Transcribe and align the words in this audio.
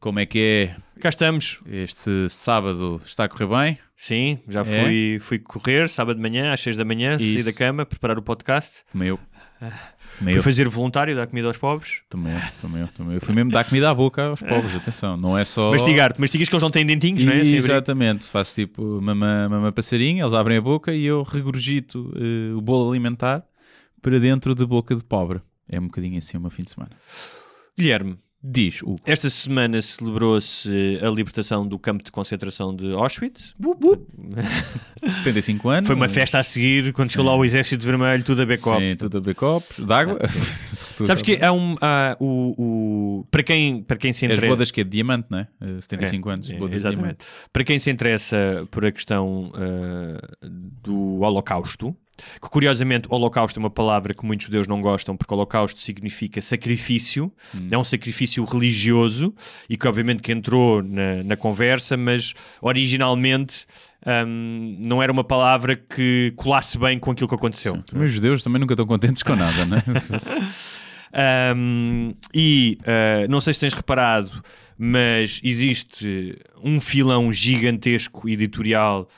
Como 0.00 0.20
é 0.20 0.26
que 0.26 0.38
é? 0.38 0.76
Cá 1.00 1.08
estamos. 1.08 1.60
Este 1.66 2.28
sábado 2.30 3.00
está 3.04 3.24
a 3.24 3.28
correr 3.28 3.46
bem? 3.48 3.78
Sim, 3.96 4.38
já 4.48 4.60
É? 4.60 4.64
fui, 4.64 5.18
fui 5.20 5.38
correr 5.40 5.88
sábado 5.88 6.16
de 6.16 6.22
manhã, 6.22 6.52
às 6.52 6.60
6 6.60 6.76
da 6.76 6.84
manhã, 6.84 7.18
saí 7.18 7.36
Isso. 7.36 7.46
da 7.46 7.52
cama, 7.52 7.84
preparar 7.84 8.16
o 8.16 8.22
podcast. 8.22 8.84
Também 8.92 9.08
eu. 9.08 9.16
Fui 9.58 9.68
Também 10.20 10.34
eu. 10.36 10.42
fazer 10.42 10.68
voluntário, 10.68 11.16
dar 11.16 11.26
comida 11.26 11.48
aos 11.48 11.56
pobres. 11.56 12.02
Também 12.08 12.32
também 12.60 12.86
também 12.96 13.14
eu. 13.14 13.20
Fui 13.20 13.34
mesmo 13.34 13.50
dar 13.50 13.64
comida 13.64 13.90
à 13.90 13.94
boca 13.94 14.22
aos 14.26 14.40
pobres, 14.40 14.72
atenção. 14.76 15.16
Não 15.16 15.36
é 15.36 15.44
só. 15.44 15.72
Mastigar-te, 15.72 16.20
mastigas 16.20 16.48
que 16.48 16.54
eles 16.54 16.62
não 16.62 16.70
têm 16.70 16.86
dentinhos, 16.86 17.24
não 17.24 17.32
é? 17.32 17.40
Sem 17.40 17.42
abrir. 17.46 17.56
Exatamente, 17.56 18.26
faço 18.28 18.54
tipo 18.54 19.00
mama, 19.02 19.48
mama 19.48 19.72
passarinho, 19.72 20.22
eles 20.22 20.32
abrem 20.32 20.58
a 20.58 20.62
boca 20.62 20.94
e 20.94 21.04
eu 21.04 21.24
regurgito 21.24 22.12
eh, 22.16 22.54
o 22.54 22.60
bolo 22.60 22.88
alimentar 22.90 23.44
para 24.00 24.20
dentro 24.20 24.54
de 24.54 24.64
boca 24.64 24.94
de 24.94 25.02
pobre. 25.02 25.40
É 25.68 25.80
um 25.80 25.84
bocadinho 25.86 26.18
assim 26.18 26.36
o 26.36 26.40
meu 26.40 26.50
fim 26.50 26.62
de 26.62 26.70
semana. 26.70 26.92
Guilherme, 27.76 28.16
Diz, 28.42 28.82
Hugo. 28.82 29.00
esta 29.04 29.28
semana 29.28 29.82
celebrou-se 29.82 30.68
a 31.02 31.10
libertação 31.10 31.66
do 31.66 31.76
campo 31.76 32.04
de 32.04 32.12
concentração 32.12 32.74
de 32.74 32.92
Auschwitz. 32.92 33.54
75 35.02 35.68
anos. 35.68 35.86
Foi 35.88 35.96
uma 35.96 36.08
festa 36.08 36.38
a 36.38 36.44
seguir, 36.44 36.92
quando 36.92 37.10
chegou 37.10 37.26
lá 37.26 37.34
o 37.34 37.44
Exército 37.44 37.84
Vermelho, 37.84 38.22
tudo 38.22 38.42
a 38.42 38.46
backup. 38.46 38.80
Sim, 38.80 38.94
tudo 38.96 39.28
a 39.28 39.34
copos. 39.34 39.80
D'água. 39.80 40.18
Sabes 41.04 41.22
que 41.22 41.42
há 41.42 41.52
um. 41.52 41.76
há 41.80 42.16
o, 42.20 42.54
o- 43.22 43.26
para, 43.30 43.42
quem, 43.42 43.82
para 43.82 43.96
quem 43.96 44.12
se 44.12 44.24
As 44.26 44.32
interessa. 44.32 44.46
bodas 44.46 44.70
que 44.70 44.80
é 44.80 44.84
de 44.84 44.90
diamante, 44.90 45.26
não 45.30 45.38
é? 45.38 45.48
Eh, 45.60 45.80
75 45.80 46.28
anos, 46.28 46.50
É, 46.50 46.54
bodas 46.54 46.70
de 46.70 46.76
exatamente. 46.88 47.18
Para 47.52 47.64
quem 47.64 47.78
se 47.78 47.90
interessa 47.90 48.66
por 48.70 48.84
a 48.84 48.90
questão 48.92 49.52
ah, 49.54 50.28
do 50.42 51.20
Holocausto, 51.20 51.94
que 52.40 52.48
curiosamente 52.48 53.06
Holocausto 53.10 53.58
é 53.58 53.62
uma 53.62 53.70
palavra 53.70 54.14
que 54.14 54.24
muitos 54.24 54.46
judeus 54.46 54.66
não 54.68 54.80
gostam, 54.80 55.16
porque 55.16 55.32
Holocausto 55.32 55.80
significa 55.80 56.40
sacrifício, 56.40 57.32
Hum. 57.54 57.68
é 57.70 57.78
um 57.78 57.84
sacrifício 57.84 58.44
religioso 58.44 59.34
e 59.68 59.76
que 59.76 59.86
obviamente 59.88 60.22
que 60.22 60.32
entrou 60.32 60.82
na, 60.82 61.22
na 61.24 61.36
conversa, 61.36 61.96
mas 61.96 62.34
originalmente 62.60 63.66
ahm, 64.04 64.76
não 64.78 65.02
era 65.02 65.10
uma 65.12 65.24
palavra 65.24 65.74
que 65.74 66.32
colasse 66.36 66.78
bem 66.78 66.98
com 66.98 67.10
aquilo 67.10 67.28
que 67.28 67.34
aconteceu. 67.34 67.82
Também 67.82 68.06
os 68.06 68.12
judeus 68.12 68.42
também 68.42 68.60
nunca 68.60 68.74
estão 68.74 68.86
contentes 68.86 69.22
com 69.22 69.34
nada, 69.36 69.64
não 69.64 69.76
é? 69.78 69.82
Um, 71.56 72.14
e 72.34 72.78
uh, 72.82 73.30
não 73.30 73.40
sei 73.40 73.54
se 73.54 73.60
tens 73.60 73.72
reparado, 73.72 74.30
mas 74.76 75.40
existe 75.42 76.38
um 76.62 76.80
filão 76.80 77.32
gigantesco 77.32 78.28
editorial 78.28 79.08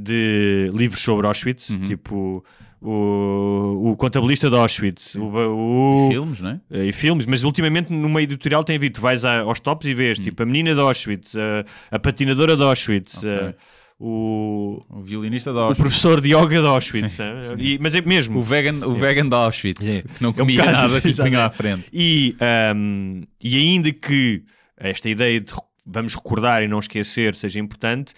de 0.00 0.70
livros 0.72 1.00
sobre 1.02 1.26
Auschwitz, 1.26 1.68
Uhum. 1.70 1.86
tipo 1.86 2.44
o, 2.80 3.90
o 3.90 3.96
contabilista 3.96 4.48
de 4.48 4.54
Auschwitz, 4.56 5.16
o, 5.16 5.24
o- 5.24 6.08
Filmes, 6.10 6.40
não 6.40 6.50
é? 6.50 6.60
eh, 6.70 6.84
e 6.86 6.92
filmes, 6.92 7.26
mas 7.26 7.42
ultimamente 7.42 7.92
numa 7.92 8.22
editorial 8.22 8.62
tem 8.62 8.76
havido, 8.76 8.94
tu 8.94 9.00
vais 9.00 9.24
a- 9.24 9.40
aos 9.40 9.58
tops 9.58 9.86
e 9.88 9.94
vês 9.94 10.18
tipo 10.18 10.40
a 10.42 10.46
menina 10.46 10.72
de 10.74 10.80
Auschwitz, 10.80 11.34
a, 11.34 11.64
a 11.96 11.98
patinadora 11.98 12.56
de 12.56 12.62
Auschwitz, 12.62 13.16
Ok. 13.18 13.28
eh, 13.28 13.54
o, 14.00 14.80
O 14.88 15.02
violinista 15.02 15.50
de 15.50 15.56
o 15.58 15.60
Auschwitz. 15.60 15.80
professor 15.80 16.20
de 16.20 16.28
yoga 16.32 16.60
de 16.60 16.66
Auschwitz, 16.68 17.12
Sim, 17.14 17.22
eh, 17.22 17.42
sim. 17.42 17.54
e- 17.58 17.78
mas 17.80 17.96
é 17.96 18.00
mesmo. 18.00 18.38
O 18.38 18.42
vegan, 18.42 18.86
o 18.86 18.92
vegan 18.94 19.28
de 19.28 19.34
Auschwitz, 19.34 19.84
É. 19.88 20.02
que 20.02 20.22
não 20.22 20.30
um 20.30 20.32
comia 20.32 20.58
bocado 20.60 20.76
nada 20.76 20.98
assim, 20.98 21.08
que 21.12 21.16
punha 21.16 21.38
à 21.40 21.46
exatamente. 21.46 21.56
frente. 21.56 21.86
E, 21.92 22.36
ahm, 22.40 23.22
e 23.42 23.56
ainda 23.58 23.90
que 23.92 24.44
esta 24.76 25.08
ideia 25.08 25.40
de 25.40 25.52
vamos 25.84 26.14
recordar 26.14 26.62
e 26.62 26.68
não 26.68 26.78
esquecer 26.78 27.34
seja 27.34 27.58
importante, 27.58 28.12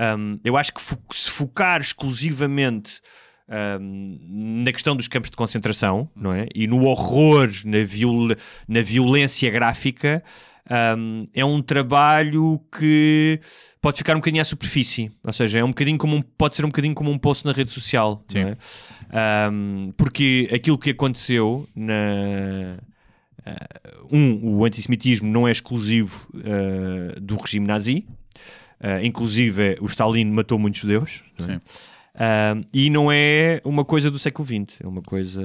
ahm, 0.00 0.38
eu 0.44 0.56
acho 0.56 0.72
que 0.72 0.80
fo- 0.80 0.98
se 1.12 1.30
focar 1.30 1.80
exclusivamente 1.80 3.00
ahm, 3.48 4.16
na 4.64 4.72
questão 4.72 4.96
dos 4.96 5.08
campos 5.08 5.28
de 5.30 5.36
concentração 5.36 6.08
não 6.16 6.32
é? 6.32 6.46
e 6.54 6.66
no 6.66 6.84
horror, 6.84 7.50
na, 7.64 7.84
viol 7.84 8.28
na 8.68 8.80
violência 8.82 9.50
gráfica, 9.50 10.22
ahm, 10.68 11.24
é 11.34 11.44
um 11.44 11.60
trabalho 11.60 12.60
que 12.78 13.40
pode 13.80 13.98
ficar 13.98 14.14
um 14.14 14.20
bocadinho 14.20 14.42
à 14.42 14.44
superfície, 14.44 15.10
ou 15.26 15.32
seja, 15.32 15.58
é 15.58 15.64
um 15.64 15.68
bocadinho 15.68 15.98
como 15.98 16.16
um- 16.16 16.22
pode 16.22 16.54
ser 16.56 16.64
um 16.64 16.68
bocadinho 16.68 16.94
como 16.94 17.10
um 17.10 17.18
post 17.18 17.44
na 17.44 17.52
rede 17.52 17.70
social, 17.70 18.24
é? 18.34 18.56
Ahm, 19.12 19.90
porque 19.96 20.48
aquilo 20.54 20.78
que 20.78 20.90
aconteceu 20.90 21.68
na 21.74 22.78
Uh, 23.40 24.14
um, 24.14 24.56
o 24.58 24.64
antissemitismo 24.66 25.26
não 25.26 25.48
é 25.48 25.50
exclusivo 25.50 26.28
uh, 26.34 27.18
do 27.18 27.36
regime 27.36 27.66
nazi, 27.66 28.06
Uh, 28.80 29.04
inclusive 29.04 29.76
o 29.80 29.86
Stalin 29.86 30.24
matou 30.30 30.58
muitos 30.58 30.80
judeus, 30.80 31.22
é? 31.38 31.42
Sim. 31.42 31.56
Uh, 31.56 32.66
e 32.72 32.88
não 32.90 33.12
é 33.12 33.60
uma 33.64 33.84
coisa 33.84 34.10
do 34.10 34.18
século 34.18 34.46
XX, 34.48 34.80
é 34.82 34.86
uma 34.88 35.02
coisa 35.02 35.42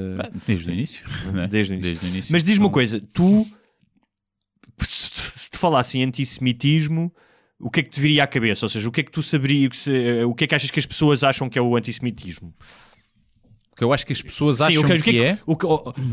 Desde 0.47 0.69
o 0.69 0.73
início. 0.73 1.06
não 1.34 1.41
é? 1.44 1.47
desde 1.47 1.74
o 1.74 1.75
início. 1.75 1.91
Desde 1.91 2.06
o 2.06 2.09
início. 2.09 2.31
Mas 2.31 2.44
diz-me 2.44 2.63
uma 2.63 2.68
Então, 2.68 2.74
coisa, 2.74 3.01
tu 3.13 3.45
se 4.81 5.50
te 5.51 5.57
falasse 5.57 5.97
em 5.97 6.03
antissemitismo, 6.03 7.13
o 7.59 7.69
que 7.69 7.79
é 7.79 7.84
que 7.84 7.90
te 7.90 8.00
viria 8.01 8.24
à 8.24 8.28
cabeça? 8.28 8.66
Ou 8.66 8.69
seja, 8.69 8.88
o 8.88 8.91
que 8.91 9.01
é 9.01 9.03
que 9.03 9.12
tu 9.12 9.22
saberias, 9.24 9.78
se- 9.78 10.24
o 10.25 10.34
que 10.34 10.44
é 10.44 10.47
que 10.47 10.56
achas 10.56 10.72
que 10.72 10.79
as 10.79 10.85
pessoas 10.85 11.24
acham 11.24 11.50
que 11.50 11.57
é 11.57 11.62
o 11.62 11.75
antissemitismo? 11.75 12.53
Que 13.78 13.84
eu 13.84 13.91
acho 13.91 14.06
que 14.06 14.13
as 14.13 14.22
pessoas 14.22 14.58
Sim, 14.58 14.63
acham 14.63 14.84
o 14.84 14.86
que- 14.88 14.94
o 14.94 15.03
que, 15.03 15.22
é. 15.24 15.38
o 15.46 15.56
que- 15.58 15.68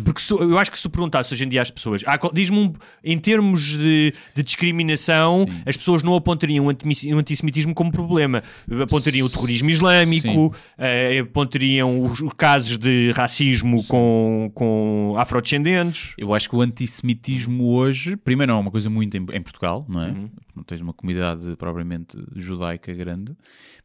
porque 0.05 0.21
se- 0.21 0.33
eu 0.35 0.59
acho 0.59 0.69
que 0.71 0.77
se 0.79 0.89
perguntasse 0.89 1.33
hoje 1.33 1.45
em 1.45 1.49
dia 1.49 1.63
às 1.63 1.71
pessoas, 1.71 2.03
ah, 2.07 2.19
diz-me 2.33 2.59
um- 2.59 2.73
em 3.05 3.17
termos 3.19 3.63
de, 3.63 4.13
de 4.35 4.43
discriminação, 4.43 5.47
Sim. 5.49 5.63
as 5.65 5.77
pessoas 5.77 6.03
não 6.03 6.17
apontariam 6.17 6.67
o 6.67 7.19
antissemitismo 7.19 7.73
como 7.73 7.93
problema. 7.93 8.43
Apontariam 8.83 9.27
o 9.27 9.31
terrorismo 9.31 9.71
islâmico, 9.71 10.53
eh, 10.77 11.21
apontariam 11.21 12.03
os, 12.03 12.21
os 12.21 12.33
casos 12.37 12.77
de 12.79 13.13
racismo 13.13 13.85
com, 13.85 14.51
com 14.55 15.15
afrodescendentes. 15.17 16.15
Eu 16.19 16.35
acho 16.35 16.49
que 16.51 16.57
o 16.57 16.61
antissemitismo 16.61 17.65
hoje, 17.75 18.17
primeiro, 18.17 18.51
não 18.53 18.59
é 18.59 18.63
uma 18.63 18.71
coisa 18.73 18.91
muito 18.91 19.17
em, 19.17 19.25
em 19.33 19.41
Portugal, 19.41 19.87
não 19.89 20.03
é? 20.03 20.09
Uhum. 20.09 20.29
Não 20.57 20.63
tens 20.65 20.81
uma 20.81 20.93
comunidade 20.93 21.55
propriamente 21.57 22.19
judaica 22.37 22.93
grande, 22.93 23.33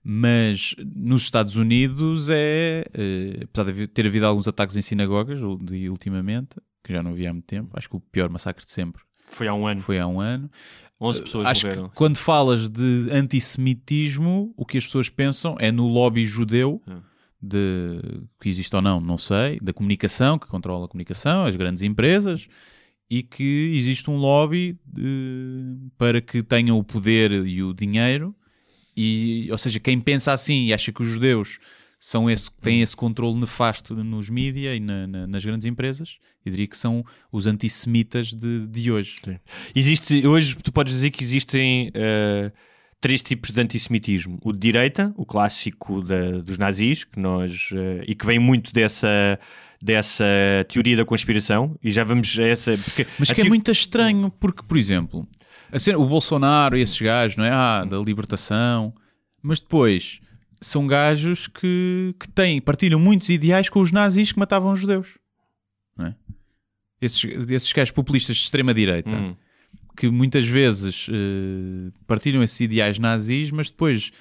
mas 0.03 0.75
nos 0.95 1.23
Estados 1.23 1.55
Unidos 1.55 2.29
é, 2.29 2.85
eh, 2.93 3.39
apesar 3.43 3.63
de 3.71 3.87
ter 3.87 4.05
havido 4.05 4.25
alguns 4.25 4.47
ataques 4.47 4.75
em 4.75 4.81
sinagogas 4.81 5.39
de, 5.61 5.89
ultimamente, 5.89 6.55
que 6.83 6.93
já 6.93 7.01
não 7.03 7.11
havia 7.11 7.29
há 7.29 7.33
muito 7.33 7.45
tempo, 7.45 7.69
acho 7.73 7.89
que 7.89 7.95
o 7.95 7.99
pior 7.99 8.29
massacre 8.29 8.63
de 8.65 8.71
sempre 8.71 9.01
Foi 9.31 9.47
há 9.47 9.53
um 9.53 9.67
ano. 9.67 9.81
foi 9.81 9.99
há 9.99 10.07
um 10.07 10.19
ano. 10.21 10.49
11 10.99 11.21
pessoas 11.21 11.45
acho 11.47 11.67
morreram. 11.67 11.89
que 11.89 11.95
quando 11.95 12.17
falas 12.17 12.69
de 12.69 13.07
antissemitismo, 13.11 14.53
o 14.57 14.65
que 14.65 14.77
as 14.77 14.85
pessoas 14.85 15.09
pensam 15.09 15.55
é 15.59 15.71
no 15.71 15.87
lobby 15.87 16.25
judeu, 16.25 16.81
É. 16.87 16.95
de, 17.41 17.99
que 18.41 18.49
existe 18.49 18.75
ou 18.75 18.81
não, 18.81 18.99
não 18.99 19.17
sei, 19.17 19.59
da 19.61 19.71
comunicação, 19.73 20.39
que 20.39 20.47
controla 20.47 20.85
a 20.85 20.87
comunicação, 20.87 21.45
as 21.45 21.55
grandes 21.55 21.83
empresas, 21.83 22.47
e 23.09 23.21
que 23.23 23.71
existe 23.75 24.09
um 24.09 24.17
lobby 24.17 24.77
eh, 24.97 25.87
para 25.97 26.19
que 26.19 26.41
tenham 26.43 26.77
o 26.79 26.83
poder 26.83 27.31
e 27.31 27.61
o 27.63 27.73
dinheiro, 27.73 28.35
e, 28.95 29.47
ou 29.51 29.57
seja, 29.57 29.79
quem 29.79 29.99
pensa 29.99 30.33
assim 30.33 30.65
e 30.65 30.73
acha 30.73 30.91
que 30.91 31.01
os 31.03 31.07
judeus 31.07 31.59
são 31.99 32.29
esse, 32.29 32.49
têm 32.61 32.81
esse 32.81 32.95
controle 32.95 33.39
nefasto 33.39 33.95
nos 33.95 34.29
mídias 34.29 34.77
e 34.77 34.79
na- 34.79 35.07
na- 35.07 35.27
nas 35.27 35.43
grandes 35.43 35.65
empresas, 35.65 36.17
eu 36.45 36.51
diria 36.51 36.67
que 36.67 36.77
são 36.77 37.03
os 37.31 37.47
antissemitas 37.47 38.27
de, 38.33 38.67
de 38.67 38.91
hoje. 38.91 39.15
Existe, 39.75 40.25
hoje 40.27 40.55
tu 40.57 40.71
podes 40.71 40.93
dizer 40.93 41.09
que 41.09 41.23
existem 41.23 41.89
eh, 41.95 42.51
três 43.01 43.21
tipos 43.23 43.49
de 43.51 43.59
antissemitismo. 43.61 44.39
O 44.43 44.53
de 44.53 44.59
direita, 44.59 45.11
o 45.17 45.25
clássico 45.25 46.01
da- 46.03 46.39
dos 46.41 46.57
nazis, 46.59 47.03
que 47.03 47.19
nós, 47.19 47.69
eh, 47.73 48.03
e 48.07 48.13
que 48.15 48.25
vem 48.27 48.37
muito 48.39 48.71
dessa, 48.71 49.39
dessa 49.81 50.25
teoria 50.69 50.97
da 50.97 51.05
conspiração, 51.05 51.77
e 51.83 51.89
já 51.91 52.03
vamos 52.03 52.37
a 52.39 52.43
essa. 52.43 52.71
Mas 53.17 53.31
que 53.31 53.41
é 53.41 53.43
muito 53.45 53.71
estranho, 53.71 54.31
porque, 54.39 54.61
por 54.63 54.77
exemplo, 54.77 55.27
cena- 55.77 55.97
o 55.97 56.07
Bolsonaro 56.07 56.77
e 56.77 56.81
esses 56.81 56.99
gajos, 57.01 57.37
não 57.37 57.43
é? 57.45 57.49
Ah, 57.51 57.83
da 57.85 57.97
libertação, 57.97 58.93
mas 59.41 59.59
depois 59.59 60.19
são 60.61 60.87
gajos 60.87 61.47
que, 61.47 62.13
que 62.19 62.27
têm, 62.29 62.59
partilham 62.61 62.99
muitos 62.99 63.29
ideais 63.29 63.69
com 63.69 63.79
os 63.81 63.91
nazis 63.91 64.31
que 64.31 64.39
matavam 64.39 64.71
os 64.71 64.79
judeus, 64.79 65.07
é? 65.99 66.13
Esses, 67.01 67.23
esses 67.49 67.71
gajos 67.73 67.91
populistas 67.91 68.35
de 68.37 68.43
extrema-direita, 68.43 69.09
Hum. 69.15 69.35
que 69.95 70.09
muitas 70.09 70.47
vezes 70.47 71.07
eh, 71.09 71.91
partilham 72.07 72.41
esses 72.41 72.59
ideais 72.59 72.97
nazis, 72.97 73.51
mas 73.51 73.69
depois 73.69 74.11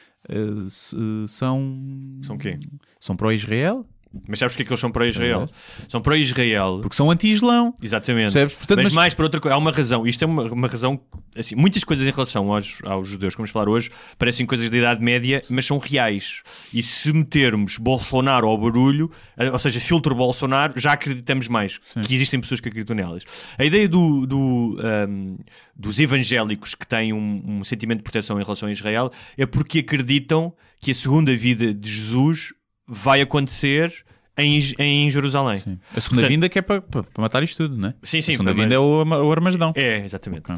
se- 0.69 0.97
são. 1.29 2.19
São 2.23 2.37
quê? 2.37 2.59
São 3.01 3.17
pró-Israel, 3.17 3.87
Mas 4.29 4.39
sabes 4.39 4.55
porque 4.55 4.63
é 4.63 4.67
que 4.67 4.73
eles 4.73 4.81
são 4.81 4.91
para 4.91 5.07
Israel? 5.07 5.49
São 5.89 6.01
para 6.01 6.17
Israel. 6.17 6.79
porque 6.83 6.97
são 6.97 7.11
anti-islão. 7.11 7.75
Exatamente. 7.83 8.33
Portanto, 8.33 8.77
mas, 8.77 8.85
mas- 8.85 8.93
mais 8.93 9.15
por 9.15 9.25
outra 9.25 9.41
coisa, 9.41 9.55
há 9.55 9.59
uma 9.59 9.71
razão. 9.73 10.07
Isto 10.07 10.23
é 10.25 10.27
uma, 10.27 10.43
uma 10.45 10.69
razão. 10.69 11.01
Assim, 11.37 11.55
muitas 11.55 11.85
coisas 11.85 12.07
em 12.07 12.11
relação 12.11 12.53
aos, 12.53 12.79
aos 12.85 13.09
judeus 13.09 13.35
que 13.35 13.39
vamos 13.39 13.51
falar 13.51 13.69
hoje 13.69 13.91
parecem 14.19 14.47
coisas 14.47 14.71
da 14.71 14.77
Idade 14.77 15.03
Média, 15.03 15.43
mas 15.51 15.67
são 15.67 15.79
reais. 15.79 16.43
E 16.73 16.83
se 16.83 17.13
metermos 17.13 17.77
Bolsonaro 17.79 18.47
ao 18.49 18.57
barulho, 18.59 19.11
ou 19.53 19.59
seja, 19.59 19.81
filtro 19.81 20.15
Bolsonaro, 20.15 20.79
já 20.79 20.93
acreditamos 20.93 21.49
mais 21.49 21.79
Sim. 21.83 22.01
que 22.01 22.15
existem 22.15 22.41
pessoas 22.41 22.61
que 22.61 22.69
acreditam 22.69 22.97
nelas. 22.97 23.25
A 23.59 23.65
ideia 23.65 23.89
do, 23.89 24.27
do, 24.27 24.77
ahm, 24.81 25.37
dos 25.75 25.99
evangélicos 26.01 26.75
que 26.75 26.87
têm 26.87 27.13
um, 27.13 27.43
um 27.47 27.65
sentimento 27.65 27.99
de 27.99 28.05
proteção 28.05 28.41
em 28.41 28.43
relação 28.43 28.69
a 28.69 28.73
Israel 28.73 29.11
é 29.37 29.45
porque 29.45 29.81
acreditam 29.81 30.53
que 30.81 30.91
a 30.91 30.95
segunda 30.95 31.37
vida 31.37 31.73
de 31.75 31.91
Jesus 31.91 32.53
vai 32.87 33.21
acontecer 33.21 34.05
em, 34.39 34.61
em 34.79 35.11
Jerusalém. 35.11 35.59
Sim. 35.59 35.79
A 35.95 36.01
segunda 36.01 36.23
Portanto- 36.23 36.29
vinda 36.29 36.49
que 36.49 36.59
é 36.59 36.63
para, 36.63 36.83
para 36.83 37.05
matar 37.19 37.43
isto 37.43 37.57
tudo, 37.57 37.77
não 37.77 37.89
é? 37.89 37.95
Sim, 38.03 38.21
sim, 38.21 38.33
A 38.33 38.35
segunda 38.35 38.53
vinda 38.53 38.75
é 38.75 38.79
o, 38.79 39.03
o 39.03 39.33
Armagedão. 39.33 39.73
É, 39.75 40.05
exatamente. 40.05 40.43
Ok. 40.51 40.57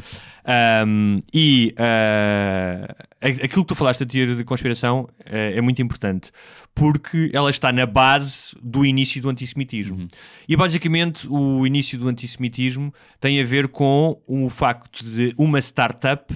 Um, 0.85 1.21
e 1.33 1.73
uh, 1.79 2.95
aquilo 3.21 3.63
que 3.63 3.69
tu 3.69 3.75
falaste 3.75 4.01
da 4.01 4.05
teoria 4.05 4.35
de 4.35 4.43
conspiração 4.43 5.01
uh, 5.01 5.07
é 5.25 5.61
muito 5.61 5.81
importante 5.81 6.31
porque 6.75 7.29
ela 7.33 7.49
está 7.49 7.71
na 7.71 7.85
base 7.85 8.55
do 8.61 8.85
início 8.85 9.21
do 9.21 9.29
antissemitismo. 9.29 9.97
Uhum. 9.97 10.07
E 10.47 10.55
basicamente 10.55 11.27
o 11.29 11.65
início 11.65 11.97
do 11.97 12.07
antissemitismo 12.07 12.93
tem 13.19 13.41
a 13.41 13.45
ver 13.45 13.67
com 13.67 14.21
o 14.27 14.49
facto 14.49 15.03
de 15.03 15.33
uma 15.37 15.59
startup, 15.59 16.33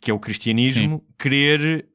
que 0.00 0.10
é 0.10 0.14
o 0.14 0.18
cristianismo, 0.18 1.02
querer 1.18 1.86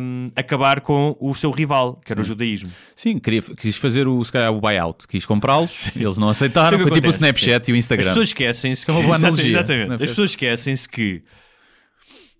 um, 0.00 0.30
acabar 0.36 0.80
com 0.82 1.16
o 1.20 1.34
seu 1.34 1.50
rival, 1.50 2.00
que 2.04 2.12
era 2.12 2.20
o 2.20 2.24
Sim. 2.24 2.28
judaísmo. 2.28 2.70
Sim, 2.94 3.18
queria, 3.18 3.40
quis 3.42 3.76
fazer 3.76 4.06
o, 4.06 4.22
se 4.24 4.30
calhar, 4.30 4.52
o 4.52 4.60
buyout. 4.60 5.06
Quis 5.08 5.24
comprá-los, 5.24 5.90
eles 5.96 6.18
não 6.18 6.28
aceitaram. 6.28 6.76
O 6.78 6.82
Foi 6.82 6.90
tipo 6.92 7.06
o? 7.06 7.10
Snapchat 7.10 7.70
e 7.70 7.72
o 7.72 7.76
Instagram. 7.76 8.04
As 8.06 8.08
pessoas 8.08 8.28
esquecem-se 8.28 8.90
é 8.90 8.92
uma 8.92 9.00
que- 9.00 9.06
boa 9.06 9.16
Exatamente, 9.16 9.40
analogia. 9.40 9.58
exatamente. 9.58 9.88
Não 9.88 9.94
é? 9.94 10.02
As 10.04 10.10
pessoas 10.10 10.30
esquecem-se 10.30 10.88
que 10.88 11.22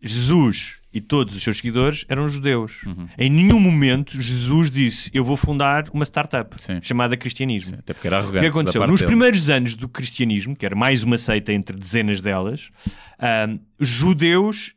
Jesus 0.03 0.77
e 0.93 1.01
todos 1.01 1.35
os 1.35 1.43
seus 1.43 1.59
seguidores 1.59 2.05
eram 2.09 2.29
judeus. 2.29 2.83
Uhum. 2.87 3.07
Em 3.19 3.29
nenhum 3.31 3.61
momento 3.61 4.21
Jesus 4.21 4.71
disse: 4.71 5.11
Eu 5.13 5.25
vou 5.25 5.37
fundar 5.37 5.85
uma 5.93 6.05
startup 6.05 6.55
Sim. 6.63 6.79
chamada 6.83 7.17
cristianismo. 7.17 7.77
Até 7.79 7.93
porque 7.93 8.07
era 8.07 8.17
O 8.19 8.21
que 8.21 8.25
arrogante. 8.27 8.47
aconteceu? 8.47 8.87
Nos 8.87 9.01
dele. 9.01 9.09
primeiros 9.09 9.49
anos 9.51 9.75
do 9.75 9.89
cristianismo, 9.89 10.55
que 10.57 10.65
era 10.65 10.75
mais 10.77 11.03
uma 11.03 11.19
seita 11.19 11.53
entre 11.53 11.77
dezenas 11.77 12.21
delas, 12.21 12.71
ahm, 13.19 13.59
judeus 13.81 14.75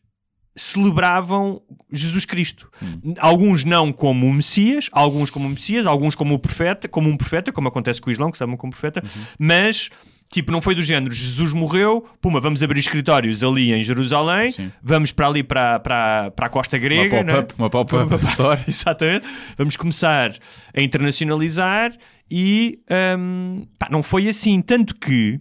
celebravam 0.61 1.61
Jesus 1.91 2.25
Cristo. 2.25 2.69
Hum. 2.81 3.13
Alguns 3.19 3.63
não 3.63 3.91
como 3.91 4.27
o 4.27 4.33
Messias, 4.33 4.89
alguns 4.91 5.29
como 5.29 5.47
o 5.47 5.49
Messias, 5.49 5.85
alguns 5.85 6.15
como 6.15 6.33
o 6.35 6.39
profeta, 6.39 6.87
como 6.87 7.09
um 7.09 7.17
profeta, 7.17 7.51
como 7.51 7.67
acontece 7.67 8.01
com 8.01 8.09
o 8.09 8.13
Islão, 8.13 8.29
que 8.31 8.37
se 8.37 8.39
chamam 8.39 8.57
como 8.57 8.71
profeta, 8.71 9.01
Uhum. 9.03 9.23
mas 9.39 9.89
tipo, 10.31 10.51
não 10.51 10.61
foi 10.61 10.75
do 10.75 10.83
género, 10.83 11.11
Jesus 11.11 11.53
morreu, 11.53 12.07
puma, 12.21 12.39
vamos 12.39 12.61
abrir 12.61 12.79
escritórios 12.79 13.41
ali 13.41 13.73
em 13.73 13.81
Jerusalém, 13.81 14.51
Sim. 14.51 14.71
vamos 14.83 15.11
para 15.11 15.25
ali 15.27 15.41
para, 15.41 15.79
para, 15.79 16.29
para 16.29 16.45
a 16.45 16.49
costa 16.49 16.77
Uma 16.77 16.83
grega, 16.83 17.23
não 17.23 17.33
é? 17.33 17.41
pop-up, 17.41 17.55
uma 17.57 17.69
pop-up 17.71 18.23
store. 18.23 18.59
Exatamente. 18.67 19.25
Vamos 19.57 19.75
começar 19.75 20.31
a 20.71 20.81
internacionalizar 20.83 21.93
e 22.29 22.79
hum, 23.17 23.65
pá, 23.79 23.87
não 23.89 24.03
foi 24.03 24.27
assim. 24.27 24.61
Tanto 24.61 24.93
que, 24.93 25.39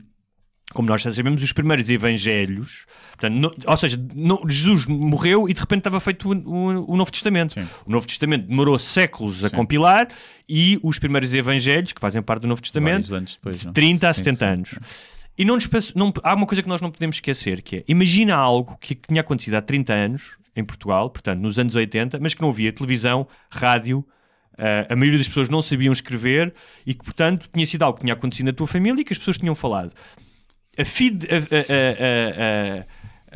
como 0.75 0.87
nós 0.89 1.01
já 1.03 1.13
sabemos, 1.13 1.43
os 1.43 1.53
primeiros 1.53 1.89
evangelhos, 1.89 2.85
portanto, 3.13 3.35
no- 3.35 3.55
ou 3.67 3.77
seja, 3.77 3.99
no- 4.15 4.43
Jesus 4.49 4.85
morreu 4.87 5.49
e 5.49 5.55
de 5.55 5.61
repente 5.61 5.81
estava 5.81 5.99
feito 6.01 6.31
o, 6.31 6.33
o- 6.35 6.93
o 6.93 6.97
Novo 6.97 7.11
Testamento. 7.11 7.55
Sim. 7.55 7.67
O 7.87 7.91
Novo 7.91 8.07
Testamento 8.07 8.47
demorou 8.47 8.79
séculos 8.79 9.45
a 9.45 9.49
Sim. 9.49 9.57
compilar 9.57 10.09
e 10.49 10.79
os 10.83 10.99
primeiros 10.99 11.33
evangelhos, 11.33 11.93
que 11.93 12.01
fazem 12.01 12.21
parte 12.23 12.43
do 12.43 12.49
Novo 12.49 12.61
Testamento, 12.61 13.09
depois. 13.21 13.65
não? 13.65 13.73
30 13.73 14.09
a 14.09 14.13
Sim, 14.13 14.19
70 14.25 14.47
sim. 14.47 14.53
anos. 14.53 14.79
E 15.39 15.45
não 15.45 15.55
nos 15.55 15.69
não- 15.95 16.13
há 16.23 16.35
uma 16.35 16.47
coisa 16.47 16.63
que 16.63 16.69
nós 16.69 16.81
não 16.81 16.91
podemos 16.91 17.17
esquecer, 17.17 17.63
que 17.63 17.77
é, 17.79 17.85
imagina 17.89 18.35
algo 18.35 18.77
que 18.81 18.95
tinha 18.95 19.21
acontecido 19.21 19.55
há 19.55 19.63
30 19.63 19.93
anos 19.95 20.37
em 20.57 20.65
Portugal, 20.65 21.09
portanto, 21.11 21.41
nos 21.41 21.59
anos 21.59 21.75
80, 21.77 22.19
mas 22.21 22.35
que 22.35 22.43
não 22.43 22.51
havia 22.51 22.73
televisão, 22.73 23.27
rádio, 23.49 24.05
eh, 24.59 24.87
a 24.91 24.97
maioria 24.97 25.17
das 25.19 25.29
pessoas 25.29 25.49
não 25.49 25.63
sabiam 25.63 25.93
escrever 25.93 26.53
e 26.85 26.93
que, 26.93 27.05
portanto, 27.05 27.49
tinha 27.55 27.65
sido 27.65 27.85
algo 27.85 27.97
que 27.99 28.03
tinha 28.03 28.13
acontecido 28.15 28.47
na 28.47 28.53
tua 28.53 28.67
família 28.67 29.01
e 29.01 29.05
que 29.05 29.13
as 29.13 29.19
pessoas 29.19 29.39
tinham 29.39 29.55
falado. 29.55 29.93
A 30.79 30.85
fide- 30.85 31.27
a- 31.31 32.87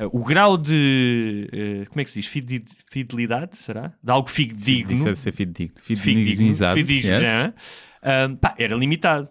a- 0.04 0.06
o 0.12 0.24
grau 0.24 0.56
de... 0.56 1.48
eh, 1.52 1.84
como 1.88 2.00
é 2.00 2.04
que 2.04 2.10
se 2.10 2.20
diz? 2.20 2.28
Fide- 2.28 2.64
Fidelidade, 2.90 3.56
será? 3.56 3.92
De 4.02 4.10
algo 4.10 4.28
fidedigno 4.28 4.92
Isso 4.94 5.08
é 5.08 5.12
de 5.12 5.18
ser 5.18 5.32
fidedigno. 5.32 5.74
fidedigno, 5.80 6.48
yes. 6.48 7.20
já, 7.20 7.54
ahm, 8.02 8.36
pá, 8.36 8.54
era 8.58 8.74
limitado. 8.74 9.28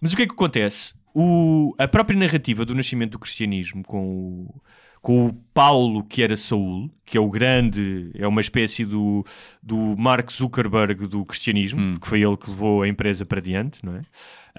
Mas 0.00 0.12
o 0.12 0.16
que 0.16 0.22
é 0.22 0.26
que 0.26 0.32
acontece? 0.34 0.94
O- 1.14 1.74
a 1.78 1.88
própria 1.88 2.16
narrativa 2.18 2.64
do 2.64 2.74
nascimento 2.74 3.12
do 3.12 3.18
cristianismo 3.18 3.82
com 3.84 4.06
o, 4.06 4.62
com 5.00 5.26
o 5.28 5.32
Paulo, 5.54 6.02
que 6.04 6.22
era 6.22 6.36
Saul, 6.36 6.90
que 7.04 7.16
é 7.16 7.20
o 7.20 7.30
grande, 7.30 8.10
é 8.14 8.26
uma 8.26 8.40
espécie 8.40 8.84
do, 8.84 9.24
do 9.62 9.76
Mark 9.96 10.30
Zuckerberg 10.30 11.06
do 11.06 11.24
cristianismo, 11.24 11.80
Hum. 11.80 11.92
porque 11.92 12.08
foi 12.08 12.22
ele 12.22 12.36
que 12.36 12.50
levou 12.50 12.82
a 12.82 12.88
empresa 12.88 13.24
para 13.24 13.40
diante, 13.40 13.84
não 13.84 13.94
é? 13.96 14.02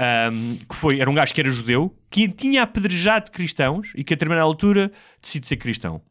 Ahm, 0.01 0.55
que 0.67 0.75
foi, 0.75 0.99
era 0.99 1.09
um 1.09 1.13
gajo 1.13 1.33
que 1.33 1.41
era 1.41 1.51
judeu, 1.51 1.93
que 2.09 2.27
tinha 2.29 2.63
apedrejado 2.63 3.31
cristãos 3.31 3.91
e 3.95 4.03
que 4.03 4.13
a 4.13 4.15
determinada 4.15 4.45
altura 4.45 4.91
decide 5.21 5.47
ser 5.47 5.57
cristão. 5.57 6.01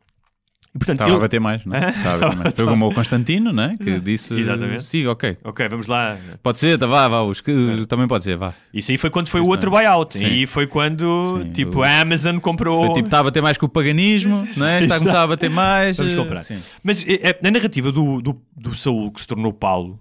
Portanto, 0.79 0.95
Estava 0.97 1.11
a 1.11 1.15
ele- 1.15 1.21
bater 1.21 1.41
mais, 1.41 1.65
não 1.65 1.77
é? 1.77 1.89
Estava 1.97 2.17
a 2.17 2.19
bater 2.29 2.37
mais. 2.37 2.55
Foi 2.55 2.67
como 2.67 2.89
o 2.89 2.95
Constantino, 2.95 3.53
não 3.53 3.63
é? 3.65 3.77
Que 3.77 4.01
disse. 4.01 4.35
Exatamente. 4.35 4.83
Sim, 4.85 5.07
ok. 5.07 5.37
Ok, 5.45 5.69
vamos 5.69 5.87
lá. 5.87 6.17
Pode 6.43 6.59
ser, 6.61 6.79
tá, 6.79 6.87
vá, 6.87 7.09
vá. 7.09 7.23
Os 7.23 7.41
que, 7.41 7.85
Também 7.89 8.07
pode 8.07 8.25
ser, 8.25 8.37
vá. 8.37 8.55
Isso 8.73 8.91
aí 8.91 8.99
foi 8.99 9.11
quando 9.11 9.29
foi 9.29 9.41
o 9.41 9.45
Isto 9.45 9.51
outro 9.53 9.77
é. 9.77 9.81
buyout. 9.83 10.19
Sim. 10.19 10.27
E 10.29 10.47
foi 10.47 10.67
quando, 10.67 11.41
Sim, 11.43 11.53
tipo, 11.53 11.81
o- 11.81 11.83
a 11.83 12.01
Amazon 12.01 12.39
comprou... 12.39 12.87
Foi 12.87 12.95
tipo, 12.95 13.07
está 13.09 13.21
a 13.21 13.25
bater 13.25 13.43
mais 13.43 13.57
com 13.59 13.67
o 13.67 13.69
paganismo, 13.69 14.47
não 14.57 14.67
é? 14.67 14.81
Está 14.81 14.97
a 14.97 14.99
começar 14.99 15.23
a 15.23 15.27
bater 15.27 15.51
mais. 15.51 15.97
Vamos 15.97 16.13
eh, 16.13 16.17
comprar. 16.17 16.41
Sim. 16.43 16.59
Mas 16.83 17.05
é, 17.07 17.31
é, 17.31 17.39
a 17.47 17.51
narrativa 17.51 17.91
do, 17.93 18.21
do, 18.21 18.41
do 18.57 18.75
Saul, 18.75 19.11
que 19.13 19.21
se 19.21 19.27
tornou 19.27 19.53
Paulo, 19.53 19.99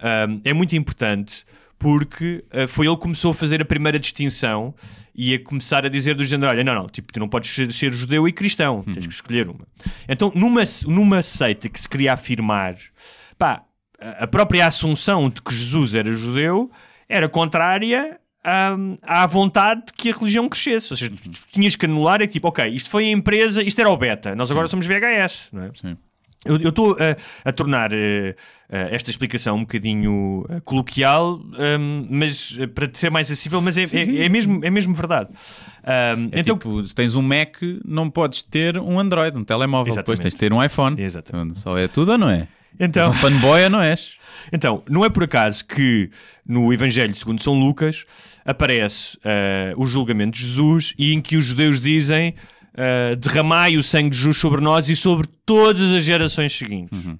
ahm, 0.00 0.40
é 0.44 0.52
muito 0.52 0.74
importante 0.76 1.44
porque 1.78 2.44
ah, 2.52 2.66
foi 2.66 2.86
ele 2.86 2.96
que 2.96 3.02
começou 3.02 3.30
a 3.30 3.34
fazer 3.34 3.60
a 3.60 3.64
primeira 3.64 3.98
distinção 3.98 4.74
e 5.14 5.34
a 5.34 5.42
começar 5.42 5.84
a 5.86 5.88
dizer 5.88 6.14
do 6.14 6.24
género, 6.24 6.52
olha, 6.52 6.62
não, 6.62 6.74
não, 6.74 6.86
tipo, 6.86 7.12
tu 7.12 7.18
não 7.18 7.28
podes 7.28 7.50
ser, 7.54 7.72
ser 7.72 7.92
judeu 7.92 8.28
e 8.28 8.32
cristão, 8.32 8.82
tens 8.82 9.06
que 9.06 9.12
escolher 9.12 9.48
uma. 9.48 9.66
Então, 10.06 10.30
numa, 10.34 10.62
numa 10.86 11.22
seita 11.22 11.68
que 11.68 11.80
se 11.80 11.88
queria 11.88 12.12
afirmar, 12.12 12.76
pá, 13.38 13.62
a 13.98 14.26
própria 14.26 14.66
assunção 14.66 15.30
de 15.30 15.40
que 15.40 15.54
Jesus 15.54 15.94
era 15.94 16.10
judeu 16.10 16.70
era 17.08 17.28
contrária 17.28 18.20
hum, 18.76 18.96
à 19.02 19.26
vontade 19.26 19.86
de 19.86 19.92
que 19.94 20.10
a 20.10 20.12
religião 20.12 20.48
crescesse. 20.48 20.92
Ou 20.92 20.96
seja, 20.96 21.10
tu 21.10 21.30
tinhas 21.52 21.74
que 21.76 21.86
anular, 21.86 22.20
é 22.20 22.26
tipo, 22.26 22.48
ok, 22.48 22.66
isto 22.68 22.90
foi 22.90 23.06
a 23.06 23.10
empresa, 23.10 23.62
isto 23.62 23.80
era 23.80 23.88
o 23.88 23.96
beta, 23.96 24.34
nós 24.34 24.50
agora 24.50 24.68
somos 24.68 24.86
VHS, 24.86 25.48
não 25.52 25.62
é? 25.62 25.70
Sim. 25.80 25.96
Eu 26.46 26.68
estou 26.68 26.92
a, 27.00 27.16
a 27.48 27.52
tornar 27.52 27.92
eh, 27.92 28.34
eh, 28.68 28.88
esta 28.92 29.10
explicação 29.10 29.56
um 29.56 29.60
bocadinho 29.60 30.46
eh, 30.48 30.60
coloquial, 30.64 31.40
hum, 31.78 32.06
mas 32.10 32.56
eh, 32.58 32.66
para 32.66 32.88
ser 32.94 33.10
mais 33.10 33.30
acessível, 33.30 33.60
mas 33.60 33.76
é, 33.76 33.86
Sim, 33.86 33.98
é- 33.98 34.04
sim. 34.04 34.18
é 34.18 34.28
mesmo, 34.28 34.64
é 34.64 34.70
mesmo 34.70 34.94
verdade. 34.94 35.30
Hum, 35.32 36.28
É 36.32 36.40
então, 36.40 36.56
tipo, 36.56 36.82
se 36.84 36.94
tens 36.94 37.14
um 37.14 37.22
Mac, 37.22 37.56
não 37.84 38.08
podes 38.10 38.42
ter 38.42 38.78
um 38.78 38.98
Android, 38.98 39.38
um 39.38 39.44
telemóvel. 39.44 39.94
Depois 39.94 40.18
Exatamente. 40.18 40.22
tens 40.22 40.32
de 40.34 40.38
ter 40.38 40.52
um 40.52 40.62
iPhone. 40.64 41.00
Exatamente. 41.00 41.58
Só 41.58 41.76
é 41.78 41.88
tudo 41.88 42.12
ou 42.12 42.18
não 42.18 42.28
é? 42.30 42.48
então, 42.78 43.08
És 43.08 43.16
um 43.16 43.20
fanboy 43.20 43.64
ou 43.64 43.70
não 43.70 43.80
és? 43.80 44.14
Então, 44.52 44.82
não 44.88 45.04
é 45.04 45.08
por 45.08 45.24
acaso 45.24 45.64
que 45.64 46.08
no 46.46 46.72
Evangelho 46.72 47.12
segundo 47.16 47.42
São 47.42 47.58
Lucas 47.58 48.04
aparece 48.44 49.18
o 49.76 49.86
julgamento 49.88 50.38
de 50.38 50.44
Jesus 50.44 50.94
e 50.96 51.12
em 51.12 51.20
que 51.20 51.36
os 51.36 51.44
judeus 51.46 51.80
dizem 51.80 52.34
eh, 52.76 53.16
derramai 53.16 53.76
o 53.76 53.82
sangue 53.82 54.10
de 54.10 54.16
Jesus 54.16 54.36
sobre 54.36 54.60
nós 54.60 54.88
e 54.88 54.94
sobre 54.96 55.26
todas 55.44 55.92
as 55.92 56.04
gerações 56.04 56.52
seguintes. 56.56 57.04
Uhum. 57.04 57.18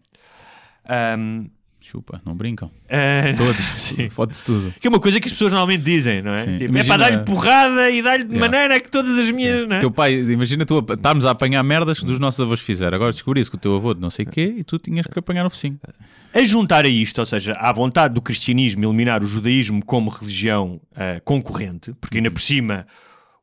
Ahm, 0.89 1.47
Chupa, 1.81 2.21
não 2.27 2.35
brincam. 2.35 2.69
eh, 2.89 3.33
Todos. 3.35 3.95
Fode-se 4.11 4.43
tudo. 4.43 4.75
Que 4.81 4.89
é 4.89 4.91
uma 4.91 4.99
coisa 4.99 5.21
que 5.21 5.27
as 5.29 5.33
pessoas 5.33 5.53
normalmente 5.53 5.85
dizem, 5.85 6.21
não 6.21 6.33
é? 6.33 6.41
Tipo, 6.45 6.65
É 6.65 6.67
Imagina- 6.67 6.85
para 6.99 7.11
dar-lhe 7.11 7.25
porrada 7.25 7.91
e 7.91 8.03
dar-lhe 8.03 8.25
de 8.25 8.35
Yeah. 8.35 8.51
maneira 8.59 8.81
que 8.81 8.91
todas 8.91 9.17
as 9.17 9.31
minhas. 9.31 9.69
Não 9.69 9.77
é? 9.77 9.79
Teu 9.79 9.91
pai, 9.91 10.15
imagina 10.15 10.67
tu 10.67 10.79
a- 10.79 10.95
estarmos 10.95 11.25
a 11.25 11.31
apanhar 11.31 11.63
merdas 11.63 12.01
que 12.01 12.05
dos 12.05 12.19
nossos 12.19 12.41
avós 12.41 12.59
fizeram. 12.59 12.97
Agora 12.97 13.13
descobri 13.13 13.41
isso 13.41 13.53
com 13.53 13.57
o 13.57 13.61
teu 13.61 13.77
avô 13.77 13.95
de 13.95 14.01
não 14.01 14.11
sei 14.11 14.25
o 14.25 14.29
quê 14.29 14.53
e 14.59 14.65
tu 14.65 14.81
tinhas 14.81 15.07
que 15.07 15.17
apanhar 15.17 15.45
no 15.45 15.51
focinho. 15.51 15.79
A 16.35 16.43
juntar 16.45 16.85
a 16.85 16.89
isto, 16.89 17.19
ou 17.21 17.27
seja, 17.27 17.53
à 17.53 17.73
vontade 17.73 18.15
do 18.15 18.21
cristianismo 18.21 18.85
eliminar 18.85 19.23
o 19.23 19.27
judaísmo 19.29 19.81
como 19.85 20.11
religião 20.11 20.81
ah, 20.95 21.21
concorrente, 21.25 21.95
porque 22.01 22.17
ainda 22.19 22.33
por 22.33 22.41
cima 22.41 22.85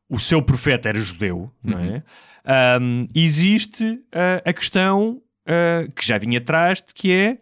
o 0.08 0.18
seu 0.18 0.42
profeta 0.42 0.88
era 0.88 1.00
judeu, 1.00 1.50
não 1.62 1.78
é? 1.78 2.02
Ahm, 2.44 3.08
existe 3.14 4.00
ah, 4.12 4.42
a 4.44 4.52
questão 4.52 5.22
ah, 5.46 5.88
que 5.94 6.06
já 6.06 6.18
vinha 6.18 6.38
atrás, 6.38 6.78
de 6.78 6.92
que 6.94 7.12
é 7.12 7.38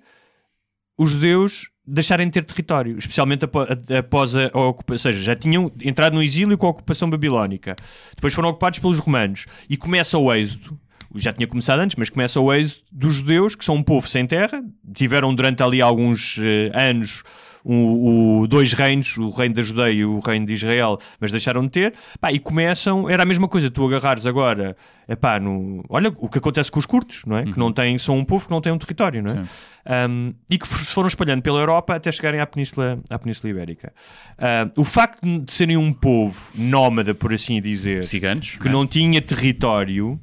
os 0.97 1.11
judeus 1.11 1.71
deixarem 1.85 2.27
de 2.27 2.33
ter 2.33 2.45
território, 2.45 2.97
especialmente 2.97 3.45
após 3.45 4.37
a, 4.37 4.47
ocupação, 4.55 5.11
ou 5.11 5.15
seja, 5.15 5.21
já 5.21 5.37
tinham 5.37 5.71
entrado 5.81 6.15
no 6.15 6.23
exílio 6.23 6.57
com 6.57 6.67
a 6.67 6.71
ocupação 6.71 7.11
babilónica, 7.11 7.75
depois 8.15 8.33
foram 8.33 8.51
ocupados 8.51 8.79
pelos 8.79 8.99
romanos 8.99 9.47
e 9.69 9.77
começa 9.77 10.17
o 10.17 10.33
êxodo. 10.33 10.79
Já 11.15 11.31
tinha 11.31 11.47
começado 11.47 11.81
antes, 11.81 11.97
mas 11.97 12.09
começa 12.09 12.41
o 12.41 12.55
êxodo 12.55 12.85
dos 12.91 13.17
judeus, 13.17 13.55
que 13.55 13.65
são 13.65 13.75
um 13.75 13.83
povo 13.83 14.09
sem 14.09 14.27
terra, 14.27 14.65
tiveram 14.95 15.35
durante 15.35 15.63
ali 15.63 15.83
alguns 15.83 16.39
eh, 16.39 16.71
anos 16.73 17.23
o, 17.65 18.41
o- 18.43 18.47
dois 18.47 18.73
reinos, 18.73 19.17
o 19.17 19.31
reino 19.31 19.55
da 19.55 19.63
Judeia 19.63 19.93
e 19.93 20.05
o 20.05 20.19
reino 20.21 20.47
de 20.47 20.53
Israel, 20.55 20.99
mas 21.21 21.31
deixaram 21.31 21.63
de 21.63 21.71
ter, 21.71 21.95
Pá, 22.21 22.33
e 22.33 22.39
começam, 22.39 23.09
era 23.09 23.23
a 23.23 23.27
mesma 23.27 23.47
coisa, 23.49 23.71
tu 23.71 23.85
agarrares 23.87 24.27
agora, 24.27 24.77
epá, 25.09 25.39
no, 25.39 25.85
olha 25.89 26.13
o 26.19 26.29
que 26.29 26.39
acontece 26.39 26.71
com 26.71 26.79
os 26.79 26.87
curtos, 26.87 27.23
não 27.27 27.37
é? 27.37 27.45
Que 27.45 27.59
não 27.59 27.73
têm, 27.73 27.99
são 27.99 28.17
um 28.19 28.25
povo 28.25 28.47
que 28.47 28.51
não 28.51 28.61
tem 28.61 28.73
um 28.73 28.79
território, 28.79 29.23
não 29.23 29.31
é? 29.31 30.09
Um, 30.09 30.33
e 30.49 30.57
que 30.59 30.67
se 30.69 30.75
foram 30.93 31.09
espalhando 31.09 31.43
pela 31.43 31.59
Europa 31.59 31.95
até 31.97 32.11
chegarem 32.13 32.41
à 32.41 32.47
Península, 32.47 33.01
à 33.11 33.19
Península 33.19 33.51
Ibérica. 33.51 33.93
Um, 34.77 34.83
o 34.83 34.85
facto 34.85 35.21
de 35.41 35.53
serem 35.53 35.77
um 35.77 35.93
povo 35.93 36.41
nómada, 36.55 37.15
por 37.15 37.33
assim 37.33 37.61
dizer, 37.61 38.05
Ciganos. 38.05 38.57
que 38.57 38.69
não 38.69 38.87
tinha 38.87 39.21
território, 39.21 40.21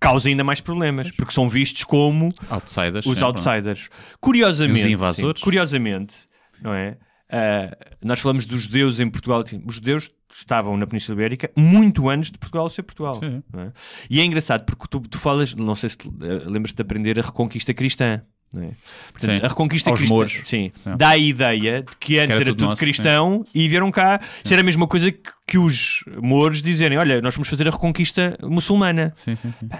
causa 0.00 0.28
ainda 0.28 0.44
mais 0.44 0.60
problemas, 0.60 1.10
porque 1.10 1.32
são 1.32 1.48
vistos 1.48 1.84
como 1.84 2.28
Outsiders. 2.48 3.04
os 3.04 3.14
sempre. 3.18 3.24
outsiders. 3.24 3.88
Curiosamente, 4.20 4.86
os 4.86 4.92
invasores. 4.92 5.40
sim, 5.40 5.44
curiosamente, 5.44 6.14
não 6.62 6.72
é? 6.72 6.96
Uh, 7.30 7.96
nós 8.02 8.20
falamos 8.20 8.46
dos 8.46 8.62
judeus 8.62 9.00
em 9.00 9.08
Portugal. 9.10 9.44
Os 9.66 9.74
judeus 9.74 10.10
estavam 10.32 10.76
na 10.76 10.86
Península 10.86 11.16
Ibérica 11.16 11.50
muito 11.56 12.08
antes 12.08 12.30
de 12.30 12.38
Portugal 12.38 12.68
ser 12.68 12.82
Portugal. 12.82 13.20
É? 13.22 13.72
E 14.08 14.20
é 14.20 14.24
engraçado 14.24 14.64
porque 14.64 14.86
tu, 14.88 15.00
tu 15.00 15.18
falas, 15.18 15.54
não 15.54 15.74
sei 15.74 15.90
se 15.90 15.96
uh, 16.06 16.48
lembras-te 16.48 16.76
de 16.76 16.82
aprender 16.82 17.18
a 17.18 17.22
reconquista 17.22 17.74
cristã. 17.74 18.22
É? 18.56 18.70
Portanto, 19.12 19.44
a 19.44 19.48
reconquista 19.48 19.90
Aos 19.90 20.00
cristã 20.00 20.26
sim, 20.44 20.72
é. 20.86 20.96
dá 20.96 21.10
a 21.10 21.18
ideia 21.18 21.82
de 21.82 21.96
que 22.00 22.18
antes 22.18 22.28
que 22.28 22.32
era, 22.32 22.34
era, 22.34 22.44
tudo, 22.46 22.64
nosso, 22.64 22.78
cristão 22.78 23.44
sim. 23.44 23.50
e 23.54 23.68
vieram 23.68 23.90
cá. 23.90 24.20
Isso 24.42 24.54
era 24.54 24.62
a 24.62 24.64
mesma 24.64 24.86
coisa 24.86 25.12
que, 25.12 25.30
que, 25.46 25.58
os 25.58 26.02
mouros 26.16 26.62
dizerem: 26.62 26.96
Olha, 26.96 27.20
nós 27.20 27.34
vamos 27.34 27.46
fazer 27.48 27.68
a 27.68 27.70
reconquista 27.70 28.38
muçulmana. 28.42 29.12
Sim, 29.14 29.34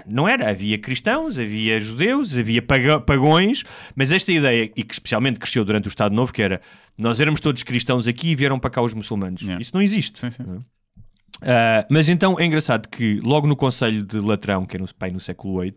não 0.05 0.29
era. 0.29 0.51
Havia 0.51 0.77
cristãos, 0.77 1.39
havia 1.39 1.79
judeus, 1.79 2.37
havia 2.37 2.61
pagões, 2.61 3.63
mas 3.95 4.11
esta 4.11 4.31
ideia, 4.31 4.71
e 4.75 4.83
que 4.83 4.93
especialmente 4.93 5.39
cresceu 5.39 5.65
durante 5.65 5.87
o 5.87 5.89
Estado 5.89 6.13
Novo, 6.13 6.31
que 6.31 6.41
era 6.41 6.61
nós 6.95 7.19
éramos 7.19 7.39
todos 7.39 7.63
cristãos 7.63 8.07
aqui 8.07 8.29
e 8.29 8.35
vieram 8.35 8.59
para 8.59 8.69
cá 8.69 8.81
os 8.81 8.93
muçulmanos. 8.93 9.41
Isso 9.59 9.71
não 9.73 9.81
existe. 9.81 10.23
Uh, 10.25 11.85
mas 11.89 12.09
então 12.09 12.37
é 12.37 12.45
engraçado 12.45 12.89
que 12.89 13.19
logo 13.21 13.47
no 13.47 13.55
Conselho 13.55 14.03
de 14.03 14.19
Latrão, 14.19 14.65
que 14.65 14.75
é 14.75 14.79
no, 14.79 14.93
pai, 14.93 15.09
no 15.09 15.19
século 15.19 15.61
VIII, 15.61 15.73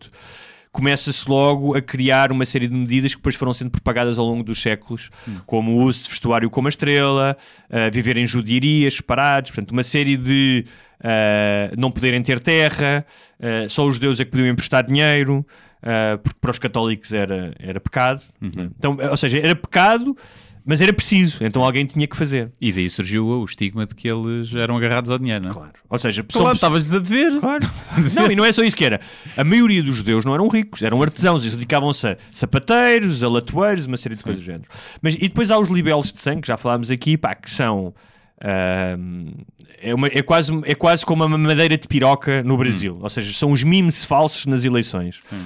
começa-se 0.73 1.29
logo 1.29 1.77
a 1.77 1.83
criar 1.83 2.33
uma 2.33 2.47
série 2.47 2.67
de 2.67 2.75
medidas 2.75 3.15
que 3.15 3.21
depois 3.21 3.35
foram 3.35 3.53
sendo 3.53 3.71
propagadas 3.71 4.19
ao 4.19 4.25
longo 4.25 4.43
dos 4.43 4.61
séculos, 4.61 5.11
hum. 5.29 5.37
como 5.45 5.73
o 5.73 5.83
uso 5.83 6.05
de 6.05 6.09
vestuário 6.11 6.49
como 6.49 6.67
a 6.67 6.71
estrela, 6.71 7.37
uh, 7.69 7.93
viver 7.93 8.17
em 8.17 8.27
judiarias 8.27 8.95
separados, 8.95 9.51
portanto, 9.51 9.73
uma 9.73 9.85
série 9.85 10.17
de 10.17 10.65
uh, 11.01 11.75
não 11.79 11.91
poderem 11.91 12.23
ter 12.23 12.41
terra, 12.41 13.05
uh, 13.39 13.69
só 13.69 13.87
os 13.87 13.97
judeus 13.97 14.19
é 14.19 14.25
que 14.25 14.31
podiam 14.31 14.49
emprestar 14.49 14.87
dinheiro, 14.87 15.47
uh, 15.83 16.19
porque 16.19 16.39
para 16.41 16.51
os 16.51 16.59
católicos 16.59 17.13
era, 17.13 17.53
era 17.59 17.79
pecado. 17.79 18.23
Uhum. 18.41 18.71
Então, 18.79 18.97
ou 19.11 19.17
seja, 19.17 19.39
era 19.39 19.55
pecado 19.55 20.17
mas 20.65 20.81
era 20.81 20.93
preciso, 20.93 21.45
então 21.45 21.63
alguém 21.63 21.85
tinha 21.85 22.07
que 22.07 22.17
fazer. 22.17 22.53
E 22.61 22.73
daí 22.73 22.89
surgiu 22.89 23.27
o 23.27 23.45
estigma 23.45 23.85
de 23.85 23.95
que 23.95 24.09
eles 24.09 24.55
eram 24.55 24.77
agarrados 24.77 25.11
ao 25.11 25.19
dinheiro, 25.19 25.43
não 25.45 25.51
é? 25.51 25.55
Claro. 25.55 25.73
Ou 25.89 25.99
seja, 25.99 26.23
claro, 26.23 26.55
estavas 26.55 26.95
a 26.95 26.99
dever. 27.01 27.41
Claro. 27.41 27.69
não, 28.15 28.31
e 28.31 28.37
não 28.37 28.45
é 28.45 28.53
só 28.53 28.63
isso 28.63 28.77
que 28.77 28.85
era. 28.85 29.01
A 29.37 29.43
maioria 29.43 29.83
dos 29.83 29.97
judeus 29.97 30.25
não 30.25 30.35
eram 30.35 30.47
ricos, 30.49 30.83
eram 30.83 31.03
artesãos, 31.03 31.43
eles 31.43 31.55
dedicavam-se 31.55 32.07
a 32.07 32.17
sapateiros, 32.31 33.23
a 33.23 33.29
latoeiros, 33.29 33.87
uma 33.87 33.97
série 33.97 34.15
de 34.15 34.21
Sim. 34.21 34.25
coisas 34.25 34.43
do 34.43 34.47
género. 34.47 34.69
Mas, 35.01 35.15
e 35.15 35.21
depois 35.21 35.51
há 35.51 35.59
os 35.59 35.69
libelos 35.69 36.13
de 36.13 36.19
sangue, 36.19 36.43
que 36.43 36.49
já 36.49 36.57
falámos 36.57 36.91
aqui, 36.91 37.17
pá, 37.17 37.35
que 37.35 37.51
são. 37.51 37.95
Uh, 38.39 39.45
é, 39.81 39.95
uma, 39.95 40.07
é, 40.09 40.23
quase, 40.23 40.53
é 40.65 40.75
quase 40.75 41.05
como 41.05 41.25
uma 41.25 41.39
madeira 41.39 41.77
de 41.77 41.89
piroca 41.89 42.43
no 42.45 42.57
Brasil. 42.57 42.97
Hum. 42.97 43.01
Ou 43.03 43.11
seja, 43.11 43.33
são 43.33 43.51
os 43.51 43.65
memes 43.65 44.05
falsos 44.05 44.47
nas 44.47 44.65
eleições. 44.65 45.21
Sim. 45.23 45.45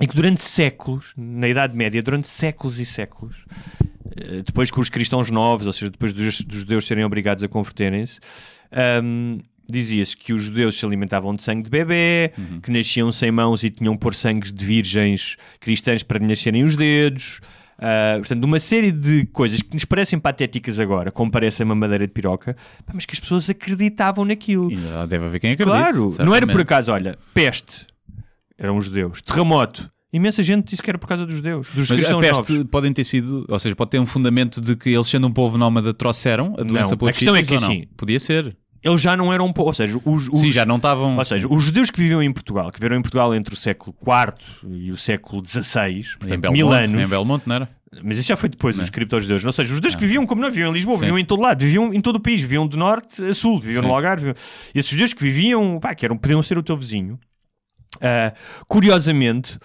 E 0.00 0.06
que 0.06 0.14
durante 0.14 0.42
séculos, 0.42 1.14
na 1.16 1.48
Idade 1.48 1.74
Média, 1.74 2.02
durante 2.02 2.28
séculos 2.28 2.78
e 2.78 2.84
séculos, 2.84 3.46
depois 4.44 4.70
com 4.70 4.80
os 4.80 4.88
cristãos 4.88 5.30
novos, 5.30 5.66
ou 5.66 5.72
seja, 5.72 5.90
depois 5.90 6.12
dos, 6.12 6.40
dos 6.40 6.58
judeus 6.58 6.86
serem 6.86 7.04
obrigados 7.04 7.44
a 7.44 7.48
converterem-se, 7.48 8.18
um, 9.02 9.38
dizia-se 9.68 10.16
que 10.16 10.32
os 10.32 10.44
judeus 10.44 10.78
se 10.78 10.86
alimentavam 10.86 11.34
de 11.34 11.42
sangue 11.42 11.62
de 11.62 11.70
bebê, 11.70 12.32
uhum. 12.38 12.60
que 12.60 12.70
nasciam 12.70 13.10
sem 13.12 13.30
mãos 13.30 13.62
e 13.64 13.70
tinham 13.70 13.96
por 13.96 14.14
sangue 14.14 14.50
de 14.50 14.64
virgens 14.64 15.36
cristãs 15.60 16.02
para 16.02 16.18
nascerem 16.18 16.64
os 16.64 16.76
dedos. 16.76 17.40
Uh, 17.76 18.20
portanto, 18.20 18.44
uma 18.44 18.58
série 18.58 18.90
de 18.90 19.26
coisas 19.26 19.60
que 19.60 19.74
nos 19.74 19.84
parecem 19.84 20.18
patéticas 20.18 20.80
agora, 20.80 21.10
como 21.10 21.30
parece 21.30 21.62
uma 21.62 21.74
madeira 21.74 22.06
de 22.06 22.12
piroca, 22.12 22.56
mas 22.92 23.04
que 23.04 23.14
as 23.14 23.20
pessoas 23.20 23.50
acreditavam 23.50 24.24
naquilo. 24.24 24.72
E 24.72 24.76
deve 25.06 25.26
haver 25.26 25.40
quem 25.40 25.52
acredite. 25.52 25.76
Claro, 25.76 26.10
certamente. 26.10 26.26
não 26.26 26.34
era 26.34 26.46
por 26.46 26.60
acaso, 26.60 26.90
olha, 26.90 27.18
peste, 27.34 27.86
eram 28.56 28.78
os 28.78 28.86
judeus, 28.86 29.20
terremoto, 29.20 29.90
Imensa 30.16 30.42
gente 30.42 30.70
disse 30.70 30.82
que 30.82 30.90
era 30.90 30.98
por 30.98 31.06
causa 31.06 31.26
dos 31.26 31.34
judeus, 31.34 31.68
dos 31.68 31.90
Mas 31.90 31.98
cristãos 31.98 32.24
a 32.24 32.28
peste 32.28 32.52
novos. 32.52 32.70
podem 32.70 32.92
ter 32.92 33.04
sido, 33.04 33.44
ou 33.48 33.58
seja, 33.58 33.76
pode 33.76 33.90
ter 33.90 33.98
um 33.98 34.06
fundamento 34.06 34.60
de 34.60 34.74
que 34.74 34.90
eles 34.90 35.06
sendo 35.06 35.26
um 35.26 35.32
povo 35.32 35.58
nómada 35.58 35.92
trouxeram 35.92 36.54
a 36.58 36.62
doença 36.62 36.90
não, 36.90 36.96
para 36.96 37.10
A 37.10 37.12
questão 37.12 37.36
é 37.36 37.42
que 37.42 37.54
assim, 37.54 37.86
podia 37.96 38.18
ser. 38.18 38.56
Eles 38.82 39.02
já 39.02 39.16
não 39.16 39.32
eram 39.32 39.46
um 39.46 39.52
povo, 39.52 39.68
ou 39.68 39.74
seja, 39.74 40.00
os, 40.04 40.28
os, 40.28 40.40
Sim, 40.40 40.50
já 40.52 40.64
não 40.64 40.76
estavam. 40.76 41.18
Ou 41.18 41.24
seja, 41.24 41.46
os 41.50 41.64
judeus 41.64 41.90
que 41.90 42.00
viviam 42.00 42.22
em 42.22 42.32
Portugal, 42.32 42.70
que 42.70 42.78
viveram 42.78 42.96
em 42.96 43.02
Portugal 43.02 43.34
entre 43.34 43.52
o 43.52 43.56
século 43.56 43.94
IV 44.00 44.74
e 44.74 44.90
o 44.90 44.96
século 44.96 45.42
XVI, 45.46 46.02
portanto, 46.18 46.52
mil 46.52 46.72
anos. 46.72 46.94
Em 46.94 47.06
Belmonte, 47.06 47.46
não 47.46 47.56
era? 47.56 47.68
Mas 48.02 48.18
isso 48.18 48.28
já 48.28 48.36
foi 48.36 48.48
depois, 48.48 48.76
não. 48.76 48.84
os 48.84 48.90
criptos-judeus. 48.90 49.44
Ou 49.44 49.52
seja, 49.52 49.70
os 49.70 49.76
judeus 49.76 49.94
que 49.94 50.00
viviam 50.00 50.24
como 50.26 50.40
não, 50.40 50.50
viviam 50.50 50.70
em 50.70 50.74
Lisboa, 50.74 50.96
Sim. 50.96 51.02
viviam 51.02 51.18
em 51.18 51.24
todo 51.24 51.42
lado, 51.42 51.60
viviam 51.60 51.92
em 51.92 52.00
todo 52.00 52.16
o 52.16 52.20
país, 52.20 52.40
viviam 52.40 52.66
de 52.66 52.76
norte 52.76 53.22
a 53.22 53.34
sul, 53.34 53.58
viviam 53.58 53.82
Sim. 53.82 53.88
no 53.88 53.94
Algarve. 53.94 54.26
Viviam... 54.26 54.36
E 54.74 54.78
esses 54.78 54.90
judeus 54.90 55.12
que 55.12 55.22
viviam, 55.22 55.78
pá, 55.80 55.94
que 55.94 56.04
eram, 56.04 56.16
podiam 56.16 56.42
ser 56.42 56.58
o 56.58 56.62
teu 56.62 56.76
vizinho. 56.76 57.18
Uh, 57.96 58.36
curiosamente, 58.68 59.58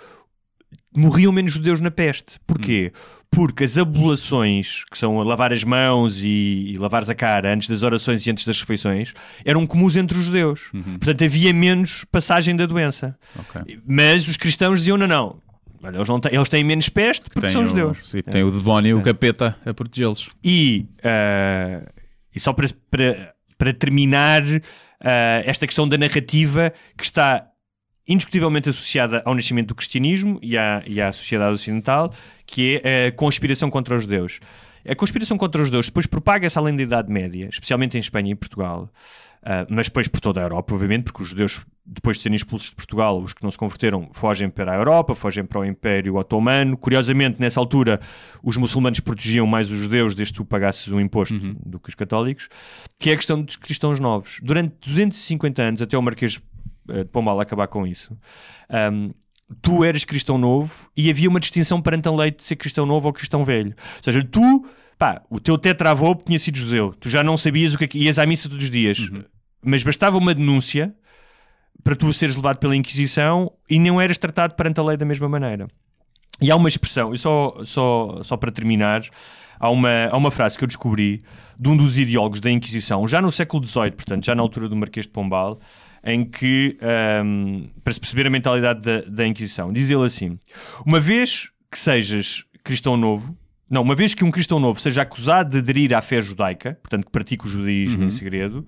morriam 0.96 1.32
menos 1.32 1.54
judeus 1.54 1.80
na 1.80 1.92
peste. 1.92 2.40
Porquê? 2.46 2.92
Hum. 2.94 3.22
Porque 3.32 3.64
as 3.64 3.78
abulações, 3.78 4.84
que 4.92 4.98
são 4.98 5.18
lavar 5.20 5.54
as 5.54 5.64
mãos 5.64 6.22
e, 6.22 6.74
e 6.74 6.78
lavar 6.78 7.10
a 7.10 7.16
cara 7.16 7.54
antes 7.54 7.70
das 7.70 7.82
orações 7.82 8.26
e 8.28 8.30
antes 8.30 8.44
das 8.44 8.60
refeições, 8.60 9.14
eram 9.46 9.66
comuns 9.66 9.96
entre 9.96 10.18
os 10.18 10.26
judeus. 10.26 10.70
Uhum. 10.74 10.98
Portanto, 11.00 11.24
havia 11.24 11.54
menos 11.54 12.04
passagem 12.12 12.58
da 12.58 12.66
doença. 12.66 13.18
Okay. 13.40 13.80
Mas 13.88 14.28
os 14.28 14.36
cristãos 14.36 14.80
diziam: 14.80 14.98
não, 14.98 15.08
não, 15.08 15.42
Olha, 15.84 15.98
eles, 15.98 16.08
têm, 16.08 16.36
eles, 16.36 16.50
têm, 16.50 16.64
menos 16.64 16.90
peste 16.90 17.24
porque 17.24 17.42
tem 17.42 17.50
são 17.50 17.64
o, 17.64 17.68
judeus. 17.68 18.10
Sim, 18.10 18.22
tem 18.22 18.44
o 18.44 18.52
demónio, 18.52 18.98
é. 18.98 19.00
o 19.00 19.04
capeta 19.04 19.56
a 19.66 19.74
protegê-los. 19.74 20.30
E, 20.44 20.86
uh, 21.00 21.90
e 22.36 22.40
só 22.40 22.54
para, 22.54 22.68
para, 22.90 23.34
para 23.58 23.74
terminar, 23.74 24.44
uh, 24.44 24.60
esta 25.46 25.66
questão 25.66 25.88
da 25.88 25.98
narrativa 25.98 26.72
que 26.96 27.04
está 27.04 27.48
indiscutivelmente 28.12 28.70
associada 28.70 29.22
ao 29.26 29.34
nascimento 29.34 29.70
do 29.70 29.76
cristianismo 29.76 30.38
e 30.42 30.58
à, 30.58 30.84
e 30.86 31.00
à 31.00 31.12
sociedade 31.14 31.54
ocidental, 31.54 32.14
que 32.46 32.82
é 32.84 33.08
a 33.08 33.12
conspiração 33.12 33.70
contra 33.70 33.96
os 33.96 34.02
judeus. 34.02 34.40
A 34.88 34.96
conspiração 34.96 35.38
contra 35.38 35.62
os 35.62 35.68
judeus 35.68 35.86
depois 35.86 36.06
propaga-se 36.06 36.58
além 36.58 36.76
da 36.76 36.84
Idade 36.84 37.12
Média, 37.12 37.48
especialmente 37.50 37.96
em 37.98 38.00
Espanha 38.00 38.32
e 38.32 38.36
Portugal, 38.36 38.90
uh, 39.44 39.66
mas 39.70 39.88
depois 39.88 40.08
por 40.08 40.20
toda 40.20 40.42
a 40.42 40.44
Europa, 40.44 40.74
obviamente, 40.74 41.04
porque 41.04 41.22
os 41.22 41.30
judeus, 41.30 41.64
depois 41.86 42.18
de 42.18 42.24
serem 42.24 42.36
expulsos 42.36 42.72
de 42.72 42.76
Portugal, 42.76 43.22
os 43.22 43.32
que 43.32 43.44
não 43.44 43.52
se 43.52 43.58
converteram, 43.58 44.10
fogem 44.12 44.50
para 44.50 44.74
a 44.74 44.76
Europa, 44.76 45.14
fogem 45.14 45.46
para 45.46 45.60
o 45.60 45.66
Império 45.66 46.16
Otomano. 46.16 46.76
Curiosamente, 46.76 47.40
nessa 47.40 47.60
altura, 47.60 48.02
os 48.42 48.58
muçulmanos 48.58 49.00
protegiam 49.00 49.46
mais 49.46 49.70
os 49.70 49.78
judeus 49.78 50.16
desde 50.16 50.34
que 50.34 50.40
tu 50.40 50.46
pagasses 50.46 50.92
um 50.92 51.00
imposto 51.00 51.36
uhum. 51.36 51.56
do 51.64 51.80
que 51.80 51.90
os 51.90 51.96
católicos, 51.96 52.50
que 53.00 53.12
é 53.12 53.14
a 53.14 53.18
questão 53.18 53.40
dos 53.40 53.56
cristãos 53.56 54.00
novos. 54.00 54.40
Durante 54.42 54.76
250 54.82 55.62
anos, 55.62 55.82
até 55.82 55.96
o 55.96 56.02
Marquês 56.02 56.42
de 56.86 57.06
Pombal 57.06 57.40
acabar 57.40 57.68
com 57.68 57.86
isso. 57.86 58.18
Um, 58.70 59.12
tu 59.62 59.84
eras 59.84 60.06
cristão 60.06 60.38
novo 60.38 60.90
e 60.96 61.10
havia 61.10 61.30
uma 61.30 61.40
distinção 61.40 61.82
perante 61.82 62.08
a 62.08 62.12
lei 62.12 62.32
de 62.32 62.44
ser 62.44 62.56
cristão 62.56 62.86
novo 62.86 63.08
ou 63.08 63.14
cristão 63.14 63.44
velho. 63.44 63.76
Ou 63.98 64.04
seja, 64.04 64.24
tu, 64.24 64.66
pá, 64.98 65.22
o 65.30 65.40
teu 65.40 65.58
tetravô 65.58 66.16
tinha 66.16 66.40
sido 66.40 66.58
judeu, 66.58 66.94
tu 67.00 67.10
já 67.10 67.24
não 67.24 67.38
sabias 67.38 67.74
o 67.74 67.78
que 67.78 67.86
é 67.86 67.88
que 67.88 68.00
ias 68.00 68.18
à 68.18 68.26
missa 68.26 68.48
todos 68.48 68.64
os 68.64 68.72
dias, 68.72 69.00
uhum. 69.00 69.24
mas 69.64 69.84
bastava 69.84 70.18
uma 70.18 70.34
denúncia 70.34 70.94
para 71.84 71.96
tu 71.96 72.12
seres 72.14 72.36
levado 72.36 72.58
pela 72.58 72.76
Inquisição 72.76 73.52
e 73.70 73.80
não 73.80 74.00
eras 74.00 74.18
tratado 74.18 74.56
perante 74.56 74.80
a 74.80 74.84
lei 74.84 74.98
da 74.98 75.06
mesma 75.06 75.28
maneira. 75.28 75.68
E 76.42 76.50
há 76.50 76.56
uma 76.56 76.70
expressão, 76.70 77.14
e 77.14 77.20
só, 77.20 77.56
só, 77.66 78.24
só 78.24 78.38
para 78.38 78.52
terminar, 78.52 79.04
há 79.62 79.70
uma, 79.70 80.08
há 80.12 80.18
uma 80.18 80.32
frase 80.32 80.58
que 80.58 80.64
eu 80.64 80.68
descobri 80.68 81.24
de 81.58 81.70
um 81.70 81.78
dos 81.78 82.00
ideólogos 82.00 82.42
da 82.42 82.50
Inquisição, 82.50 83.08
já 83.08 83.22
no 83.22 83.32
século 83.32 83.64
XVIII, 83.64 83.92
portanto, 83.92 84.26
já 84.26 84.34
na 84.34 84.42
altura 84.42 84.68
do 84.68 84.76
Marquês 84.76 85.06
de 85.06 85.12
Pombal, 85.12 85.60
em 86.04 86.26
que, 86.26 86.76
um, 87.24 87.70
para 87.84 87.94
se 87.94 88.00
perceber 88.00 88.26
a 88.26 88.30
mentalidade 88.32 88.82
da, 88.82 89.02
da 89.02 89.28
Inquisição, 89.28 89.72
diz 89.72 89.92
ele 89.92 90.04
assim: 90.04 90.40
uma 90.84 91.00
vez 91.00 91.52
que 91.70 91.78
sejas 91.78 92.44
cristão 92.64 92.98
novo, 92.98 93.38
não, 93.70 93.84
uma 93.84 93.94
vez 93.94 94.16
que 94.16 94.24
um 94.24 94.32
cristão 94.32 94.60
novo 94.60 94.82
seja 94.82 95.04
acusado 95.04 95.52
de 95.52 95.58
aderir 95.60 95.96
à 95.96 96.02
fé 96.02 96.20
judaica, 96.20 96.80
portanto 96.82 97.06
que 97.06 97.12
pratica 97.12 97.46
o 97.46 97.50
judaísmo 97.50 98.02
uhum. 98.02 98.08
em 98.08 98.12
segredo, 98.12 98.68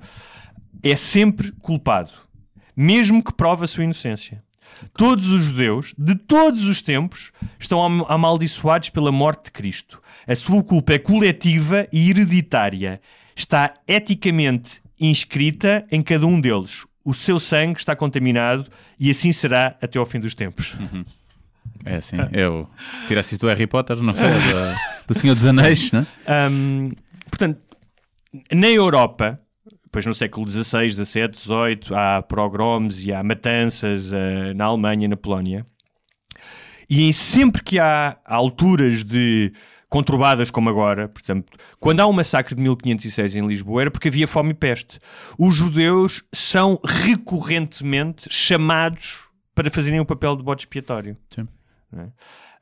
é 0.84 0.96
sempre 0.96 1.52
culpado, 1.54 2.12
mesmo 2.76 3.24
que 3.24 3.34
prove 3.34 3.64
a 3.64 3.68
sua 3.68 3.84
inocência. 3.84 4.44
Todos 4.96 5.30
os 5.32 5.44
judeus, 5.44 5.94
de 5.98 6.16
todos 6.16 6.66
os 6.66 6.82
tempos, 6.82 7.32
estão 7.60 7.82
amaldiçoados 8.08 8.90
pela 8.90 9.12
morte 9.12 9.46
de 9.46 9.52
Cristo. 9.52 10.02
A 10.28 10.36
sua 10.36 10.64
culpa 10.64 10.94
é 10.94 11.00
coletiva 11.00 11.88
e 11.92 12.10
hereditária. 12.10 13.02
Está 13.36 13.74
eticamente 13.88 14.82
inscrita 15.00 15.84
em 15.92 16.02
cada 16.02 16.26
um 16.26 16.40
deles 16.40 16.86
o 17.04 17.14
seu 17.14 17.40
sangue 17.40 17.80
está 17.80 17.96
contaminado 17.96 18.66
e 19.00 19.12
assim 19.12 19.32
será 19.32 19.76
até 19.82 20.00
ao 20.00 20.06
fim 20.06 20.20
dos 20.20 20.34
tempos. 20.34 20.74
Uhum. 20.80 21.04
É 21.86 21.98
assim, 21.98 22.18
eu 22.32 22.70
se 23.02 23.08
tirasse 23.08 23.38
do 23.38 23.48
Harry 23.48 23.68
Potter, 23.68 23.98
não 23.98 24.14
foi? 24.14 24.30
do, 24.30 25.14
do 25.14 25.20
Senhor 25.20 25.36
dos 25.36 25.46
Anéis, 25.46 25.92
né? 25.92 26.08
Um, 26.50 26.92
portanto, 27.30 27.60
na 28.52 28.68
Europa, 28.68 29.40
depois 29.94 30.08
no 30.08 30.14
século 30.16 30.50
XVI, 30.50 30.90
XVII, 30.90 31.30
XVIII, 31.36 31.96
há 31.96 32.24
pogroms 32.24 33.06
e 33.06 33.14
há 33.14 33.22
matanças 33.22 34.12
uh, 34.12 34.52
na 34.56 34.66
Alemanha 34.66 35.06
e 35.06 35.08
na 35.08 35.16
Polónia. 35.16 35.64
E 36.90 37.14
sempre 37.14 37.62
que 37.62 37.78
há 37.78 38.18
alturas 38.26 39.04
de 39.04 39.54
conturbadas 39.88 40.50
como 40.50 40.68
agora. 40.68 41.08
Portanto, 41.08 41.54
quando 41.80 42.00
há 42.00 42.08
um 42.08 42.12
massacre 42.12 42.56
de 42.56 42.62
1506 42.62 43.36
em 43.36 43.46
Lisboa 43.46 43.82
era 43.82 43.92
porque 43.92 44.08
havia 44.08 44.28
fome 44.28 44.50
e 44.50 44.56
peste. 44.56 44.98
Os 45.38 45.54
judeus 45.54 46.24
são 46.34 46.80
recorrentemente 46.84 48.28
chamados 48.32 49.20
para 49.54 49.70
fazerem 49.70 50.00
o 50.00 50.06
papel 50.06 50.36
de 50.36 50.42
bode 50.42 50.64
expiatório. 50.64 51.16
Sim. 51.30 51.48
é? 51.96 52.08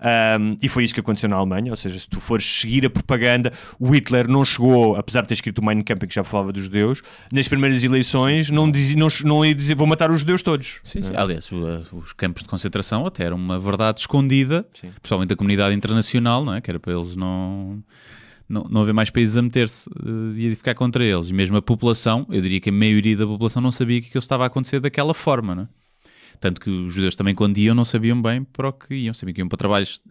Um, 0.01 0.57
e 0.61 0.67
foi 0.67 0.83
isso 0.83 0.93
que 0.95 0.99
aconteceu 0.99 1.29
na 1.29 1.35
Alemanha, 1.35 1.71
ou 1.71 1.77
seja, 1.77 1.99
se 1.99 2.09
tu 2.09 2.19
fores 2.19 2.43
seguir 2.43 2.85
a 2.85 2.89
propaganda, 2.89 3.53
o 3.79 3.91
Hitler 3.91 4.27
não 4.27 4.43
chegou, 4.43 4.95
apesar 4.95 5.21
de 5.21 5.27
ter 5.27 5.35
escrito 5.35 5.59
o 5.59 5.65
Mein 5.65 5.83
Kampf 5.83 6.07
que 6.07 6.15
já 6.15 6.23
falava 6.23 6.51
dos 6.51 6.63
judeus, 6.63 7.03
nas 7.31 7.47
primeiras 7.47 7.83
eleições 7.83 8.49
não, 8.49 8.69
dizia, 8.69 8.97
não, 8.97 9.07
não 9.23 9.45
ia 9.45 9.53
dizer 9.53 9.75
vou 9.75 9.85
matar 9.85 10.09
os 10.09 10.21
judeus 10.21 10.41
todos. 10.41 10.79
Sim, 10.83 11.03
sim. 11.03 11.13
Aliás, 11.15 11.49
os 11.91 12.13
campos 12.13 12.41
de 12.41 12.49
concentração 12.49 13.05
até 13.05 13.25
eram 13.25 13.37
uma 13.37 13.59
verdade 13.59 13.99
escondida, 13.99 14.65
sim. 14.73 14.89
principalmente 14.99 15.29
da 15.29 15.35
comunidade 15.35 15.75
internacional, 15.75 16.43
não 16.43 16.55
é? 16.55 16.61
que 16.61 16.71
era 16.71 16.79
para 16.79 16.93
eles 16.93 17.15
não 17.15 17.83
não, 18.49 18.65
não 18.69 18.81
haver 18.81 18.93
mais 18.93 19.09
países 19.09 19.37
a 19.37 19.41
meter-se 19.41 19.89
uh, 19.89 20.35
e 20.35 20.51
a 20.51 20.55
ficar 20.55 20.75
contra 20.75 21.05
eles. 21.05 21.29
E 21.29 21.33
mesmo 21.33 21.55
a 21.55 21.61
população, 21.61 22.25
eu 22.29 22.41
diria 22.41 22.59
que 22.59 22.69
a 22.69 22.73
maioria 22.73 23.15
da 23.15 23.25
população 23.25 23.61
não 23.61 23.71
sabia 23.71 24.01
que 24.01 24.07
aquilo 24.07 24.19
estava 24.19 24.43
a 24.43 24.47
acontecer 24.47 24.81
daquela 24.81 25.13
forma, 25.13 25.55
não 25.55 25.63
é? 25.63 25.67
Tanto 26.41 26.59
que 26.59 26.71
os 26.71 26.91
judeus 26.91 27.15
também, 27.15 27.35
quando 27.35 27.59
iam, 27.59 27.75
não 27.75 27.85
sabiam 27.85 28.19
bem 28.19 28.43
para 28.43 28.67
o 28.67 28.73
que 28.73 28.95
iam. 28.95 29.13
Sabiam 29.13 29.33
que 29.33 29.41
iam 29.41 29.47
para 29.47 29.57
trabalhos, 29.57 30.01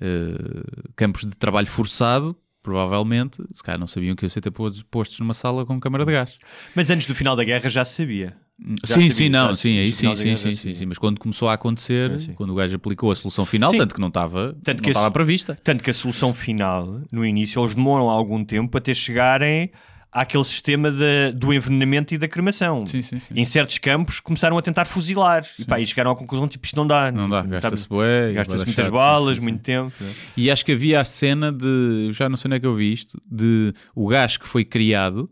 uh, 0.00 0.92
campos 0.96 1.24
de 1.24 1.36
trabalho 1.36 1.66
forçado, 1.66 2.34
provavelmente, 2.62 3.42
se 3.52 3.62
calhar 3.62 3.78
não 3.78 3.86
sabiam 3.86 4.16
que 4.16 4.24
iam 4.24 4.30
ser 4.30 4.42
postos 4.90 5.20
numa 5.20 5.34
sala 5.34 5.66
com 5.66 5.78
câmara 5.78 6.06
de 6.06 6.12
gás. 6.12 6.38
Mas 6.74 6.88
antes 6.88 7.06
do 7.06 7.14
final 7.14 7.36
da 7.36 7.44
guerra 7.44 7.68
já 7.68 7.84
se 7.84 7.96
sabia. 7.96 8.34
Já 8.82 8.94
sim, 8.94 9.10
sim, 9.10 9.28
não, 9.28 9.54
sim, 9.54 9.78
aí 9.78 9.92
sim, 9.92 10.16
sim, 10.16 10.36
sim, 10.36 10.56
sim, 10.56 10.74
sim, 10.74 10.86
mas 10.86 10.96
quando 10.96 11.18
começou 11.18 11.48
a 11.48 11.54
acontecer, 11.54 12.12
é, 12.12 12.32
quando 12.34 12.50
o 12.50 12.54
gajo 12.54 12.76
aplicou 12.76 13.10
a 13.10 13.16
solução 13.16 13.44
final, 13.44 13.72
sim. 13.72 13.76
tanto 13.76 13.94
que 13.94 14.00
não 14.00 14.08
estava, 14.08 14.56
tanto 14.62 14.82
não 14.82 14.88
estava 14.88 15.10
prevista. 15.10 15.58
Tanto 15.62 15.84
que 15.84 15.90
a 15.90 15.94
solução 15.94 16.32
final, 16.32 17.02
no 17.12 17.26
início, 17.26 17.60
eles 17.60 17.74
demoram 17.74 18.08
algum 18.08 18.42
tempo 18.42 18.78
até 18.78 18.94
chegarem 18.94 19.70
àquele 20.14 20.44
sistema 20.44 20.92
de, 20.92 21.32
do 21.34 21.52
envenenamento 21.52 22.14
e 22.14 22.18
da 22.18 22.28
cremação. 22.28 22.86
Sim, 22.86 23.02
sim, 23.02 23.18
sim. 23.18 23.34
Em 23.34 23.44
certos 23.44 23.78
campos 23.78 24.20
começaram 24.20 24.56
a 24.56 24.62
tentar 24.62 24.84
fuzilar 24.84 25.44
e, 25.58 25.64
pá, 25.64 25.80
e 25.80 25.86
chegaram 25.86 26.12
à 26.12 26.16
conclusão 26.16 26.46
tipo 26.46 26.64
isto 26.64 26.76
não 26.76 26.86
dá. 26.86 27.10
Não 27.10 27.28
dá, 27.28 27.42
gasta-se 27.42 27.88
bué, 27.88 28.32
gasta-se 28.32 28.64
muitas 28.64 28.88
balas, 28.88 29.40
muito 29.40 29.60
tempo. 29.60 29.92
E 30.36 30.50
acho 30.50 30.64
que 30.64 30.72
havia 30.72 31.00
a 31.00 31.04
cena 31.04 31.52
de, 31.52 32.10
já 32.12 32.28
não 32.28 32.36
sei 32.36 32.48
onde 32.48 32.56
é 32.56 32.60
que 32.60 32.66
eu 32.66 32.74
vi 32.76 32.92
isto, 32.92 33.20
de 33.28 33.74
o 33.94 34.06
gás 34.06 34.36
que 34.36 34.46
foi 34.46 34.64
criado 34.64 35.28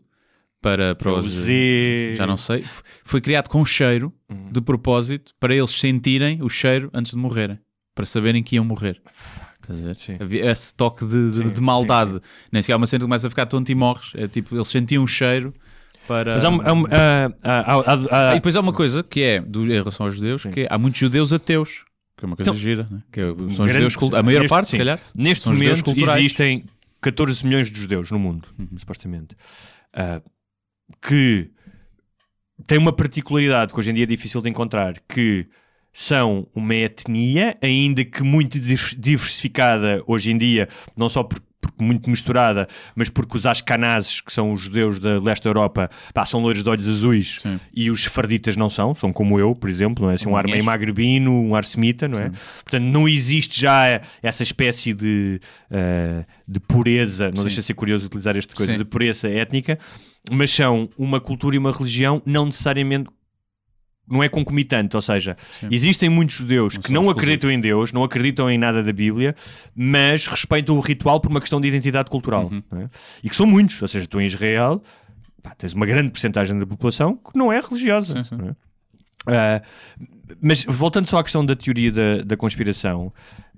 para, 0.61 0.95
para 0.95 1.13
os. 1.13 1.29
Z... 1.31 2.15
Já 2.17 2.27
não 2.27 2.37
sei. 2.37 2.65
Foi 3.05 3.21
criado 3.21 3.49
com 3.49 3.63
cheiro, 3.63 4.13
uhum. 4.29 4.49
de 4.51 4.61
propósito, 4.61 5.33
para 5.39 5.55
eles 5.55 5.71
sentirem 5.71 6.41
o 6.41 6.49
cheiro 6.49 6.89
antes 6.93 7.11
de 7.11 7.17
morrerem. 7.17 7.59
Para 7.95 8.05
saberem 8.05 8.41
que 8.43 8.55
iam 8.55 8.65
morrer. 8.65 9.01
Estás 9.63 9.79
a 9.79 9.83
ver? 9.83 9.95
Sim. 9.97 10.17
Havia 10.19 10.51
esse 10.51 10.75
toque 10.75 11.05
de, 11.05 11.31
de, 11.31 11.37
sim, 11.37 11.49
de 11.49 11.61
maldade. 11.61 12.13
Sim, 12.13 12.19
Nem 12.51 12.61
sequer 12.61 12.73
há 12.73 12.77
uma 12.77 12.85
cena 12.85 12.99
que 12.99 13.05
começa 13.05 13.27
a 13.27 13.29
ficar 13.29 13.45
tonto 13.45 13.71
e 13.71 13.75
morres. 13.75 14.11
É 14.15 14.27
tipo, 14.27 14.55
eles 14.55 14.67
sentiam 14.67 15.03
o 15.03 15.07
cheiro 15.07 15.53
para. 16.07 16.35
Mas 16.35 16.45
há, 16.45 16.49
há, 17.41 18.29
há, 18.29 18.31
e 18.31 18.35
depois 18.35 18.55
há 18.55 18.59
uma 18.59 18.73
coisa 18.73 19.01
que 19.03 19.21
é, 19.21 19.39
do, 19.39 19.63
em 19.65 19.77
relação 19.77 20.05
aos 20.05 20.15
judeus, 20.15 20.43
que 20.43 20.61
é, 20.61 20.67
há 20.69 20.77
muitos 20.77 20.99
judeus 20.99 21.31
ateus. 21.31 21.85
Que 22.17 22.25
é 22.25 22.27
uma 22.27 22.35
coisa 22.35 22.51
então, 22.51 22.59
gira, 22.59 22.87
né? 22.91 23.01
que 23.11 23.19
é, 23.19 23.25
são 23.25 23.65
grande, 23.65 23.89
judeus, 23.89 24.13
a 24.13 24.23
maior 24.23 24.39
neste, 24.39 24.49
parte, 24.49 24.71
se 24.71 24.77
calhar. 24.77 24.99
Neste 25.15 25.47
momento 25.47 25.93
existem 26.17 26.65
14 27.01 27.45
milhões 27.45 27.71
de 27.71 27.79
judeus 27.79 28.11
no 28.11 28.19
mundo, 28.19 28.47
uhum. 28.59 28.77
supostamente. 28.77 29.35
Uh, 29.95 30.21
que 31.01 31.49
tem 32.67 32.77
uma 32.77 32.93
particularidade 32.93 33.73
que 33.73 33.79
hoje 33.79 33.91
em 33.91 33.93
dia 33.93 34.03
é 34.03 34.07
difícil 34.07 34.41
de 34.41 34.49
encontrar, 34.49 34.95
que 35.07 35.47
são 35.93 36.47
uma 36.55 36.73
etnia, 36.73 37.55
ainda 37.61 38.03
que 38.03 38.23
muito 38.23 38.59
diversificada 38.59 40.03
hoje 40.07 40.31
em 40.31 40.37
dia, 40.37 40.67
não 40.97 41.07
só 41.07 41.23
por, 41.23 41.39
porque 41.63 41.81
muito 41.81 42.09
misturada, 42.09 42.67
mas 42.93 43.09
porque 43.09 43.37
os 43.37 43.45
ascanazes, 43.45 44.19
que 44.19 44.33
são 44.33 44.51
os 44.51 44.61
judeus 44.61 44.99
da 44.99 45.19
leste 45.19 45.43
da 45.43 45.49
Europa, 45.49 45.89
pá, 46.13 46.25
são 46.25 46.41
loiros 46.41 46.61
de 46.61 46.69
olhos 46.69 46.89
azuis 46.89 47.39
Sim. 47.41 47.59
e 47.73 47.89
os 47.89 48.03
sefarditas 48.03 48.57
não 48.57 48.69
são, 48.69 48.93
são 48.93 49.13
como 49.13 49.39
eu, 49.39 49.55
por 49.55 49.69
exemplo, 49.69 50.03
não 50.03 50.11
é? 50.11 50.15
Assim, 50.15 50.27
um 50.27 50.35
ar 50.35 50.45
meio 50.45 50.63
magrebino, 50.63 51.31
um 51.31 51.55
ar 51.55 51.63
semita, 51.63 52.07
não 52.07 52.19
é? 52.19 52.25
Sim. 52.25 52.31
Portanto, 52.63 52.83
não 52.83 53.07
existe 53.07 53.61
já 53.61 54.01
essa 54.21 54.43
espécie 54.43 54.93
de, 54.93 55.39
uh, 55.71 56.25
de 56.45 56.59
pureza, 56.59 57.29
não 57.29 57.37
Sim. 57.37 57.43
deixa 57.43 57.61
de 57.61 57.67
ser 57.67 57.73
curioso 57.75 58.07
utilizar 58.07 58.35
esta 58.35 58.53
coisa, 58.53 58.77
de 58.77 58.83
pureza 58.83 59.29
étnica, 59.29 59.79
mas 60.29 60.51
são 60.51 60.89
uma 60.97 61.21
cultura 61.21 61.55
e 61.55 61.59
uma 61.59 61.71
religião 61.71 62.21
não 62.25 62.45
necessariamente 62.45 63.09
não 64.09 64.21
é 64.21 64.29
concomitante, 64.29 64.95
ou 64.95 65.01
seja, 65.01 65.37
Sim. 65.59 65.69
existem 65.71 66.09
muitos 66.09 66.35
judeus 66.35 66.75
não 66.75 66.81
que 66.81 66.91
não 66.91 67.09
acreditam 67.09 67.49
em 67.49 67.59
Deus, 67.59 67.93
não 67.93 68.03
acreditam 68.03 68.49
em 68.49 68.57
nada 68.57 68.83
da 68.83 68.91
Bíblia, 68.91 69.35
mas 69.75 70.27
respeitam 70.27 70.75
o 70.77 70.81
ritual 70.81 71.19
por 71.19 71.31
uma 71.31 71.39
questão 71.39 71.59
de 71.61 71.67
identidade 71.67 72.09
cultural. 72.09 72.49
Uhum. 72.51 72.63
É? 72.79 72.89
E 73.23 73.29
que 73.29 73.35
são 73.35 73.45
muitos, 73.45 73.81
ou 73.81 73.87
seja, 73.87 74.05
tu 74.05 74.19
em 74.19 74.25
Israel 74.25 74.81
pá, 75.43 75.53
tens 75.55 75.73
uma 75.73 75.85
grande 75.85 76.09
porcentagem 76.09 76.57
da 76.57 76.65
população 76.65 77.17
que 77.17 77.37
não 77.37 77.51
é 77.51 77.59
religiosa. 77.59 78.23
Sim, 78.23 78.37
sim. 78.37 78.55
É? 79.27 79.61
Uh, 79.61 80.35
mas 80.41 80.63
voltando 80.63 81.05
só 81.05 81.17
à 81.17 81.23
questão 81.23 81.45
da 81.45 81.55
teoria 81.55 81.91
da, 81.91 82.23
da 82.23 82.37
conspiração, 82.37 83.13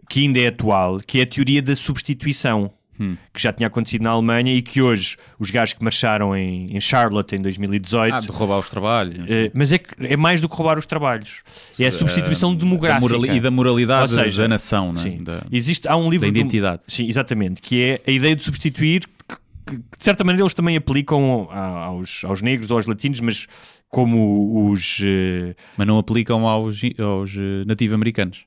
que 0.09 0.21
ainda 0.21 0.39
é 0.39 0.47
atual, 0.47 0.99
que 0.99 1.19
é 1.19 1.23
a 1.23 1.25
teoria 1.25 1.61
da 1.61 1.75
substituição 1.75 2.71
hum. 2.99 3.15
que 3.33 3.41
já 3.41 3.51
tinha 3.51 3.67
acontecido 3.67 4.03
na 4.03 4.11
Alemanha 4.11 4.53
e 4.53 4.61
que 4.61 4.81
hoje 4.81 5.17
os 5.39 5.51
gajos 5.51 5.73
que 5.73 5.83
marcharam 5.83 6.35
em, 6.35 6.75
em 6.75 6.79
Charlotte 6.79 7.35
em 7.35 7.41
2018. 7.41 8.13
Ah, 8.13 8.19
de 8.19 8.27
roubar 8.27 8.59
os 8.59 8.69
trabalhos. 8.69 9.15
Uh, 9.15 9.51
mas 9.53 9.71
é, 9.71 9.77
que, 9.77 9.93
é 9.99 10.17
mais 10.17 10.41
do 10.41 10.49
que 10.49 10.55
roubar 10.55 10.77
os 10.77 10.85
trabalhos. 10.85 11.41
É 11.79 11.87
a 11.87 11.91
substituição 11.91 12.51
uh, 12.51 12.55
demográfica. 12.55 13.19
Da 13.19 13.33
e 13.33 13.39
da 13.39 13.51
moralidade 13.51 14.11
seja, 14.11 14.43
da 14.43 14.47
nação, 14.47 14.93
né? 14.93 15.01
sim. 15.01 15.23
Da, 15.23 15.43
Existe, 15.51 15.87
há 15.87 15.95
um 15.95 16.09
livro. 16.09 16.31
Da 16.31 16.39
identidade. 16.39 16.83
Do, 16.85 16.91
sim, 16.91 17.07
exatamente. 17.07 17.61
Que 17.61 17.81
é 17.81 18.01
a 18.07 18.11
ideia 18.11 18.35
de 18.35 18.43
substituir. 18.43 19.03
Que, 19.27 19.35
que, 19.65 19.77
de 19.77 20.03
certa 20.03 20.23
maneira 20.23 20.43
eles 20.43 20.53
também 20.53 20.77
aplicam 20.77 21.49
aos, 21.51 22.23
aos 22.23 22.41
negros 22.41 22.69
ou 22.69 22.77
aos 22.77 22.85
latinos, 22.85 23.19
mas 23.19 23.47
como 23.89 24.69
os. 24.69 24.99
Uh... 24.99 25.55
Mas 25.77 25.87
não 25.87 25.97
aplicam 25.97 26.47
aos, 26.47 26.81
aos 26.99 27.33
nativo-americanos. 27.65 28.45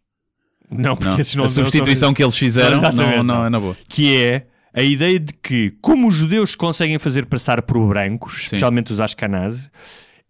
Não, 0.70 0.96
porque 0.96 1.22
não. 1.22 1.36
não 1.36 1.44
A 1.44 1.48
substituição 1.48 2.12
que 2.12 2.22
eles 2.22 2.36
fizeram 2.36 2.80
não, 2.80 2.92
não, 2.92 3.22
não, 3.22 3.46
é 3.46 3.50
na 3.50 3.58
boa. 3.60 3.76
Que 3.88 4.22
é 4.22 4.46
a 4.72 4.82
ideia 4.82 5.18
de 5.18 5.32
que, 5.32 5.74
como 5.80 6.08
os 6.08 6.14
judeus 6.14 6.54
conseguem 6.54 6.98
fazer 6.98 7.26
passar 7.26 7.62
por 7.62 7.86
brancos, 7.88 8.34
Sim. 8.34 8.42
especialmente 8.42 8.92
os 8.92 9.00
Ashkenazes, 9.00 9.70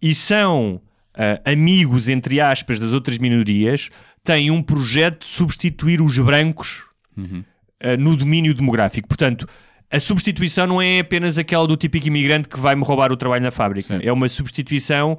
e 0.00 0.14
são 0.14 0.80
uh, 1.16 1.50
amigos, 1.50 2.08
entre 2.08 2.40
aspas, 2.40 2.78
das 2.78 2.92
outras 2.92 3.18
minorias, 3.18 3.90
têm 4.24 4.50
um 4.50 4.62
projeto 4.62 5.20
de 5.20 5.26
substituir 5.26 6.00
os 6.00 6.18
brancos 6.18 6.84
uhum. 7.16 7.42
uh, 7.82 7.96
no 7.98 8.16
domínio 8.16 8.54
demográfico. 8.54 9.08
Portanto, 9.08 9.48
a 9.90 9.98
substituição 9.98 10.66
não 10.66 10.80
é 10.80 11.00
apenas 11.00 11.38
aquela 11.38 11.66
do 11.66 11.76
típico 11.76 12.06
imigrante 12.06 12.48
que 12.48 12.60
vai 12.60 12.74
me 12.74 12.84
roubar 12.84 13.10
o 13.10 13.16
trabalho 13.16 13.42
na 13.42 13.50
fábrica. 13.50 13.98
Sim. 13.98 14.06
É 14.06 14.12
uma 14.12 14.28
substituição. 14.28 15.18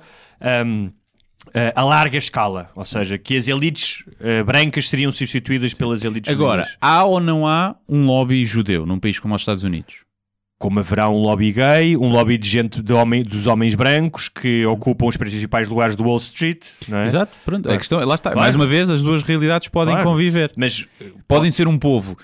Um, 0.65 0.91
Uh, 1.47 1.73
a 1.73 1.83
larga 1.83 2.17
escala, 2.17 2.69
ou 2.75 2.83
seja, 2.83 3.17
que 3.17 3.35
as 3.35 3.47
elites 3.47 4.03
uh, 4.19 4.43
brancas 4.45 4.87
seriam 4.89 5.11
substituídas 5.11 5.73
pelas 5.73 6.03
elites 6.03 6.31
Agora, 6.31 6.67
há 6.79 7.03
ou 7.05 7.19
não 7.19 7.47
há 7.47 7.75
um 7.87 8.05
lobby 8.05 8.45
judeu 8.45 8.85
num 8.85 8.99
país 8.99 9.19
como 9.19 9.33
os 9.33 9.41
Estados 9.41 9.63
Unidos? 9.63 9.95
Como 10.59 10.79
haverá 10.79 11.09
um 11.09 11.17
lobby 11.17 11.53
gay, 11.53 11.95
um 11.95 12.09
lobby 12.09 12.37
de 12.37 12.47
gente 12.47 12.81
de 12.83 12.93
homem, 12.93 13.23
dos 13.23 13.47
homens 13.47 13.73
brancos 13.73 14.27
que 14.27 14.65
ocupam 14.65 15.07
os 15.07 15.15
principais 15.15 15.67
lugares 15.67 15.95
do 15.95 16.03
Wall 16.03 16.17
Street, 16.17 16.65
é? 16.91 17.05
Exato, 17.05 17.35
pronto. 17.45 17.63
Claro. 17.63 17.75
A 17.75 17.79
questão, 17.79 18.05
lá 18.05 18.15
está. 18.15 18.31
Claro. 18.31 18.41
Mais 18.41 18.55
uma 18.55 18.67
vez, 18.67 18.89
as 18.89 19.01
duas 19.01 19.23
realidades 19.23 19.69
podem 19.69 19.93
claro. 19.93 20.09
conviver. 20.09 20.51
Mas 20.57 20.85
podem 21.27 21.49
ser 21.49 21.67
um 21.67 21.79
povo 21.79 22.17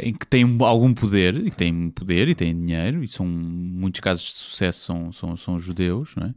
em 0.00 0.12
que 0.12 0.26
tem 0.26 0.44
algum 0.60 0.92
poder, 0.92 1.36
e 1.36 1.50
que 1.50 1.56
tem 1.56 1.90
poder 1.90 2.28
e 2.28 2.34
tem 2.34 2.58
dinheiro, 2.58 3.04
e 3.04 3.08
são 3.08 3.26
muitos 3.26 4.00
casos 4.00 4.24
de 4.24 4.32
sucesso 4.32 4.86
são, 4.86 5.12
são, 5.12 5.36
são 5.36 5.60
judeus, 5.60 6.14
não 6.16 6.26
é? 6.26 6.34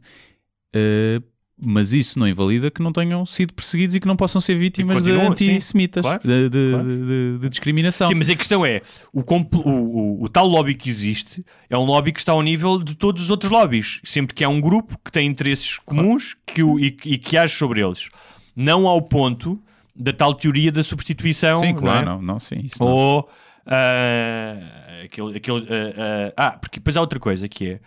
Uh, 0.76 1.37
mas 1.60 1.92
isso 1.92 2.18
não 2.18 2.28
invalida 2.28 2.70
que 2.70 2.80
não 2.80 2.92
tenham 2.92 3.26
sido 3.26 3.52
perseguidos 3.52 3.96
e 3.96 4.00
que 4.00 4.06
não 4.06 4.14
possam 4.14 4.40
ser 4.40 4.56
vítimas 4.56 5.02
de 5.02 5.10
antissemitas, 5.12 6.02
claro, 6.02 6.20
de, 6.22 6.48
de, 6.48 6.70
claro. 6.70 6.84
de, 6.84 7.38
de, 7.38 7.48
discriminação. 7.48 8.08
Sim, 8.08 8.14
mas 8.14 8.30
a 8.30 8.36
questão 8.36 8.64
é: 8.64 8.80
o, 9.12 9.20
o, 9.20 9.68
o, 9.68 10.22
o, 10.24 10.28
tal 10.28 10.46
lobby 10.46 10.74
que 10.74 10.88
existe 10.88 11.44
é 11.68 11.76
um 11.76 11.84
lobby 11.84 12.12
que 12.12 12.20
está 12.20 12.32
ao 12.32 12.42
nível 12.42 12.78
de 12.78 12.94
todos 12.94 13.22
os 13.22 13.30
outros 13.30 13.50
lobbies. 13.50 14.00
Sempre 14.04 14.34
que 14.34 14.44
há 14.44 14.48
um 14.48 14.60
grupo 14.60 14.96
que 15.04 15.10
tem 15.10 15.26
interesses 15.26 15.78
comuns 15.78 16.36
claro. 16.46 16.76
que 16.76 16.84
e, 16.84 17.14
e, 17.14 17.18
que 17.18 17.36
age 17.36 17.56
sobre 17.56 17.84
eles. 17.84 18.08
Não 18.54 18.86
ao 18.86 19.02
ponto 19.02 19.60
da 19.94 20.12
tal 20.12 20.34
teoria 20.34 20.70
da 20.70 20.84
substituição. 20.84 21.56
Sim, 21.56 21.74
claro, 21.74 22.06
não, 22.06 22.12
é? 22.12 22.16
não, 22.16 22.22
não, 22.22 22.40
sim. 22.40 22.66
Ou. 22.78 23.28
Uh, 23.66 25.04
aquele, 25.04 25.36
aquele, 25.36 25.58
uh, 25.58 25.60
uh, 25.62 26.32
ah, 26.34 26.52
porque 26.52 26.78
depois 26.78 26.96
há 26.96 27.02
outra 27.02 27.20
coisa 27.20 27.46
que 27.46 27.72
é 27.72 27.80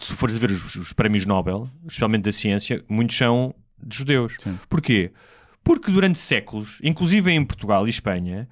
se 0.00 0.14
fores 0.14 0.36
a 0.36 0.38
ver 0.38 0.50
os, 0.50 0.74
os, 0.74 0.92
prémios 0.92 1.26
Nobel, 1.26 1.68
especialmente 1.86 2.24
da 2.24 2.32
ciência, 2.32 2.84
muitos 2.88 3.16
são 3.16 3.54
de 3.82 3.98
judeus. 3.98 4.36
Sim. 4.42 4.58
Porquê? 4.68 5.12
Porque 5.62 5.90
durante 5.90 6.18
séculos, 6.18 6.78
inclusive 6.82 7.30
em 7.30 7.44
Portugal 7.44 7.86
e 7.86 7.90
Espanha, 7.90 8.48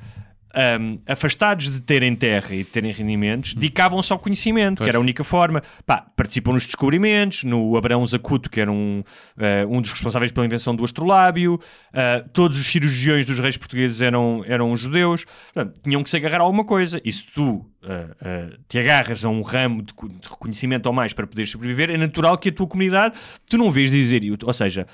um, 0.80 0.98
afastados 1.06 1.70
de 1.70 1.80
terem 1.80 2.14
terra 2.14 2.54
e 2.54 2.58
de 2.58 2.64
terem 2.64 2.92
rendimentos, 2.92 3.52
hum. 3.52 3.60
dedicavam-se 3.60 4.12
ao 4.12 4.18
conhecimento, 4.18 4.78
pois. 4.78 4.86
que 4.86 4.90
era 4.90 4.98
a 4.98 5.00
única 5.00 5.22
forma. 5.22 5.62
Pá, 5.86 6.04
participam 6.16 6.52
nos 6.52 6.66
descobrimentos, 6.66 7.44
no 7.44 7.76
Abraão 7.76 8.04
Zacuto, 8.04 8.50
que 8.50 8.60
era 8.60 8.70
um, 8.70 9.00
uh, 9.36 9.76
um 9.76 9.80
dos 9.80 9.90
responsáveis 9.90 10.32
pela 10.32 10.46
invenção 10.46 10.74
do 10.74 10.84
astrolábio, 10.84 11.54
uh, 11.54 12.28
todos 12.32 12.58
os 12.58 12.66
cirurgiões 12.66 13.26
dos 13.26 13.38
reis 13.38 13.56
portugueses 13.56 14.00
eram, 14.00 14.44
eram 14.46 14.76
judeus, 14.76 15.24
Portanto, 15.52 15.80
tinham 15.82 16.02
que 16.02 16.10
se 16.10 16.16
agarrar 16.16 16.38
a 16.38 16.42
alguma 16.42 16.64
coisa, 16.64 17.00
e 17.04 17.12
se 17.12 17.24
tu 17.26 17.56
uh, 17.56 18.58
te 18.68 18.78
agarras 18.78 19.24
a 19.24 19.28
um 19.28 19.42
ramo 19.42 19.82
de, 19.82 19.92
de 19.92 20.28
reconhecimento 20.28 20.86
ou 20.86 20.92
mais 20.92 21.12
para 21.12 21.26
poder 21.26 21.46
sobreviver, 21.46 21.90
é 21.90 21.96
natural 21.96 22.36
que 22.38 22.48
a 22.48 22.52
tua 22.52 22.66
comunidade, 22.66 23.16
tu 23.48 23.56
não 23.56 23.70
vês 23.70 23.90
dizer, 23.90 24.22
ou 24.42 24.52
seja, 24.52 24.86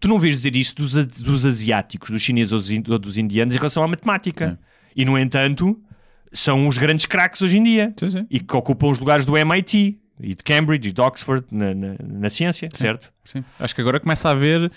tu 0.00 0.08
não 0.08 0.18
vês 0.18 0.34
dizer 0.34 0.56
isso 0.56 0.74
dos, 0.76 0.92
dos 0.92 1.44
asiáticos, 1.44 2.10
dos 2.10 2.22
chineses 2.22 2.52
ou 2.52 2.58
dos 2.58 2.70
in- 2.70 2.84
ou 2.88 2.98
dos 2.98 3.18
indianos 3.18 3.54
em 3.54 3.58
relação 3.58 3.82
à 3.82 3.88
matemática. 3.88 4.58
E, 4.96 5.04
no 5.04 5.18
entanto, 5.18 5.78
são 6.32 6.66
os 6.68 6.78
grandes 6.78 7.06
craques 7.06 7.42
hoje 7.42 7.58
em 7.58 7.62
dia 7.64 7.92
Sim, 7.98 8.10
sim. 8.10 8.26
e 8.30 8.38
que 8.40 8.56
ocupam 8.56 8.88
os 8.90 8.98
lugares 8.98 9.24
do 9.26 9.36
MIT 9.36 9.98
e 10.22 10.34
de 10.34 10.42
Cambridge 10.44 10.88
e 10.88 10.92
de 10.92 11.00
Oxford 11.00 11.44
na, 11.50 11.74
na, 11.74 11.94
na 12.02 12.30
ciência, 12.30 12.68
certo? 12.72 13.12
Sim. 13.24 13.42
Acho 13.58 13.74
que 13.74 13.80
agora 13.80 13.98
começa 13.98 14.28
a 14.28 14.32
haver 14.32 14.70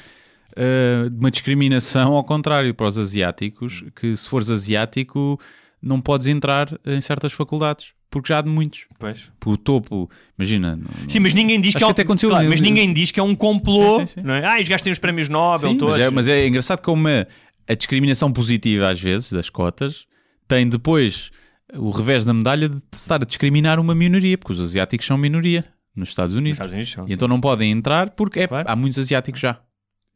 eh, 0.55 1.09
uma 1.19 1.29
discriminação 1.29 2.13
ao 2.13 2.23
contrário 2.23 2.73
para 2.73 2.87
os 2.87 2.97
asiáticos, 2.97 3.83
que 3.95 4.15
se 4.15 4.27
fores 4.29 4.49
asiático 4.49 5.39
não 5.81 5.99
podes 5.99 6.27
entrar 6.27 6.69
em 6.85 7.01
certas 7.01 7.33
faculdades, 7.33 7.87
porque 8.09 8.29
já 8.29 8.39
há 8.39 8.41
de 8.41 8.49
muitos. 8.49 8.85
Pois. 8.97 9.29
Por 9.39 9.53
o 9.53 9.57
topo, 9.57 10.09
imagina. 10.39 10.75
não- 10.77 11.09
Sim, 11.09 11.19
mas 11.19 11.33
ninguém 11.33 11.59
diz 11.59 11.75
que 11.75 11.83
é 11.83 11.87
um, 11.87 11.89
até 11.89 12.03
aconteceu 12.03 12.29
claro, 12.29 12.47
mas 12.47 12.61
ninguém 12.61 12.93
diz 12.93 13.11
que 13.11 13.19
é 13.19 13.23
um 13.23 13.35
complô. 13.35 13.99
Sim, 13.99 14.05
sim, 14.05 14.21
sim. 14.21 14.25
Não 14.25 14.33
é? 14.35 14.45
Ah, 14.45 14.61
os 14.61 14.67
gajos 14.69 14.81
têm 14.81 14.93
os 14.93 14.99
prémios 14.99 15.27
Nobel 15.27 15.71
Sim, 15.71 15.77
todos. 15.77 15.97
mas, 15.97 16.07
é, 16.07 16.09
mas 16.09 16.27
é 16.29 16.47
engraçado 16.47 16.81
como 16.81 17.07
a, 17.07 17.27
a 17.67 17.73
discriminação 17.73 18.31
positiva, 18.31 18.89
às 18.89 18.99
vezes, 19.01 19.31
das 19.31 19.49
cotas, 19.49 20.05
tem 20.47 20.67
depois 20.67 21.31
o 21.73 21.89
revés 21.91 22.25
da 22.25 22.33
medalha 22.33 22.69
de 22.69 22.81
estar 22.93 23.21
a 23.21 23.25
discriminar 23.25 23.79
uma 23.79 23.95
minoria, 23.95 24.37
porque 24.37 24.53
os 24.53 24.59
asiáticos 24.59 25.07
são 25.07 25.17
minoria 25.17 25.65
nos 25.95 26.09
Estados 26.09 26.33
Nos 26.33 26.39
Unidos. 26.39 26.55
Estados 26.57 26.73
Unidos 26.73 26.91
são. 26.91 27.07
E 27.07 27.13
então 27.13 27.27
não 27.27 27.39
podem 27.41 27.71
entrar 27.71 28.09
porque 28.11 28.41
é, 28.41 28.47
Claro. 28.47 28.69
há 28.69 28.75
muitos 28.75 28.99
asiáticos 28.99 29.39
já. 29.41 29.59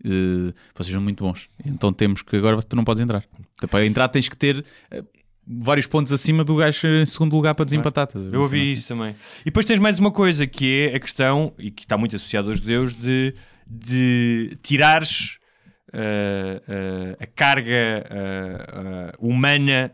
Eh, 0.04 0.54
vocês 0.76 0.94
são 0.94 1.02
muito 1.02 1.24
bons. 1.24 1.50
Então 1.66 1.92
temos 1.92 2.22
que 2.22 2.36
agora 2.36 2.62
tu 2.62 2.76
não 2.76 2.84
podes 2.84 3.02
entrar. 3.02 3.24
Então, 3.56 3.68
para 3.70 3.86
entrar 3.86 4.08
tens 4.10 4.30
que 4.30 4.38
ter 4.38 4.64
eh, 4.92 5.04
vários 5.48 5.88
pontos 5.88 6.12
acima 6.12 6.44
do 6.44 6.56
gajo 6.58 6.86
em 6.88 7.06
segundo 7.06 7.36
lugar 7.36 7.56
para 7.56 7.66
desempatar. 7.66 8.08
Eu 8.32 8.42
ouvi 8.42 8.62
Assim, 8.62 8.74
isso 8.74 8.88
também. 8.90 9.16
E 9.42 9.46
depois 9.46 9.66
tens 9.66 9.80
mais 9.80 9.98
uma 10.00 10.12
coisa 10.12 10.46
que 10.46 10.90
é 10.92 10.96
a 10.96 11.00
questão, 11.00 11.54
e 11.58 11.72
que 11.72 11.84
está 11.84 11.98
muito 11.98 12.16
associada 12.16 12.50
aos 12.50 12.60
judeus, 12.60 12.94
de, 12.94 13.34
de 13.66 14.58
tirares 14.62 15.32
uh, 15.32 15.38
uh, 15.38 15.47
a 17.20 17.26
carga 17.28 18.06
uh, 18.10 19.28
humana 19.28 19.94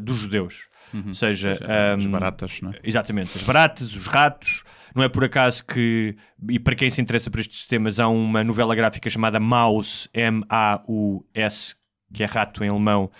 dos 0.00 0.18
judeus. 0.18 0.68
Ou 0.94 1.14
seja, 1.14 1.58
As 1.94 2.04
um, 2.04 2.10
baratas, 2.10 2.60
não 2.62 2.70
é? 2.70 2.78
Exatamente, 2.82 3.36
as 3.36 3.42
baratas, 3.42 3.94
os 3.94 4.06
ratos. 4.06 4.62
Não 4.94 5.02
é 5.04 5.08
por 5.10 5.24
acaso 5.24 5.62
que, 5.64 6.16
e 6.48 6.58
para 6.58 6.74
quem 6.74 6.88
se 6.90 7.02
interessa 7.02 7.30
por 7.30 7.40
estes 7.40 7.66
temas, 7.66 8.00
há 8.00 8.08
uma 8.08 8.42
novela 8.42 8.74
gráfica 8.74 9.10
chamada 9.10 9.38
Maus, 9.38 10.08
M-A-U-S, 10.14 11.74
que 12.14 12.22
é 12.22 12.26
rato 12.26 12.64
em 12.64 12.68
alemão, 12.68 13.10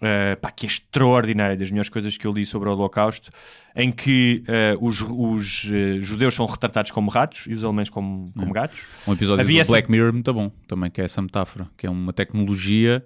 uh, 0.00 0.36
pá, 0.40 0.50
que 0.50 0.66
é 0.66 0.68
extraordinária, 0.68 1.56
das 1.56 1.70
melhores 1.70 1.88
coisas 1.88 2.16
que 2.16 2.26
eu 2.26 2.32
li 2.32 2.44
sobre 2.46 2.68
o 2.68 2.72
Holocausto, 2.72 3.30
em 3.76 3.90
que 3.92 4.42
uh, 4.48 4.84
os, 4.86 5.00
os 5.02 5.64
uh, 5.64 6.00
judeus 6.00 6.34
são 6.34 6.46
retratados 6.46 6.90
como 6.90 7.10
ratos 7.10 7.44
e 7.46 7.54
os 7.54 7.62
alemães 7.64 7.88
como, 7.88 8.32
como 8.36 8.52
gatos. 8.52 8.80
Um 9.06 9.12
episódio 9.12 9.42
Havia 9.42 9.56
do 9.58 9.60
essa- 9.62 9.72
Black 9.72 9.90
Mirror 9.90 10.12
muito 10.12 10.32
bom, 10.34 10.50
também 10.66 10.90
que 10.90 11.00
é 11.00 11.04
essa 11.04 11.20
metáfora, 11.22 11.68
que 11.76 11.86
é 11.86 11.90
uma 11.90 12.12
tecnologia 12.12 13.04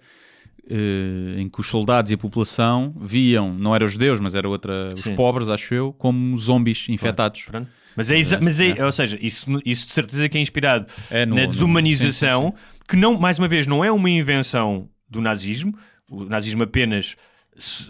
eh, 0.68 1.40
em 1.40 1.48
que 1.48 1.60
os 1.60 1.66
soldados 1.66 2.10
e 2.10 2.14
a 2.14 2.18
população 2.18 2.94
viam, 2.98 3.52
não 3.52 3.74
eram 3.74 3.86
os 3.86 3.92
judeus, 3.92 4.18
mas 4.20 4.34
era 4.34 4.48
outra, 4.48 4.88
os 4.94 5.08
pobres, 5.10 5.48
acho 5.48 5.74
eu, 5.74 5.92
como 5.92 6.36
zombies 6.38 6.88
infectados. 6.88 7.42
Pronto. 7.42 7.68
Mas 7.96 8.10
é, 8.10 8.18
exa- 8.18 8.40
mas 8.40 8.58
é, 8.58 8.84
ou 8.84 8.90
seja, 8.90 9.16
isso, 9.20 9.46
isso 9.64 9.86
de 9.86 9.92
certeza 9.92 10.28
que 10.28 10.36
é 10.36 10.40
inspirado 10.40 10.86
É 11.10 11.24
no- 11.26 11.36
na 11.36 11.42
no- 11.42 11.48
desumanização, 11.48 12.54
sim, 12.56 12.78
que 12.88 12.96
não, 12.96 13.16
mais 13.18 13.38
uma 13.38 13.46
vez, 13.46 13.66
não 13.66 13.84
é 13.84 13.92
uma 13.92 14.08
invenção 14.10 14.88
do 15.08 15.20
nazismo. 15.20 15.76
O 16.10 16.24
nazismo 16.24 16.62
apenas 16.62 17.16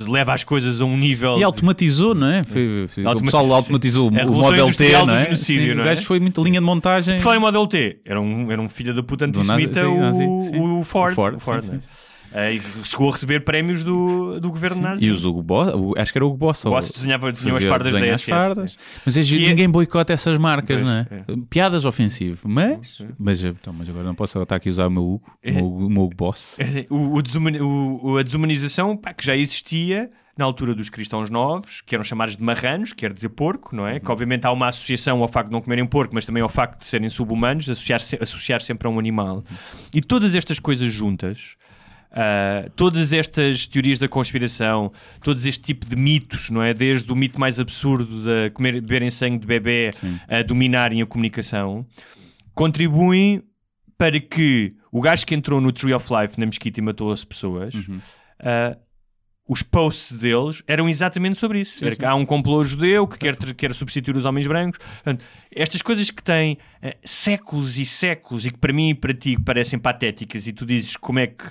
leva 0.07 0.35
as 0.35 0.45
coisas 0.45 0.81
a 0.81 0.85
um 0.85 0.97
nível. 0.97 1.39
E 1.39 1.43
automatizou, 1.43 2.15
não 2.15 2.27
é? 2.27 2.45
Foi, 2.45 2.87
foi- 2.89 3.05
o 3.05 3.21
pessoal 3.23 3.51
automatizou 3.53 4.09
o 4.11 4.13
revolução 4.15 4.43
Model 4.43 4.65
T, 4.67 4.69
industrial 4.69 5.07
não 5.07 5.15
é? 5.15 5.35
Sim, 5.35 5.75
não 5.75 5.79
o 5.79 5.87
é? 5.87 5.95
gajo 5.95 6.05
foi 6.05 6.21
muito 6.21 6.43
linha 6.45 6.61
de 6.61 6.67
montagem. 6.67 7.17
Por 7.17 7.23
falar 7.23 7.37
em 7.37 7.41
Model 7.41 7.67
T, 7.67 7.99
era 8.05 8.21
um, 8.21 8.53
era 8.53 8.61
um 8.61 8.69
filho 8.69 8.95
da 8.95 9.03
puta 9.03 9.27
nazi- 9.27 9.41
antissemita, 9.41 9.81
sim, 9.81 9.87
o, 9.87 10.01
nazi, 10.01 10.25
o 10.25 10.85
Ford. 10.85 11.13
O 11.13 11.15
Ford, 11.15 11.37
o 11.37 11.41
Ford, 11.41 11.63
sim, 11.65 11.73
né? 11.73 11.79
sim, 11.81 11.89
sim. 12.35 12.39
Eh, 12.39 12.55
e 12.55 12.63
chegou 12.85 13.09
a 13.09 13.13
receber 13.13 13.41
prémios 13.45 13.83
do, 13.85 14.41
do 14.41 14.51
governo 14.51 14.81
nazi. 14.83 15.05
E 15.05 15.11
os 15.11 15.25
Hugo 15.25 15.43
Boss, 15.43 15.75
o- 15.75 15.95
acho 15.97 16.13
que 16.13 16.19
era 16.19 16.25
o 16.25 16.29
Hugo 16.29 16.37
Boss. 16.39 16.65
O 16.65 16.71
Boss 16.71 16.91
desenhava 16.91 17.27
umas 17.27 17.39
fazia 17.41 17.69
fardas 17.69 17.93
da 17.93 18.01
SS. 18.19 18.77
Mas 19.07 19.17
é 19.17 19.23
giro, 19.23 19.43
E 19.43 19.47
é- 19.47 19.49
ninguém 19.51 19.69
boicota 19.69 20.13
essas 20.13 20.37
marcas, 20.39 20.81
Pois, 20.81 20.83
não 20.83 20.91
é? 20.93 21.07
é. 21.11 21.25
Piadas 21.49 21.85
ofensivas. 21.85 22.39
Mas, 22.45 22.99
mas, 23.19 23.43
então, 23.43 23.73
mas 23.73 23.89
agora 23.89 24.05
não 24.05 24.15
posso 24.15 24.41
estar 24.43 24.57
aqui 24.57 24.69
a 24.69 24.73
usar 24.73 24.87
o 24.87 24.91
meu 24.91 25.03
Hugo, 25.03 25.31
o 25.45 25.51
meu 25.53 25.65
Hugo, 25.65 25.87
o 25.87 25.91
meu 25.91 26.03
Hugo 26.05 26.15
Boss. 26.17 26.59
É, 26.61 26.87
O, 26.91 27.15
o 27.17 27.23
desumani- 27.23 27.61
o- 27.61 28.01
o- 28.03 28.19
a 28.19 28.23
desumanização 28.23 28.97
pá, 28.97 29.13
que 29.15 29.25
já 29.25 29.37
existia 29.37 30.11
na 30.37 30.45
altura 30.45 30.75
dos 30.75 30.89
cristãos 30.89 31.31
novos, 31.31 31.81
que 31.87 31.95
eram 31.95 32.03
chamados 32.03 32.37
de 32.37 32.43
marranos, 32.43 32.93
quer 32.93 33.13
dizer 33.13 33.29
porco, 33.29 33.75
não 33.77 33.87
é? 33.87 34.01
Que 34.01 34.11
obviamente 34.11 34.45
há 34.45 34.51
uma 34.51 34.67
associação 34.67 35.23
ao 35.23 35.29
facto 35.29 35.47
de 35.47 35.53
não 35.53 35.61
comerem 35.61 35.87
porco, 35.87 36.13
mas 36.13 36.25
também 36.27 36.43
ao 36.43 36.49
facto 36.49 36.81
de 36.81 36.87
serem 36.89 37.09
sub-humanos, 37.09 37.69
associar, 37.69 38.01
associar 38.21 38.61
sempre 38.61 38.89
a 38.89 38.91
um 38.91 38.99
animal. 38.99 39.45
E 39.95 40.01
todas 40.01 40.35
estas 40.35 40.59
coisas 40.59 40.93
juntas, 40.93 41.55
ah, 42.17 42.71
todas 42.77 43.13
estas 43.13 43.67
teorias 43.67 43.99
da 43.99 44.07
conspiração, 44.09 44.93
todos 45.21 45.45
este 45.45 45.61
tipo 45.63 45.85
de 45.85 45.97
mitos, 45.97 46.49
não 46.49 46.63
é? 46.63 46.73
Desde 46.73 47.11
o 47.13 47.17
mito 47.17 47.41
mais 47.41 47.59
absurdo 47.59 48.23
de 48.23 48.51
comer, 48.51 48.75
beberem 48.75 49.11
sangue 49.11 49.39
de 49.39 49.47
bebê 49.47 49.91
Sim. 49.93 50.19
a 50.29 50.43
dominarem 50.43 51.03
a 51.03 51.07
comunicação, 51.07 51.85
contribuem 52.55 53.43
para 53.99 54.21
que 54.21 54.75
o 54.93 55.01
gajo 55.01 55.27
que 55.27 55.35
entrou 55.35 55.61
no 55.61 55.73
Tree 55.73 55.93
of 55.93 56.07
Life 56.13 56.39
na 56.39 56.47
mesquita 56.47 56.79
e 56.81 56.83
matou 56.83 57.11
as 57.11 57.25
pessoas, 57.25 57.75
Uhum. 57.75 58.01
ah, 58.41 58.77
os 59.47 59.63
posts 59.63 60.17
deles 60.17 60.63
eram 60.67 60.89
exatamente 60.89 61.39
sobre 61.39 61.61
isso. 61.61 61.79
Sim, 61.79 61.91
sim. 61.91 62.05
há 62.05 62.15
um 62.15 62.25
complô 62.25 62.65
judeu 62.65 63.07
que 63.07 63.19
quer, 63.19 63.37
quer 63.55 63.75
substituir 63.75 64.17
os 64.17 64.25
homens 64.25 64.47
brancos. 64.47 64.79
Portanto, 64.79 65.23
estas 65.55 65.83
coisas 65.83 66.11
que 66.11 66.23
têm 66.23 66.57
ah, 66.83 66.95
séculos 67.05 67.77
e 67.77 67.85
séculos 67.85 68.47
e 68.47 68.51
que 68.51 68.59
para 68.59 68.73
mim 68.73 68.91
e 68.91 68.95
para 68.95 69.13
ti 69.13 69.37
parecem 69.39 69.79
patéticas 69.79 70.47
e 70.47 70.53
tu 70.53 70.65
dizes 70.65 70.97
como 70.97 71.19
é 71.19 71.27
que 71.27 71.45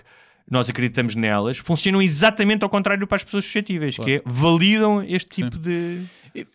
nós 0.50 0.70
acreditamos 0.70 1.16
nelas, 1.16 1.58
funcionam 1.58 2.02
exatamente 2.02 2.64
ao 2.64 2.70
contrário 2.70 3.06
para 3.08 3.16
as 3.18 3.24
pessoas 3.24 3.46
suscetíveis, 3.46 3.98
que 3.98 4.16
é 4.16 4.22
validam 4.26 5.04
este 5.04 5.30
tipo 5.42 5.58
de... 5.58 6.02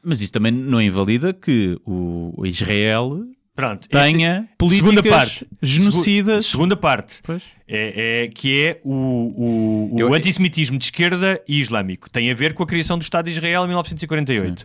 Mas 0.03 0.21
isso 0.21 0.33
também 0.33 0.51
não 0.53 0.81
invalida 0.83 1.33
que 1.33 1.79
o 1.87 2.45
Israel 2.45 3.25
Pronto. 3.55 3.89
tenha 3.89 4.39
esse- 4.47 4.57
políticas 4.59 4.91
segunda 4.95 5.09
parte. 5.09 5.47
genocidas. 5.63 6.47
Segunda 6.47 6.77
parte. 6.77 7.21
Pois. 7.23 7.43
É, 7.67 8.25
é- 8.25 8.29
que 8.29 8.61
é 8.67 8.81
o, 8.85 8.93
o, 8.93 9.95
o 9.95 10.01
Eu- 10.01 10.15
antissemitismo 10.15 10.79
de 10.79 10.85
esquerda 10.85 11.41
e 11.49 11.61
islâmico. 11.61 12.11
Tem 12.11 12.31
a 12.31 12.35
ver 12.35 12.55
com 12.55 12.63
a 12.63 12.67
criação 12.67 12.99
do 12.99 13.03
Estado 13.03 13.27
de 13.27 13.33
Israel 13.33 13.65
em 13.65 13.69
1948. 13.69 14.65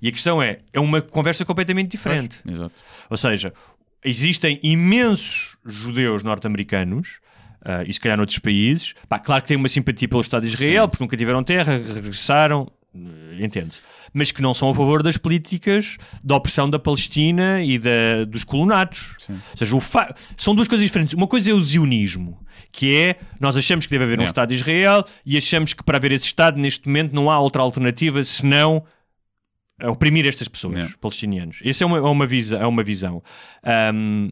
E 0.00 0.08
a 0.08 0.12
questão 0.12 0.42
é, 0.42 0.58
é 0.72 0.80
uma 0.80 1.00
conversa 1.02 1.44
completamente 1.44 1.90
diferente. 1.90 2.38
Exato. 2.46 2.72
Ou 3.10 3.16
seja, 3.18 3.52
existem 4.04 4.58
imensos 4.62 5.56
judeus 5.64 6.22
norte-americanos, 6.22 7.18
ah, 7.64 7.82
e 7.86 7.92
se 7.92 7.98
calhar 8.00 8.16
noutros 8.16 8.38
países, 8.38 8.94
pá, 9.08 9.18
claro 9.18 9.42
que 9.42 9.48
têm 9.48 9.56
uma 9.56 9.68
simpatia 9.68 10.06
pelo 10.08 10.20
Estado 10.20 10.46
de 10.46 10.52
Israel, 10.52 10.88
porque 10.88 11.02
nunca 11.02 11.16
tiveram 11.16 11.42
terra, 11.42 11.76
regressaram, 11.78 12.70
entende 13.40 13.76
mas 14.16 14.30
que 14.30 14.40
não 14.40 14.54
são 14.54 14.70
a 14.70 14.74
favor 14.76 15.02
das 15.02 15.16
políticas 15.16 15.96
da 16.22 16.36
opressão 16.36 16.70
da 16.70 16.78
Palestina 16.78 17.60
e 17.64 17.80
da, 17.80 18.24
dos 18.28 18.44
colonatos. 18.44 19.16
Sim. 19.18 19.32
Ou 19.32 19.58
seja, 19.58 19.80
fa- 19.80 20.14
são 20.36 20.54
duas 20.54 20.68
coisas 20.68 20.86
diferentes. 20.86 21.14
Uma 21.14 21.26
coisa 21.26 21.50
é 21.50 21.52
o 21.52 21.60
zionismo, 21.60 22.38
que 22.70 22.94
é 22.94 23.16
nós 23.40 23.56
achamos 23.56 23.86
que 23.86 23.90
deve 23.90 24.04
haver 24.04 24.20
um 24.20 24.22
É. 24.22 24.26
Estado 24.26 24.50
de 24.50 24.54
Israel 24.54 25.02
e 25.26 25.36
achamos 25.36 25.74
que 25.74 25.82
para 25.82 25.96
haver 25.96 26.12
esse 26.12 26.26
Estado, 26.26 26.60
neste 26.60 26.86
momento, 26.86 27.12
não 27.12 27.28
há 27.28 27.40
outra 27.40 27.60
alternativa 27.60 28.24
senão 28.24 28.84
oprimir 29.82 30.26
estas 30.28 30.46
pessoas, 30.46 30.76
É. 30.76 30.88
palestinianos. 31.00 31.58
Essa 31.64 31.82
é 31.82 31.86
uma, 31.88 31.98
é 31.98 32.02
uma, 32.02 32.26
visa, 32.26 32.56
é 32.58 32.66
uma 32.66 32.84
visão. 32.84 33.20
Ahm, 33.64 34.30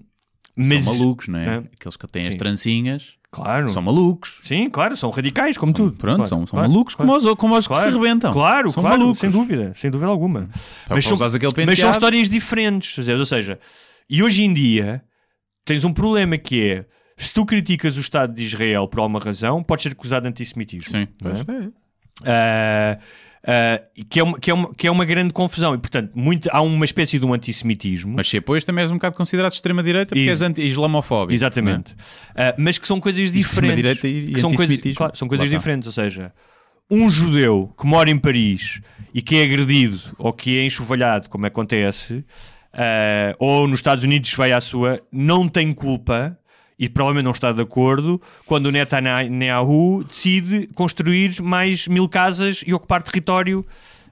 mas, 0.55 0.85
São 0.85 0.97
malucos, 0.97 1.27
não 1.27 1.41
é? 1.41 1.57
Aqueles 1.57 1.97
que 1.97 2.07
têm 2.07 2.29
as 2.29 2.35
Sim. 2.35 2.39
trancinhas 2.39 3.15
Claro. 3.33 3.69
são 3.71 3.81
malucos. 3.83 4.41
Sim, 4.43 4.69
claro, 4.69 4.95
são 4.97 5.09
radicais, 5.11 5.57
como 5.57 5.73
tudo. 5.73 5.97
Pronto, 5.97 6.17
Claro, 6.17 6.29
são, 6.29 6.47
são 6.47 6.57
claro, 6.59 6.69
malucos 6.69 6.95
claro. 6.95 7.11
como 7.11 7.31
os, 7.33 7.37
como 7.39 7.57
os 7.57 7.67
que 7.67 7.77
se 7.77 7.91
rebentam. 7.91 8.31
Claro, 8.33 8.71
são 8.71 8.83
claro, 8.83 8.99
malucos. 9.01 9.21
sem 9.21 9.31
dúvida, 9.31 9.73
sem 9.75 9.91
dúvida 9.91 10.11
alguma. 10.11 10.51
Para, 10.87 10.97
Mas 10.97 11.05
são- 11.07 11.17
Mas 11.67 11.79
são 11.79 11.91
histórias 11.91 12.29
diferentes, 12.29 13.09
ou 13.09 13.27
seja, 13.27 13.59
e 14.09 14.23
hoje 14.23 14.43
em 14.45 14.53
dia 14.53 15.03
tens 15.65 15.83
um 15.83 15.93
problema 15.95 16.37
que 16.37 16.63
é 16.63 16.87
se 17.17 17.33
tu 17.33 17.47
criticas 17.47 17.97
o 17.97 18.01
Estado 18.01 18.35
de 18.35 18.45
Israel 18.45 18.87
por 18.87 19.01
alguma 19.01 19.19
razão, 19.21 19.63
podes 19.63 19.85
ser 19.85 19.93
acusado 19.93 20.23
de 20.25 20.29
antissemitismo. 20.29 20.91
Sim, 20.91 21.09
não 21.23 21.31
é? 21.31 21.35
pois. 21.45 21.73
Ah, 23.45 23.83
que, 24.09 24.21
é 24.21 24.23
uma, 24.23 24.39
que, 24.39 24.51
é 24.51 24.55
uma, 24.55 24.75
que 24.75 24.87
é 24.87 24.91
uma 24.91 25.05
grande 25.05 25.33
confusão 25.33 25.75
e 25.75 25.79
portanto 25.79 26.13
muito, 26.15 26.49
há 26.53 26.61
uma 26.63 26.85
espécie 26.85 27.19
de 27.19 27.27
um 27.27 27.35
antissemitismo 27.35 28.15
Mas 28.15 28.29
se 28.29 28.37
apoias 28.37 28.65
também 28.65 28.83
és 28.83 28.91
um 28.93 28.95
bocado 28.95 29.17
considerado 29.17 29.51
de 29.51 29.57
extrema-direita 29.57 30.15
porque 30.15 30.29
és 30.31 30.41
anti-islamofóbico. 30.43 31.33
Exatamente. 31.35 31.97
Ah, 32.37 32.55
mas 32.57 32.79
que 32.79 32.87
são 32.87 33.01
coisas 33.01 33.33
diferentes. 33.33 33.49
Extrema-direita 33.51 34.07
e- 34.07 34.33
e 34.37 34.41
são 34.41 34.55
coisas, 34.55 34.79
claro, 34.97 35.17
são 35.17 35.27
coisas 35.27 35.45
Lá 35.45 35.49
está. 35.49 35.59
diferentes. 35.59 35.87
Ou 35.89 35.93
seja, 35.93 36.33
um 36.89 37.11
judeu 37.11 37.75
que 37.77 37.85
mora 37.85 38.09
em 38.11 38.19
Paris 38.19 38.81
e 39.13 39.21
que 39.21 39.37
é 39.37 39.43
agredido 39.43 39.99
ou 40.19 40.33
que 40.33 40.59
é 40.59 40.65
enxovalhado, 40.65 41.29
como 41.29 41.45
acontece, 41.45 42.25
ah, 42.73 43.35
ou 43.41 43.67
nos 43.67 43.81
Estados 43.81 44.05
Unidos 44.05 44.33
vai 44.35 44.53
à 44.53 44.61
sua, 44.61 45.01
não 45.11 45.49
tem 45.49 45.73
culpa 45.73 46.39
e 46.83 46.89
provavelmente 46.89 47.25
não 47.25 47.31
está 47.31 47.53
de 47.53 47.63
acordo 47.63 48.21
quando 48.45 48.67
o 48.67 48.73
Netanyahu 48.73 50.03
decide 50.03 50.69
construir 50.75 51.41
mais 51.41 51.87
mil 51.87 52.09
casas 52.09 52.65
e 52.67 52.75
ocupar 52.75 53.05
território. 53.05 53.65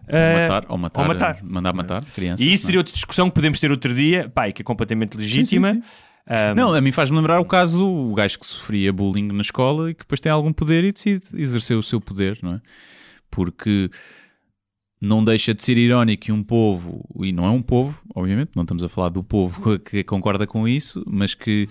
Ou 0.06 0.16
ah, 0.16 0.40
matar, 0.40 0.66
ou 0.68 0.78
matar, 0.78 1.00
ou 1.00 1.09
matar. 1.09 1.38
mandar 1.42 1.72
matar 1.72 2.04
crianças. 2.14 2.40
e 2.46 2.52
isso 2.52 2.62
é? 2.62 2.66
seria 2.66 2.78
outra 2.78 2.94
discussão 2.94 3.28
que 3.28 3.35
podemos 3.35 3.59
ter 3.59 3.72
outro 3.72 3.92
dia, 3.92 4.28
pá, 4.28 4.48
e 4.48 4.52
que 4.52 4.62
é 4.62 4.64
completamente 4.64 5.16
legítima. 5.16 5.74
sim, 5.74 5.80
sim. 5.80 5.88
Um, 6.28 6.54
Não, 6.54 6.72
a 6.72 6.80
mim 6.80 6.92
faz-me 6.92 7.16
lembrar 7.16 7.40
o 7.40 7.44
caso 7.44 7.76
do 7.76 8.14
gajo 8.14 8.38
que 8.38 8.46
sofria 8.46 8.92
bullying 8.92 9.33
na 9.33 9.40
escola 9.40 9.90
e 9.90 9.94
que 9.94 10.04
depois 10.04 10.20
tem 10.20 10.30
algum 10.30 10.52
poder 10.52 10.85
e 10.85 10.92
decide 10.92 11.24
exercer 11.35 11.76
o 11.76 11.83
seu 11.83 12.00
poder, 12.00 12.38
não 12.40 12.54
é? 12.54 12.61
Porque 13.28 13.90
não 15.00 15.24
deixa 15.24 15.52
de 15.52 15.61
ser 15.64 15.76
irónico 15.76 16.26
que 16.26 16.30
um 16.30 16.44
povo, 16.44 17.04
e 17.20 17.33
não 17.33 17.46
é 17.46 17.50
um 17.50 17.62
povo, 17.62 18.00
obviamente, 18.14 18.52
não 18.54 18.62
estamos 18.62 18.85
a 18.85 18.88
falar 18.88 19.09
do 19.09 19.24
povo 19.24 19.78
que 19.80 20.04
concorda 20.04 20.46
com 20.46 20.68
isso, 20.68 21.02
mas 21.04 21.35
que, 21.35 21.68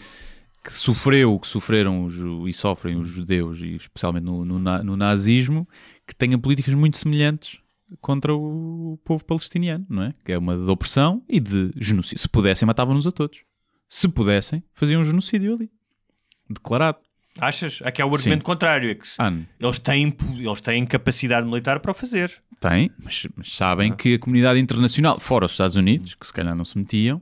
que 0.71 0.77
sofreu 0.77 1.34
o 1.34 1.39
que 1.39 1.47
sofreram 1.47 2.03
os, 2.05 2.13
e 2.47 2.53
sofrem 2.53 2.95
os 2.97 3.10
judeus, 3.10 3.60
e 3.60 3.75
especialmente 3.75 4.23
no, 4.23 4.45
no, 4.45 4.60
no 4.60 4.95
nazismo, 4.95 5.67
que 6.05 6.13
tenha 6.15 6.38
políticas 6.38 6.73
muito 6.75 6.95
semelhantes 6.97 7.58
contra 7.99 8.36
o 8.36 8.99
povo 9.03 9.25
palestiniano, 9.25 9.84
não 9.89 10.03
é? 10.03 10.13
Que 10.23 10.32
é 10.34 10.38
uma 10.38 10.55
de 10.55 10.69
opressão 10.69 11.23
e 11.27 11.39
de 11.39 11.71
genocídio. 11.75 12.19
Se 12.19 12.29
pudessem, 12.29 12.67
matavam-nos 12.67 13.08
a 13.08 13.12
todos. 13.12 13.39
Se 13.88 14.08
pudessem, 14.08 14.63
faziam 14.71 15.01
um 15.01 15.03
genocídio 15.03 15.55
ali. 15.55 15.71
Declarado. 16.47 16.99
Achas? 17.39 17.79
Aqui 17.84 18.01
é 18.01 18.05
o 18.05 18.13
argumento 18.13 18.41
Sim. 18.41 18.45
contrário. 18.45 18.91
É 18.91 18.95
que 18.95 19.08
Ah, 19.17 19.34
eles, 19.60 19.79
têm, 19.79 20.15
eles 20.38 20.62
têm 20.62 20.86
capacidade 20.86 21.47
militar 21.47 21.79
para 21.79 21.89
o 21.91 21.93
fazer. 21.95 22.32
tem, 22.60 22.91
mas, 23.03 23.25
mas 23.36 23.51
sabem 23.55 23.91
que 23.95 24.15
a 24.15 24.19
comunidade 24.19 24.60
internacional, 24.60 25.19
fora 25.19 25.45
os 25.45 25.51
Estados 25.51 25.77
Unidos, 25.77 26.13
que 26.13 26.27
se 26.27 26.34
calhar 26.34 26.53
não 26.55 26.65
se 26.65 26.77
metiam, 26.77 27.19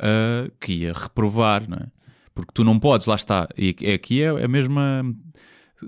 ah, 0.00 0.50
que 0.60 0.72
ia 0.72 0.92
reprovar, 0.92 1.68
não 1.68 1.76
é? 1.76 1.86
Porque 2.34 2.50
tu 2.54 2.64
não 2.64 2.78
podes, 2.78 3.06
lá 3.06 3.14
está, 3.16 3.48
e 3.56 3.74
é- 3.82 3.94
aqui 3.94 4.22
é 4.22 4.28
a 4.28 4.48
mesma, 4.48 5.02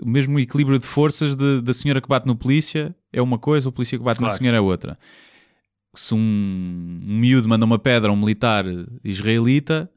o 0.02 0.09
mesmo 0.09 0.38
equilíbrio 0.38 0.78
de 0.78 0.87
forças 0.87 1.35
de- 1.37 1.62
da 1.62 1.72
senhora 1.72 2.00
que 2.00 2.09
bate 2.09 2.26
no 2.26 2.37
polícia 2.37 2.94
é 3.12 3.22
uma 3.22 3.38
coisa, 3.38 3.68
o 3.68 3.72
polícia 3.72 3.96
que 3.98 4.04
bate 4.04 4.20
na 4.20 4.26
Claro. 4.28 4.38
senhora 4.38 4.57
é 4.59 4.61
outra. 4.61 4.98
Se 5.94 6.12
um, 6.14 6.18
um 6.18 7.18
miúdo 7.18 7.48
manda 7.48 7.64
uma 7.64 7.78
pedra 7.78 8.11
a 8.11 8.12
um 8.12 8.16
militar 8.16 8.64
israelita, 9.02 9.88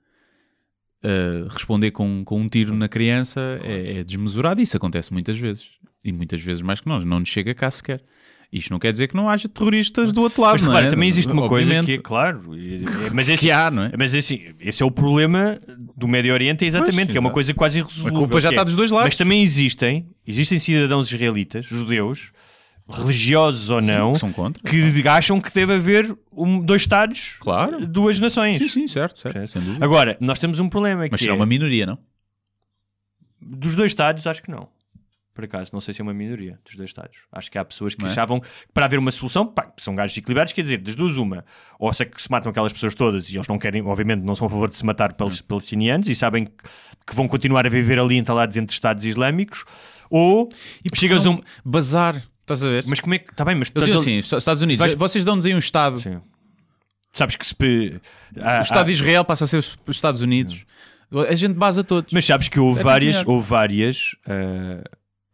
ah, 1.03 1.47
responder 1.49 1.91
com, 1.91 2.23
com 2.23 2.39
um 2.39 2.47
tiro 2.47 2.75
na 2.75 2.87
criança 2.87 3.59
é, 3.63 3.99
é 3.99 4.03
desmesurado. 4.03 4.61
Isso 4.61 4.77
acontece 4.77 5.11
muitas 5.11 5.37
vezes. 5.39 5.69
E 6.03 6.11
muitas 6.13 6.39
vezes 6.41 6.61
mais 6.61 6.79
que 6.79 6.87
nós. 6.87 7.03
Não 7.03 7.19
nos 7.19 7.29
chega 7.29 7.53
cá 7.53 7.69
sequer. 7.69 8.03
Isto 8.51 8.71
não 8.71 8.79
quer 8.79 8.93
dizer 8.93 9.09
que 9.09 9.15
não 9.15 9.27
haja 9.27 9.49
terroristas 9.49 10.13
do 10.13 10.21
outro 10.21 10.41
lado, 10.41 10.53
Mas 10.53 10.61
não 10.61 10.69
repara, 10.69 10.87
é? 10.87 10.89
também 10.89 11.09
existe 11.09 11.29
uma 11.31 11.49
coisa 11.49 11.65
Obviamente. 11.69 11.85
que 11.87 11.93
é 11.93 11.97
claro. 12.01 12.41
é- 12.55 13.09
Mas 13.11 13.27
esse, 13.27 13.45
Que 13.45 13.51
há, 13.51 13.69
não 13.69 13.83
é? 13.83 13.91
mas 13.97 14.15
assim, 14.15 14.41
esse 14.59 14.81
é 14.81 14.85
o 14.85 14.89
problema 14.91 15.59
do 15.95 16.07
Médio 16.07 16.33
Oriente, 16.33 16.63
é 16.63 16.67
exatamente, 16.67 16.95
Pois, 17.07 17.11
que 17.11 17.17
é 17.17 17.19
uma 17.19 17.29
coisa 17.31 17.53
quase 17.53 17.77
A 17.77 17.81
irresolúvel. 17.81 18.13
culpa 18.13 18.39
já 18.39 18.47
que 18.49 18.55
é- 18.55 18.55
está 18.55 18.63
dos 18.63 18.75
dois 18.77 18.89
lados. 18.89 19.07
Mas 19.07 19.15
também 19.17 19.43
existem, 19.43 20.07
existem 20.25 20.59
cidadãos 20.59 21.11
israelitas, 21.11 21.65
judeus, 21.65 22.31
religiosos 22.89 23.69
ou 23.69 23.81
não, 23.81 24.13
que 24.13 24.19
são 24.19 24.31
contra. 24.31 24.63
que 24.63 25.05
acham 25.09 25.41
que 25.41 25.53
deve 25.53 25.73
haver 25.73 26.17
um- 26.31 26.61
dois 26.61 26.83
Estados, 26.83 27.35
Claro. 27.41 27.85
duas 27.85 28.17
nações. 28.21 28.59
Sim, 28.59 28.69
sim, 28.69 28.87
certo, 28.87 29.19
certo. 29.19 29.59
Agora, 29.81 30.15
nós 30.21 30.39
temos 30.39 30.57
um 30.61 30.69
problema 30.69 31.01
Mas 31.01 31.09
que 31.19 31.25
será 31.25 31.33
é, 31.33 31.35
uma 31.35 31.45
minoria, 31.45 31.85
não? 31.85 31.97
dos 33.41 33.75
dois 33.75 33.91
Estados, 33.91 34.25
acho 34.25 34.41
que 34.41 34.49
não. 34.49 34.69
Por 35.37 35.43
acaso, 35.43 35.69
não 35.71 35.79
sei 35.79 35.93
se 35.93 36.01
é 36.01 36.03
uma 36.03 36.15
minoria 36.15 36.57
dos 36.65 36.75
dois 36.75 36.89
Estados. 36.89 37.15
Acho 37.31 37.51
que 37.51 37.59
há 37.59 37.63
pessoas 37.63 37.93
que 37.93 38.01
Não 38.01 38.07
é? 38.09 38.11
achavam 38.11 38.39
que 38.39 38.47
para 38.73 38.85
haver 38.85 38.97
uma 38.97 39.11
solução, 39.11 39.45
pá, 39.45 39.71
são 39.77 39.93
gajos 39.95 40.17
equilibrados, 40.17 40.51
quer 40.51 40.63
dizer, 40.63 40.79
das 40.79 40.95
duas, 40.95 41.15
uma. 41.15 41.45
Ou 41.77 41.93
se, 41.93 42.01
é 42.01 42.05
que 42.07 42.19
se 42.19 42.31
matam 42.31 42.49
aquelas 42.49 42.73
pessoas 42.73 42.95
todas 42.95 43.29
e 43.29 43.35
eles 43.37 43.47
não 43.47 43.59
querem, 43.59 43.83
obviamente, 43.83 44.23
não 44.23 44.35
são 44.35 44.47
a 44.47 44.49
favor 44.49 44.67
de 44.67 44.75
se 44.75 44.83
matar 44.83 45.13
pelos 45.13 45.39
palestinianos 45.39 46.09
e 46.09 46.15
sabem 46.15 46.45
que, 46.45 46.51
que 47.05 47.15
vão 47.15 47.27
continuar 47.27 47.67
a 47.67 47.69
viver 47.69 47.99
ali 47.99 48.17
entalados 48.17 48.57
entre 48.57 48.73
Estados 48.73 49.05
Islâmicos. 49.05 49.63
Ou 50.09 50.49
E 50.83 50.97
chegas 50.97 51.27
a 51.27 51.29
um. 51.29 51.39
Bazar. 51.63 52.15
Estás 52.41 52.63
a 52.63 52.67
ver? 52.69 52.83
Mas 52.87 52.99
como 52.99 53.13
é 53.13 53.19
que. 53.19 53.29
Está 53.29 53.45
bem, 53.45 53.53
mas. 53.53 53.71
A- 53.75 53.95
assim, 53.99 54.17
Estados 54.17 54.63
Unidos, 54.63 54.79
Vais- 54.79 54.93
vocês 54.95 55.23
dão-nos 55.23 55.45
aí 55.45 55.53
um 55.53 55.59
Estado. 55.59 55.99
Sim. 56.01 56.19
Sabes 57.13 57.35
que 57.35 57.45
se. 57.45 57.53
há- 58.41 58.57
O 58.57 58.61
Estado 58.63 58.79
há- 58.79 58.83
de 58.85 58.91
Israel 58.93 59.23
passa 59.23 59.43
a 59.43 59.47
ser 59.47 59.57
os 59.57 59.77
os 59.85 59.95
Estados 59.97 60.21
Unidos. 60.21 60.65
A 61.29 61.35
gente 61.35 61.53
basa 61.53 61.85
todos. 61.85 62.11
Mas 62.11 62.25
sabes 62.25 62.49
que 62.49 62.59
houve 62.59 62.81
É 62.81 62.83
várias, 62.83 63.15
melhor. 63.15 63.29
houve 63.33 63.49
várias, 63.49 64.13
eh, 64.27 64.83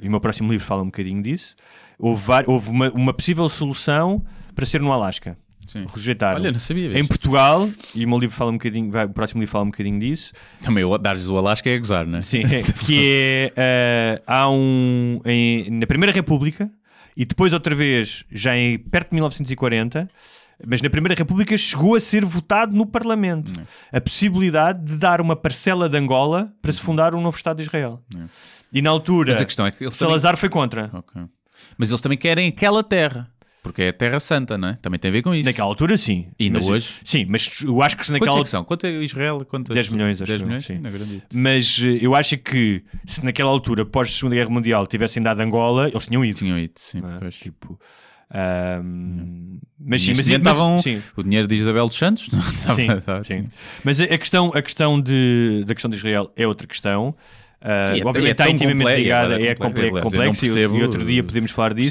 e 0.03 0.07
o 0.07 0.11
meu 0.11 0.19
próximo 0.21 0.51
livro 0.51 0.65
fala 0.65 0.81
um 0.81 0.85
bocadinho 0.87 1.21
disso. 1.23 1.55
Houve, 1.97 2.31
houve 2.47 2.69
uma, 2.69 2.89
uma 2.91 3.13
possível 3.13 3.47
solução 3.49 4.23
para 4.53 4.65
ser 4.65 4.81
no 4.81 4.91
Alasca. 4.91 5.37
Sim. 5.65 5.85
Rejeitaram. 5.93 6.41
Olha, 6.41 6.51
não 6.51 6.59
sabia. 6.59 6.87
em 6.87 6.89
vês? 6.93 7.07
Portugal, 7.07 7.69
e 7.95 8.03
o 8.05 8.09
meu 8.09 8.19
livro 8.19 8.35
fala 8.35 8.51
um 8.51 8.55
bocadinho, 8.55 8.91
vai, 8.91 9.05
o 9.05 9.09
próximo 9.09 9.39
livro 9.39 9.51
fala 9.53 9.63
um 9.63 9.69
bocadinho 9.71 9.97
disso. 9.99 10.33
Também 10.61 10.83
o 10.83 10.97
dar-lhes 10.97 11.29
o 11.29 11.37
Alasca 11.37 11.69
é 11.69 11.77
gozar, 11.77 12.05
não 12.05 12.19
é? 12.19 12.21
Sim, 12.21 12.43
que 12.85 12.99
é 12.99 13.53
eh, 13.55 14.21
há 14.27 14.49
um 14.49 15.21
em- 15.25 15.69
na 15.69 15.87
Primeira 15.87 16.11
República 16.13 16.69
e 17.15 17.23
depois 17.23 17.53
outra 17.53 17.73
vez 17.73 18.25
já 18.29 18.57
em 18.57 18.77
perto 18.77 19.09
de 19.11 19.15
1940, 19.15 20.09
mas 20.67 20.81
na 20.81 20.89
Primeira 20.89 21.15
República 21.15 21.57
chegou 21.57 21.95
a 21.95 21.99
ser 22.01 22.25
votado 22.25 22.75
no 22.75 22.85
Parlamento 22.85 23.51
Hum. 23.57 23.63
a 23.91 24.01
possibilidade 24.01 24.83
de 24.83 24.97
dar 24.97 25.21
uma 25.21 25.35
parcela 25.35 25.87
de 25.87 25.97
Angola 25.97 26.51
para 26.61 26.73
se 26.73 26.81
fundar 26.81 27.15
um 27.15 27.21
novo 27.21 27.37
Estado 27.37 27.57
de 27.57 27.63
Israel. 27.63 28.01
Hum. 28.13 28.25
E 28.73 28.81
na 28.81 28.89
altura 28.89 29.31
Mas 29.33 29.41
a 29.41 29.45
questão 29.45 29.65
é 29.67 29.71
que 29.71 29.83
eles 29.83 29.95
também... 29.97 30.09
Salazar 30.13 30.35
foi 30.35 30.49
contra. 30.49 30.89
Ok. 30.93 31.21
Mas 31.77 31.89
eles 31.89 32.01
também 32.01 32.17
querem 32.17 32.47
aquela 32.49 32.83
terra. 32.83 33.29
Porque 33.63 33.81
é 33.83 33.89
a 33.89 33.93
Terra 33.93 34.19
Santa, 34.19 34.57
não 34.57 34.67
é? 34.67 34.73
Também 34.81 34.99
tem 34.99 35.07
a 35.07 35.11
ver 35.13 35.21
com 35.21 35.33
isso. 35.33 35.45
Naquela 35.45 35.67
altura, 35.69 35.97
sim. 35.97 36.27
E 36.37 36.45
ainda 36.45 36.59
Mas- 36.59 36.67
hoje? 36.67 36.93
Sim, 37.01 37.25
mas 37.29 37.49
eu 37.63 37.81
acho 37.81 37.95
que 37.95 38.05
se 38.05 38.11
Quantos 38.11 38.21
naquela 38.27 38.39
é 38.41 38.43
que 38.43 38.49
são? 38.49 38.63
Quanto 38.65 38.85
é 38.85 38.91
Israel? 39.03 39.45
Quanto 39.45 39.73
10 39.73 39.87
milhões, 39.87 40.21
acho 40.21 40.27
10 40.29 40.41
eu, 40.41 40.47
milhões? 40.47 40.65
sim. 40.65 40.81
Mas 41.33 41.79
eh, 41.81 41.99
eu 42.01 42.13
acho 42.13 42.37
que 42.39 42.83
se 43.07 43.23
naquela 43.23 43.49
altura, 43.49 43.85
pós 43.85 44.11
Segunda 44.13 44.35
Guerra 44.35 44.49
Mundial, 44.49 44.85
tivessem 44.85 45.23
dado 45.23 45.39
Angola, 45.39 45.87
eles 45.87 46.05
tinham 46.05 46.25
ido. 46.25 46.37
Tinham 46.37 46.59
ido, 46.59 46.73
sim. 46.75 47.01
é? 47.21 47.29
Tipo, 47.29 47.79
ahm, 48.29 49.59
mas 49.79 50.01
sim, 50.01 50.13
mas, 50.13 50.27
estavam 50.27 50.81
sim, 50.81 51.01
o 51.15 51.23
dinheiro 51.23 51.47
de 51.47 51.55
Isabel 51.55 51.87
dos 51.87 51.97
Santos. 51.97 52.27
Não, 52.29 52.39
estava- 52.39 52.75
sim, 52.75 52.91
estava- 52.91 53.23
sim. 53.23 53.47
Mas 53.83 54.01
a 54.01 54.03
a 54.03 54.17
questão, 54.17 54.51
a 54.53 54.61
questão 54.61 54.99
de, 54.99 55.63
da 55.65 55.73
questão 55.73 55.89
de 55.89 55.95
Israel 55.95 56.31
é 56.35 56.45
outra 56.45 56.67
questão. 56.67 57.15
Ah, 57.65 57.93
Sim, 57.93 58.01
é- 58.01 58.05
obviamente 58.05 58.27
é 58.27 58.31
está 58.31 58.49
intimamente 58.49 58.83
comple- 58.83 58.95
ligada, 59.03 59.39
é 59.39 59.45
é, 59.47 59.55
complexo. 59.55 60.01
complexo 60.01 60.45
e- 60.45 60.49
percebo- 60.49 60.77
e 60.77 60.83
outro 60.83 61.05
dia 61.05 61.23
podemos 61.23 61.49
falar 61.51 61.73
disso. 61.73 61.87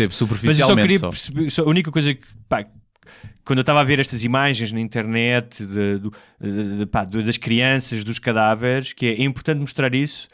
Mas 0.48 0.58
eu 0.58 0.66
só 0.66 0.72
queria 0.82 0.98
só. 0.98 1.08
perceber, 1.08 1.50
só- 1.50 1.62
a 1.62 1.68
única 1.68 1.90
coisa 1.90 2.14
que, 2.14 2.26
pá, 2.46 2.66
quando 3.42 3.58
eu 3.58 3.62
estava 3.62 3.80
a 3.80 3.85
ver 3.85 3.98
estas 3.98 4.22
imagens 4.22 4.70
na 4.70 4.78
internet 4.80 5.64
de- 5.64 5.98
de- 5.98 6.78
de- 6.78 6.87
pá, 6.87 7.04
das 7.06 7.38
crianças, 7.38 8.04
dos 8.04 8.18
cadáveres, 8.18 8.92
que 8.92 9.06
é, 9.06 9.12
é 9.14 9.22
importante 9.24 9.61
mostrar 9.61 9.94
isso, 9.94 10.28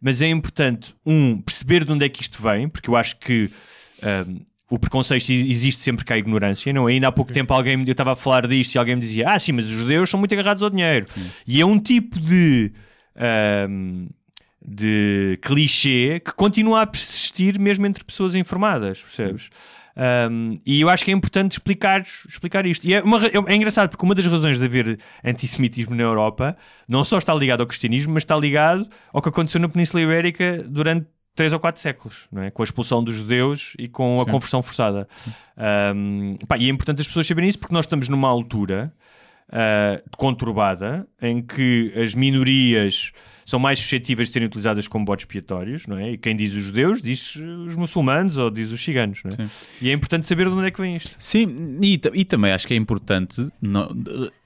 mas 0.00 0.22
é 0.22 0.28
importante, 0.28 0.94
um, 1.04 1.40
perceber 1.42 1.84
de 1.84 1.90
onde 1.92 2.04
é 2.04 2.08
que 2.08 2.22
isto 2.22 2.40
vem, 2.40 2.68
porque 2.68 2.88
eu 2.88 2.94
acho 2.94 3.16
que 3.18 3.50
ahm, 4.00 4.42
o 4.70 4.78
preconceito 4.78 5.28
existe 5.30 5.80
sempre 5.80 6.04
que 6.04 6.12
há 6.12 6.18
ignorância, 6.18 6.72
não? 6.72 6.88
é? 6.88 6.92
Ainda 6.92 7.08
há 7.08 7.12
pouco 7.12 7.32
tempo 7.32 7.52
alguém, 7.52 7.74
eu 7.84 7.90
estava 7.92 8.12
a 8.12 8.16
falar 8.16 8.46
disto 8.46 8.74
e 8.74 8.78
alguém 8.78 8.94
me 8.94 9.00
dizia, 9.00 9.28
ah 9.28 9.38
sim, 9.40 9.50
mas 9.52 9.66
os 9.66 9.72
judeus 9.72 10.08
são 10.08 10.20
muito 10.20 10.32
agarrados 10.32 10.62
ao 10.62 10.70
dinheiro. 10.70 11.06
E 11.46 11.60
é 11.60 11.66
um 11.66 11.78
tipo 11.80 12.20
de... 12.20 12.70
ahm, 13.16 14.06
de 14.64 15.38
clichê 15.42 16.20
que 16.20 16.32
continua 16.32 16.82
a 16.82 16.86
persistir 16.86 17.58
mesmo 17.60 17.86
entre 17.86 18.02
pessoas 18.04 18.34
informadas, 18.34 19.00
percebes? 19.02 19.50
Um, 19.96 20.58
e 20.66 20.80
eu 20.80 20.88
acho 20.88 21.04
que 21.04 21.12
é 21.12 21.14
importante 21.14 21.52
explicar, 21.52 22.00
explicar 22.28 22.66
isto. 22.66 22.84
E 22.84 22.94
é, 22.94 23.00
uma 23.02 23.18
ra- 23.18 23.28
é 23.46 23.54
engraçado 23.54 23.88
porque 23.88 24.04
uma 24.04 24.14
das 24.14 24.26
razões 24.26 24.58
de 24.58 24.64
haver 24.64 24.98
antissemitismo 25.22 25.94
na 25.94 26.02
Europa 26.02 26.56
não 26.88 27.04
só 27.04 27.18
está 27.18 27.32
ligado 27.32 27.60
ao 27.60 27.66
cristianismo, 27.66 28.12
mas 28.14 28.22
está 28.24 28.36
ligado 28.36 28.88
ao 29.12 29.22
que 29.22 29.28
aconteceu 29.28 29.60
na 29.60 29.68
Península 29.68 30.02
Ibérica 30.02 30.64
durante 30.66 31.06
três 31.36 31.52
ou 31.52 31.60
quatro 31.60 31.80
séculos, 31.80 32.26
não 32.32 32.42
é? 32.42 32.50
com 32.50 32.62
a 32.62 32.64
expulsão 32.64 33.04
dos 33.04 33.14
judeus 33.16 33.74
e 33.78 33.86
com 33.88 34.20
a 34.20 34.24
Sim. 34.24 34.30
conversão 34.32 34.62
forçada. 34.62 35.06
Um, 35.94 36.36
pá, 36.48 36.56
e 36.58 36.66
é 36.66 36.68
importante 36.70 37.00
as 37.00 37.06
pessoas 37.06 37.26
saberem 37.26 37.48
isso 37.48 37.58
porque 37.58 37.74
nós 37.74 37.84
estamos 37.86 38.08
numa 38.08 38.28
altura 38.28 38.92
uh, 39.50 40.02
conturbada 40.16 41.06
em 41.20 41.42
que 41.42 41.92
as 41.96 42.14
minorias 42.14 43.12
são 43.46 43.58
mais 43.58 43.78
suscetíveis 43.78 44.28
de 44.28 44.32
serem 44.32 44.46
utilizadas 44.48 44.88
como 44.88 45.04
botes 45.04 45.24
expiatórios, 45.24 45.86
não 45.86 45.98
é? 45.98 46.12
E 46.12 46.18
quem 46.18 46.34
diz 46.34 46.52
os 46.54 46.62
judeus 46.62 47.02
diz 47.02 47.36
os 47.36 47.74
muçulmanos 47.76 48.38
ou 48.38 48.50
diz 48.50 48.72
os 48.72 48.82
ciganos, 48.82 49.20
não 49.22 49.30
é? 49.32 49.34
Sim. 49.34 49.50
E 49.82 49.90
é 49.90 49.92
importante 49.92 50.26
saber 50.26 50.46
de 50.46 50.52
onde 50.54 50.66
é 50.68 50.70
que 50.70 50.80
vem 50.80 50.96
isto. 50.96 51.14
Sim, 51.18 51.78
e, 51.82 52.00
e 52.14 52.24
também 52.24 52.52
acho 52.52 52.66
que 52.66 52.72
é 52.72 52.76
importante 52.76 53.46
não, 53.60 53.94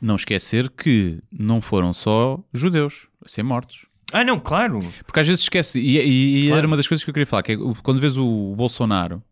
não 0.03 0.17
esquecer 0.17 0.69
que 0.71 1.21
não 1.33 1.61
foram 1.61 1.93
só 1.93 2.41
judeus 2.53 3.07
a 3.25 3.29
ser 3.29 3.45
mortos. 3.45 3.87
Ah, 4.13 4.25
não, 4.25 4.41
claro. 4.41 4.83
Porque 5.07 5.21
às 5.21 5.29
vezes 5.29 5.43
esquece, 5.43 5.79
e, 5.79 5.99
e- 5.99 6.39
e 6.39 6.43
Claro. 6.47 6.59
era 6.59 6.67
uma 6.67 6.77
das 6.79 6.89
coisas 6.89 7.05
que 7.05 7.11
eu 7.11 7.15
queria 7.15 7.27
falar, 7.27 7.43
que 7.43 7.53
é 7.53 7.57
quando 7.83 8.01
vês 8.01 8.17
o 8.17 8.55
Bolsonaro 8.57 9.23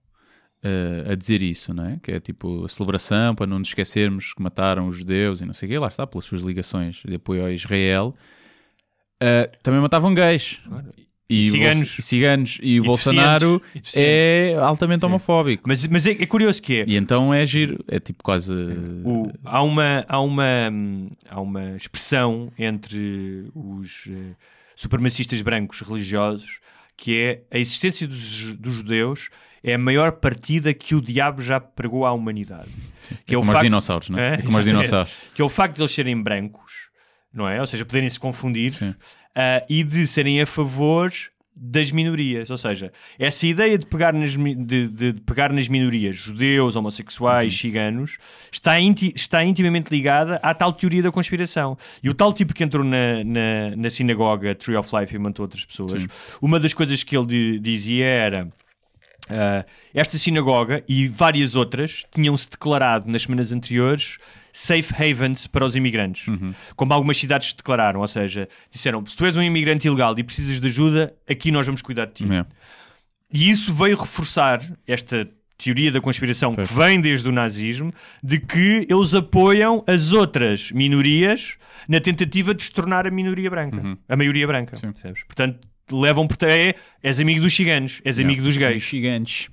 eh, 0.66 1.12
a 1.12 1.14
dizer 1.14 1.42
isso, 1.42 1.72
não 1.72 1.84
é? 1.86 1.98
Que 2.02 2.12
é 2.12 2.20
tipo 2.20 2.64
a 2.64 2.68
celebração 2.68 3.34
para 3.34 3.46
não 3.46 3.58
nos 3.58 3.68
esquecermos 3.68 4.32
que 4.34 4.42
mataram 4.42 4.88
os 4.88 4.96
judeus 4.96 5.40
e 5.40 5.44
não 5.46 5.54
sei 5.54 5.68
o 5.68 5.72
quê, 5.72 5.78
lá 5.78 5.88
está, 5.88 6.06
pelas 6.06 6.24
suas 6.24 6.42
ligações 6.42 7.02
de 7.06 7.14
apoio 7.14 7.44
a 7.46 7.52
Israel, 7.52 8.14
eh, 9.20 9.50
também 9.62 9.80
matavam 9.80 10.14
gays. 10.14 10.58
Claro. 10.66 10.92
E, 11.28 11.46
E 11.48 11.50
ciganos. 11.50 11.98
E 11.98 12.02
ciganos. 12.02 12.58
E 12.62 12.80
o 12.80 12.84
E 12.84 12.86
Bolsonaro 12.86 13.60
deficientes. 13.74 13.92
É 13.96 14.54
altamente 14.60 15.04
homofóbico. 15.04 15.64
Mas, 15.66 15.84
mas 15.88 16.06
é, 16.06 16.10
é 16.12 16.26
curioso 16.26 16.62
que 16.62 16.80
é. 16.82 16.84
E 16.86 16.94
então 16.96 17.34
é 17.34 17.44
giro, 17.44 17.84
é 17.88 17.98
tipo 17.98 18.22
quase. 18.22 18.52
O- 19.04 19.32
há, 19.44 19.60
uma, 19.62 20.04
há, 20.08 20.20
uma, 20.20 20.46
há 21.28 21.40
uma 21.40 21.74
expressão 21.76 22.52
entre 22.56 23.50
os 23.54 24.04
eh, 24.08 24.34
supremacistas 24.76 25.42
brancos 25.42 25.80
religiosos 25.80 26.60
que 26.96 27.18
é 27.18 27.42
a 27.50 27.58
existência 27.58 28.06
dos, 28.06 28.56
dos 28.56 28.74
judeus 28.76 29.28
é 29.66 29.74
a 29.74 29.78
maior 29.78 30.12
partida 30.12 30.72
que 30.72 30.94
o 30.94 31.02
diabo 31.02 31.42
já 31.42 31.60
pregou 31.60 32.06
à 32.06 32.12
humanidade. 32.12 32.68
é 33.10 33.14
que 33.26 33.34
é 33.34 33.38
como 33.38 33.50
os 33.50 33.52
facto- 33.54 33.64
dinossauros, 33.64 34.08
não 34.08 34.18
é? 34.18 34.30
É, 34.30 34.34
É 34.34 34.42
como 34.42 34.56
os 34.58 34.64
dinossauros. 34.64 35.12
Que 35.34 35.42
é 35.42 35.44
o 35.44 35.48
facto 35.48 35.76
de 35.76 35.82
eles 35.82 35.92
serem 35.92 36.22
brancos 36.22 36.86
não 37.34 37.46
é? 37.46 37.60
Ou 37.60 37.66
seja, 37.66 37.84
poderem 37.84 38.08
se 38.08 38.18
confundir 38.18 38.72
Sim. 38.72 38.94
ah, 39.34 39.62
e 39.68 39.84
de 39.84 40.06
serem 40.06 40.40
a 40.40 40.46
favor 40.46 41.12
das 41.54 41.90
minorias. 41.92 42.48
Ou 42.48 42.56
seja, 42.56 42.90
essa 43.18 43.46
ideia 43.46 43.76
de 43.76 43.84
pegar 43.84 44.12
nas, 44.14 44.30
de, 44.30 44.54
de- 44.88 45.12
de 45.12 45.20
pegar 45.20 45.52
nas 45.52 45.68
minorias, 45.68 46.16
judeus, 46.16 46.76
homossexuais, 46.76 47.52
Uhum. 47.52 47.58
ciganos, 47.58 48.16
está, 48.50 48.80
inti- 48.80 49.12
está 49.14 49.44
intimamente 49.44 49.90
ligada 49.90 50.36
à 50.42 50.54
tal 50.54 50.72
teoria 50.72 51.02
da 51.02 51.12
conspiração. 51.12 51.76
E 52.02 52.08
o 52.08 52.14
tal 52.14 52.32
tipo 52.32 52.54
que 52.54 52.64
entrou 52.64 52.82
na, 52.84 53.22
na, 53.22 53.76
na 53.76 53.90
sinagoga 53.90 54.54
Tree 54.54 54.76
of 54.76 54.88
Life 54.96 55.14
e 55.14 55.18
matou 55.18 55.44
outras 55.44 55.64
pessoas, 55.64 56.02
Sim. 56.02 56.08
uma 56.40 56.58
das 56.58 56.72
coisas 56.72 57.02
que 57.02 57.14
ele 57.16 57.26
di- 57.26 57.58
dizia 57.58 58.06
era. 58.06 58.48
Ah, 59.28 59.64
esta 59.94 60.18
sinagoga 60.18 60.84
e 60.88 61.08
várias 61.08 61.54
outras 61.54 62.04
tinham-se 62.14 62.48
declarado 62.50 63.10
nas 63.10 63.22
semanas 63.22 63.52
anteriores 63.52 64.18
safe 64.52 64.94
havens 64.94 65.46
para 65.46 65.66
os 65.66 65.76
imigrantes, 65.76 66.24
como 66.74 66.90
algumas 66.94 67.18
cidades 67.18 67.50
se 67.50 67.56
declararam, 67.56 68.00
ou 68.00 68.08
seja, 68.08 68.48
disseram 68.70 69.04
se 69.04 69.14
tu 69.14 69.26
és 69.26 69.36
um 69.36 69.42
imigrante 69.42 69.86
ilegal 69.86 70.18
e 70.18 70.24
precisas 70.24 70.58
de 70.58 70.66
ajuda, 70.66 71.14
aqui 71.28 71.50
nós 71.50 71.66
vamos 71.66 71.82
cuidar 71.82 72.06
de 72.06 72.12
ti. 72.14 72.32
É. 72.32 72.46
E 73.30 73.50
isso 73.50 73.74
veio 73.74 73.98
reforçar 73.98 74.62
esta 74.86 75.28
teoria 75.58 75.92
da 75.92 76.00
conspiração 76.00 76.54
que 76.54 76.74
vem 76.74 77.00
desde 77.00 77.28
o 77.28 77.32
nazismo, 77.32 77.92
de 78.22 78.38
que 78.38 78.86
eles 78.88 79.14
apoiam 79.14 79.84
as 79.86 80.12
outras 80.12 80.70
minorias 80.70 81.56
na 81.86 82.00
tentativa 82.00 82.54
de 82.54 82.62
se 82.62 82.72
tornar 82.72 83.06
a 83.06 83.10
minoria 83.10 83.50
branca, 83.50 83.98
a 84.08 84.16
maioria 84.16 84.46
branca. 84.46 84.76
Portanto, 85.26 85.66
levam 85.90 86.26
por 86.26 86.36
é, 86.48 86.74
és 87.02 87.20
amigo 87.20 87.40
dos 87.40 87.54
ciganos, 87.54 88.00
és 88.04 88.18
amigo 88.18 88.42
dos 88.42 88.56
gays. 88.56 88.82
Gigantes. 88.82 89.48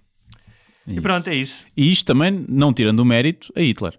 E 0.86 1.00
pronto, 1.00 1.30
é 1.30 1.36
isso. 1.36 1.66
E 1.76 1.92
isto 1.92 2.06
também 2.06 2.46
não 2.48 2.74
tirando 2.74 3.00
o 3.00 3.06
mérito 3.06 3.52
a 3.56 3.62
Hitler, 3.62 3.98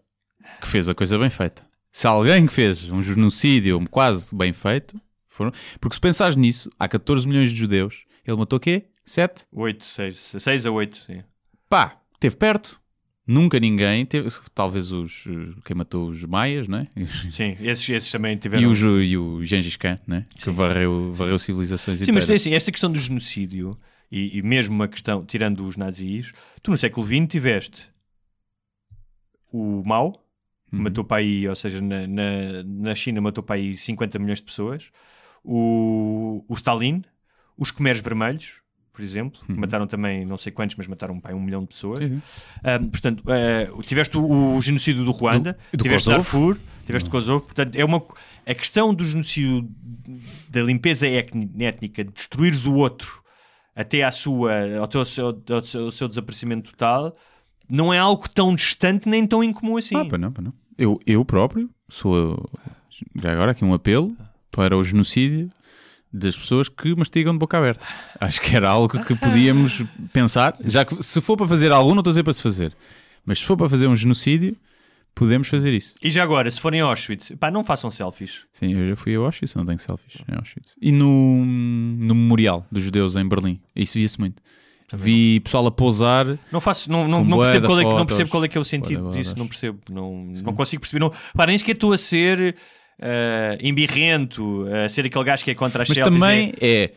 que 0.60 0.68
fez 0.68 0.88
a 0.88 0.94
coisa 0.94 1.18
bem 1.18 1.30
feita. 1.30 1.64
Se 1.90 2.06
alguém 2.06 2.46
que 2.46 2.52
fez 2.52 2.90
um 2.90 3.02
genocídio 3.02 3.80
quase 3.90 4.34
bem 4.34 4.52
feito, 4.52 5.00
foram... 5.28 5.52
porque 5.80 5.94
se 5.94 6.00
pensares 6.00 6.36
nisso, 6.36 6.70
há 6.78 6.88
14 6.88 7.26
milhões 7.26 7.50
de 7.50 7.56
judeus, 7.56 8.04
ele 8.26 8.36
matou 8.36 8.56
o 8.56 8.60
quê? 8.60 8.86
7? 9.06 9.46
8, 9.52 9.84
6, 9.84 10.32
6 10.38 10.66
a 10.66 10.70
8, 10.70 11.04
sim. 11.06 11.22
Pá, 11.68 12.00
esteve 12.14 12.36
perto. 12.36 12.80
Nunca 13.26 13.58
ninguém 13.58 14.04
teve, 14.04 14.28
talvez 14.54 14.92
os 14.92 15.24
eh, 15.26 15.60
quem 15.64 15.74
matou 15.74 16.08
os 16.08 16.22
maias, 16.24 16.68
né? 16.68 16.88
Sim, 17.30 17.56
esses, 17.60 17.88
esses 17.88 18.10
também 18.10 18.36
tiveram. 18.38 18.62
E 18.62 18.84
o, 18.84 19.02
e 19.02 19.16
o 19.16 19.42
Gengis 19.44 19.76
Khan, 19.76 19.98
né? 20.06 20.26
Que 20.36 20.50
varreu, 20.50 21.12
varreu 21.14 21.38
civilizações 21.38 21.98
Sim, 22.00 22.12
mas 22.12 22.24
inteiras. 22.24 22.26
tem 22.26 22.36
assim, 22.36 22.54
esta 22.54 22.70
questão 22.70 22.92
do 22.92 22.98
genocídio 22.98 23.70
e, 24.12 24.38
e 24.38 24.42
mesmo 24.42 24.74
uma 24.74 24.86
questão, 24.88 25.24
tirando 25.24 25.64
os 25.64 25.76
nazis, 25.76 26.32
tu 26.62 26.70
no 26.70 26.76
século 26.76 27.06
XX 27.06 27.26
tiveste 27.28 27.82
o 29.52 29.82
Mao, 29.84 30.20
Uhum. 30.72 30.82
matou 30.82 31.04
para 31.04 31.18
aí, 31.22 31.46
ou 31.48 31.54
seja, 31.54 31.80
na, 31.80 32.04
na, 32.06 32.62
na 32.64 32.94
China 32.96 33.20
matou 33.20 33.44
para 33.44 33.54
aí 33.56 33.76
50 33.76 34.18
milhões 34.18 34.40
de 34.40 34.44
pessoas, 34.44 34.90
o, 35.44 36.44
o 36.48 36.54
Stalin, 36.54 37.04
os 37.56 37.70
Khmeres 37.70 38.02
Vermelhos, 38.02 38.60
por 38.94 39.02
exemplo, 39.02 39.40
que 39.44 39.52
mataram 39.52 39.86
também 39.86 40.24
não 40.24 40.38
sei 40.38 40.50
quantos, 40.52 40.76
mas 40.76 40.86
mataram 40.86 41.20
aí 41.24 41.34
um 41.34 41.40
milhão 41.42 41.62
de 41.62 41.66
pessoas. 41.68 41.98
Uhum. 42.00 42.08
Sim. 42.08 42.22
Ah, 42.62 42.78
portanto, 42.78 43.22
ah, 43.28 43.82
tiveste 43.82 44.16
o, 44.16 44.54
o 44.56 44.62
genocídio 44.62 45.04
do 45.04 45.10
Ruanda, 45.10 45.58
Do- 45.72 45.76
do 45.78 45.82
tiveste 45.82 46.08
Kosovo. 46.08 46.16
Darfur, 46.22 46.58
tiveste 46.86 47.10
Kosovo. 47.10 47.44
Portanto, 47.44 47.74
é 47.76 47.84
uma, 47.84 48.00
a 48.46 48.54
questão 48.54 48.94
do 48.94 49.04
genocídio, 49.04 49.68
da 50.48 50.62
limpeza 50.62 51.06
étni- 51.08 51.50
étnica, 51.58 52.04
de 52.04 52.12
destruires 52.12 52.64
o 52.66 52.74
outro 52.74 53.20
até 53.76 54.04
à 54.04 54.10
sua, 54.12 54.78
ao, 54.78 54.86
teu, 54.86 55.00
ao 55.00 55.06
seu, 55.06 55.42
ao 55.50 55.64
seu- 55.64 55.84
ao 55.86 55.90
seu 55.90 56.08
desaparecimento 56.08 56.70
total, 56.70 57.16
não 57.68 57.92
é 57.92 57.98
algo 57.98 58.28
tão 58.28 58.54
distante 58.54 59.08
nem 59.08 59.26
tão 59.26 59.42
incomum 59.42 59.76
assim. 59.76 59.96
Ah, 59.96 60.04
pá, 60.04 60.16
não, 60.16 60.30
pá, 60.30 60.40
não. 60.40 60.52
Eu, 60.78 61.00
eu 61.04 61.24
próprio 61.24 61.68
sou, 61.88 62.48
já 63.20 63.32
agora 63.32 63.50
aqui 63.50 63.64
um 63.64 63.74
apelo 63.74 64.16
para 64.50 64.76
o 64.76 64.84
genocídio 64.84 65.50
das 66.16 66.36
pessoas 66.36 66.68
que 66.68 66.94
mastigam 66.94 67.32
de 67.32 67.38
boca 67.40 67.58
aberta. 67.58 67.84
Acho 68.20 68.40
que 68.40 68.54
era 68.54 68.68
algo 68.68 69.02
que 69.04 69.16
podíamos 69.16 69.82
pensar, 70.12 70.56
já 70.64 70.84
que 70.84 71.02
se 71.02 71.20
for 71.20 71.36
para 71.36 71.48
fazer 71.48 71.72
algo, 71.72 71.90
não 71.90 71.98
estou 72.00 72.10
a 72.10 72.12
dizer 72.12 72.22
para 72.22 72.32
se 72.32 72.40
fazer, 72.42 72.72
mas 73.26 73.38
se 73.40 73.44
for 73.44 73.56
para 73.56 73.68
fazer 73.68 73.88
um 73.88 73.96
genocídio, 73.96 74.56
podemos 75.12 75.48
fazer 75.48 75.72
isso. 75.72 75.94
E 76.02 76.10
já 76.10 76.22
agora, 76.22 76.48
se 76.50 76.60
forem 76.60 76.80
a 76.80 76.84
Auschwitz, 76.84 77.32
pá, 77.38 77.50
não 77.50 77.64
façam 77.64 77.90
selfies. 77.90 78.42
Sim, 78.52 78.72
eu 78.74 78.88
já 78.90 78.96
fui 78.96 79.16
a 79.16 79.18
Auschwitz, 79.18 79.54
não 79.56 79.66
tenho 79.66 79.78
selfies 79.80 80.14
em 80.30 80.36
Auschwitz. 80.36 80.76
E 80.80 80.92
no, 80.92 81.44
no 81.44 82.14
memorial 82.14 82.64
dos 82.70 82.84
judeus 82.84 83.16
em 83.16 83.26
Berlim, 83.28 83.60
isso 83.74 83.94
via-se 83.98 84.18
muito. 84.20 84.40
Vi 84.92 85.40
pessoal 85.40 85.66
a 85.66 85.70
pousar 85.72 86.38
Não 86.52 86.60
faço, 86.60 86.88
não, 86.92 87.08
não, 87.08 87.24
não, 87.24 87.38
percebo 87.38 87.66
qual 87.66 87.78
é, 87.80 87.82
que- 87.82 87.88
não 87.88 87.96
fotos. 87.98 88.06
percebo 88.16 88.30
qual 88.30 88.44
é 88.44 88.48
que 88.48 88.56
é 88.58 88.60
o 88.60 88.64
sentido 88.64 89.10
disso, 89.10 89.30
fotos. 89.30 89.34
não 89.34 89.48
percebo, 89.48 89.78
não, 89.90 90.24
não 90.44 90.52
consigo 90.52 90.80
perceber. 90.82 91.00
Não, 91.00 91.12
pá, 91.34 91.46
nem 91.46 91.58
sequer 91.58 91.72
estou 91.72 91.92
a 91.92 91.98
ser 91.98 92.54
ah, 93.00 93.56
embirrento, 93.60 94.66
a 94.84 94.88
ser 94.88 95.06
aquele 95.06 95.24
gajo 95.24 95.44
que 95.44 95.50
é 95.50 95.54
contra 95.54 95.82
as 95.82 95.88
Mas 95.88 95.96
selfies, 95.96 96.14
também 96.20 96.46
né? 96.48 96.52
é. 96.60 96.92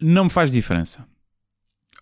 Não 0.00 0.24
me 0.24 0.30
faz 0.30 0.52
diferença. 0.52 1.06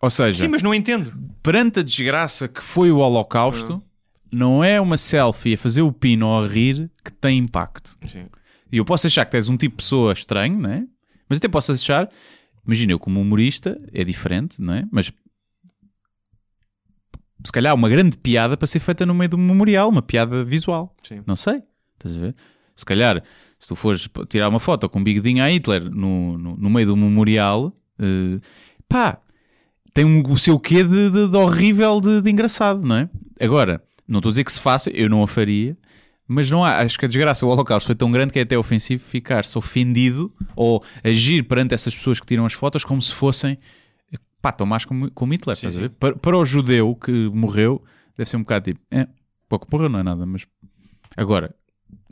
Ou 0.02 0.10
seja, 0.10 0.44
Sim, 0.44 0.48
mas 0.48 0.62
não 0.62 0.74
entendo. 0.74 1.12
perante 1.42 1.80
a 1.80 1.82
desgraça 1.82 2.46
que 2.46 2.62
foi 2.62 2.90
o 2.90 2.98
Holocausto, 2.98 3.82
não 4.30 4.62
é 4.62 4.78
uma 4.80 4.98
selfie 4.98 5.54
a 5.54 5.58
fazer 5.58 5.80
o 5.82 5.90
pino 5.90 6.26
ou 6.26 6.44
a 6.44 6.46
rir 6.46 6.90
que 7.02 7.10
tem 7.10 7.38
impacto. 7.38 7.96
Sim. 8.12 8.26
E 8.70 8.76
eu 8.76 8.84
posso 8.84 9.06
achar 9.06 9.24
que 9.24 9.30
tens 9.30 9.48
um 9.48 9.56
tipo 9.56 9.76
de 9.76 9.82
pessoa 9.82 10.12
estranho, 10.12 10.58
não 10.58 10.70
é? 10.70 10.84
Mas 11.28 11.38
até 11.38 11.48
posso 11.48 11.72
achar. 11.72 12.10
Imagina, 12.66 12.92
eu 12.92 12.98
como 12.98 13.20
humorista 13.20 13.80
é 13.92 14.04
diferente, 14.04 14.60
não 14.60 14.74
é? 14.74 14.84
Mas 14.90 15.10
se 17.44 17.52
calhar 17.52 17.74
uma 17.74 17.88
grande 17.88 18.16
piada 18.18 18.56
para 18.56 18.66
ser 18.66 18.80
feita 18.80 19.06
no 19.06 19.14
meio 19.14 19.30
do 19.30 19.38
memorial, 19.38 19.88
uma 19.88 20.02
piada 20.02 20.44
visual. 20.44 20.94
Sim. 21.06 21.22
Não 21.26 21.36
sei. 21.36 21.62
Estás 21.94 22.16
a 22.16 22.20
ver? 22.20 22.34
Se 22.76 22.84
calhar, 22.84 23.22
se 23.58 23.68
tu 23.68 23.74
fores 23.74 24.08
tirar 24.28 24.48
uma 24.48 24.60
foto 24.60 24.88
com 24.88 24.98
um 25.00 25.04
bigodinho 25.04 25.42
a 25.42 25.48
Hitler 25.50 25.90
no, 25.90 26.36
no, 26.38 26.56
no 26.56 26.70
meio 26.70 26.86
do 26.88 26.96
memorial, 26.96 27.72
eh, 27.98 28.38
pá, 28.88 29.18
tem 29.94 30.04
um, 30.04 30.22
o 30.30 30.36
seu 30.38 30.60
quê 30.60 30.84
de, 30.84 31.10
de- 31.10 31.28
de 31.28 31.36
horrível 31.36 32.00
de, 32.00 32.20
de 32.20 32.30
engraçado, 32.30 32.86
não 32.86 32.96
é? 32.96 33.08
Agora, 33.40 33.82
não 34.06 34.18
estou 34.18 34.28
a 34.28 34.32
dizer 34.32 34.44
que 34.44 34.52
se 34.52 34.60
faça, 34.60 34.90
eu 34.90 35.08
não 35.08 35.22
a 35.22 35.26
faria, 35.26 35.76
mas 36.28 36.50
não 36.50 36.62
há, 36.64 36.80
acho 36.80 36.98
que 36.98 37.04
a 37.06 37.08
desgraça, 37.08 37.46
o 37.46 37.48
Holocausto 37.48 37.86
foi 37.86 37.94
tão 37.94 38.10
grande 38.10 38.32
que 38.32 38.38
é 38.38 38.42
até 38.42 38.58
ofensivo 38.58 39.02
ficar-se 39.02 39.56
ofendido 39.56 40.30
ou 40.54 40.84
agir 41.02 41.42
perante 41.44 41.74
essas 41.74 41.94
pessoas 41.94 42.20
que 42.20 42.26
tiram 42.26 42.44
as 42.44 42.52
fotos 42.52 42.84
como 42.84 43.00
se 43.00 43.14
fossem 43.14 43.56
pá, 44.42 44.52
tão 44.52 44.66
más 44.66 44.84
como, 44.84 45.10
como 45.12 45.32
Hitler, 45.32 45.56
Sim, 45.56 45.68
estás 45.68 45.74
a 45.76 45.76
sim. 45.76 45.80
ver? 45.82 45.90
Para, 45.98 46.16
para 46.16 46.36
o 46.36 46.44
judeu 46.44 46.94
que 46.94 47.10
morreu, 47.30 47.82
deve 48.16 48.28
ser 48.28 48.36
um 48.36 48.40
bocado 48.42 48.64
tipo, 48.66 48.80
é, 48.90 49.08
pouco 49.48 49.66
morreu 49.72 49.88
não 49.88 49.98
é 50.00 50.02
nada, 50.02 50.26
mas 50.26 50.46
agora 51.16 51.54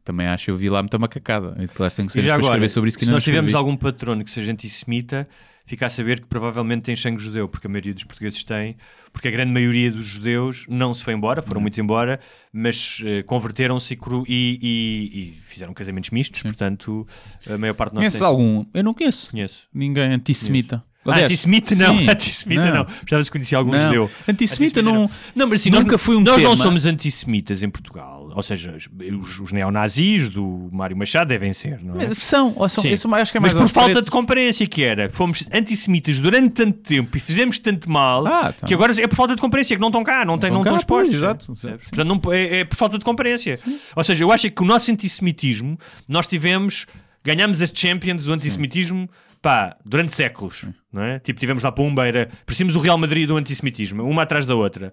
também 0.05 0.27
acho 0.27 0.51
eu 0.51 0.57
vi 0.57 0.69
lá 0.69 0.83
muita 0.83 0.99
macacada. 0.99 1.55
Claro, 1.75 1.95
tem 1.95 2.07
que 2.07 2.13
ser 2.13 2.23
já 2.23 2.29
para 2.29 2.35
agora, 2.37 2.53
escrever 2.55 2.69
sobre 2.69 2.89
isso 2.89 2.99
que 2.99 3.05
se 3.05 3.11
não 3.11 3.17
nós 3.17 3.25
tivermos 3.25 3.55
algum 3.55 3.77
patrono 3.77 4.23
que 4.25 4.31
seja 4.31 4.53
antissemita, 4.53 5.27
fica 5.67 5.87
a 5.87 5.91
saber 5.91 6.21
que 6.21 6.27
provavelmente 6.27 6.83
tem 6.83 6.95
sangue 6.95 7.23
judeu, 7.23 7.49
porque 7.49 7.67
a 7.67 7.71
maioria 7.71 7.95
dos 7.95 8.05
portugueses 8.05 8.45
tem, 8.45 8.77
porque 9.13 9.29
a 9.29 9.31
grande 9.31 9.51
maioria 9.51 9.91
dos 9.91 10.05
judeus 10.05 10.67
não 10.69 10.93
se 10.93 11.03
foi 11.03 11.15
embora, 11.15 11.41
Uhum. 11.41 11.47
foram 11.47 11.61
muitos 11.63 11.79
embora, 11.79 12.21
mas 12.53 13.01
eh, 13.05 13.23
converteram-se 13.23 13.95
e, 14.29 14.59
e- 14.63 15.19
e- 15.19 15.35
fizeram 15.49 15.73
casamentos 15.73 16.11
mistos, 16.11 16.43
portanto, 16.43 17.07
a 17.49 17.57
maior 17.57 17.73
parte 17.75 17.95
nós 17.95 18.01
Conheces 18.01 18.19
tem. 18.19 18.29
algum? 18.29 18.67
Eu 18.75 18.85
não 18.85 18.93
conheço. 18.93 19.31
Conheço. 19.31 19.67
Ninguém 19.73 20.13
antissemita. 20.13 20.77
Aliás, 20.77 20.94
antissemita 21.07 21.75
não, 21.75 21.99
sim, 21.99 22.09
antissemita 22.09 22.71
não. 22.73 22.85
Precisava-se 22.85 23.31
conhecer 23.31 23.55
algum 23.57 23.73
Não. 23.73 23.81
judeu. 23.81 24.11
Antissemita 24.29 24.81
não- 24.83 25.11
Não, 25.35 25.47
mas 25.47 25.61
assim, 25.61 25.71
nunca 25.71 25.93
nós, 25.93 26.03
foi 26.03 26.17
um 26.17 26.21
Nós 26.21 26.43
não 26.43 26.53
tema. 26.53 26.63
somos 26.65 26.87
antissemitas 26.87 27.63
em 27.63 27.69
Portugal. 27.69 28.31
Ou 28.35 28.43
seja, 28.43 28.75
os, 29.21 29.39
os 29.41 29.53
neonazis 29.53 30.29
do 30.29 30.69
Mário 30.73 30.97
Machado 30.97 31.29
devem 31.29 31.53
ser, 31.53 31.79
não 31.83 32.01
é? 32.01 32.09
Mas 32.09 32.19
são, 32.19 32.53
ou 32.57 32.69
são 32.69 32.83
Sim. 32.83 32.97
sou- 32.97 33.15
acho 33.15 33.31
que 33.31 33.39
é 33.39 33.41
Mas 33.41 33.53
mais 33.53 33.55
por 33.59 33.63
aos 33.63 33.71
falta 33.73 33.91
pretos. 33.91 34.05
de 34.07 34.11
comparência 34.11 34.67
que 34.67 34.83
era. 34.83 35.09
Fomos 35.13 35.45
antissemitas 35.53 36.21
durante 36.21 36.51
tanto 36.51 36.79
tempo 36.81 37.17
e 37.17 37.21
fizemos 37.21 37.59
tanto 37.59 37.89
mal 37.91 38.27
Ah, 38.27 38.53
tá. 38.53 38.67
que 38.67 38.75
agora 38.75 38.93
é 39.01 39.07
por 39.07 39.15
falta 39.17 39.35
de 39.37 39.41
comparência, 39.41 39.77
que 39.77 39.81
não 39.81 39.89
estão 39.89 40.03
cá, 40.03 40.25
não, 40.25 40.27
não 40.27 40.35
estão 40.37 40.49
estão 40.49 40.63
cá, 40.63 40.71
pois, 40.71 40.81
expostos. 41.09 41.15
exato. 41.15 41.47
Percebes? 41.53 41.85
Sim. 41.87 41.91
Portanto, 41.97 42.23
não- 42.25 42.33
é, 42.33 42.59
é 42.61 42.65
por 42.65 42.77
falta 42.77 42.99
de 42.99 43.05
comparência. 43.05 43.59
Ou 43.95 44.03
seja, 44.03 44.25
eu 44.25 44.33
acho 44.33 44.51
que 44.51 44.63
o 44.63 44.65
nosso 44.65 44.91
antissemitismo, 44.91 45.79
nós 46.09 46.27
tivemos, 46.27 46.87
ganhamos 47.23 47.63
as 47.63 47.71
Champions 47.75 48.25
do 48.25 48.33
antissemitismo 48.33 49.09
pá, 49.45 49.77
durante 49.85 50.15
séculos. 50.15 50.65
Não 50.91 51.03
é? 51.03 51.19
Tipo, 51.19 51.39
tivemos 51.39 51.63
lá 51.63 51.71
para 51.71 51.85
um 51.85 51.95
beira, 51.95 52.31
parecíamos 52.47 52.75
o 52.75 52.81
Real 52.81 52.97
Madrid 52.97 53.29
do 53.29 53.37
antissemitismo, 53.37 54.03
uma 54.03 54.23
atrás 54.23 54.47
da 54.47 54.55
outra. 54.55 54.91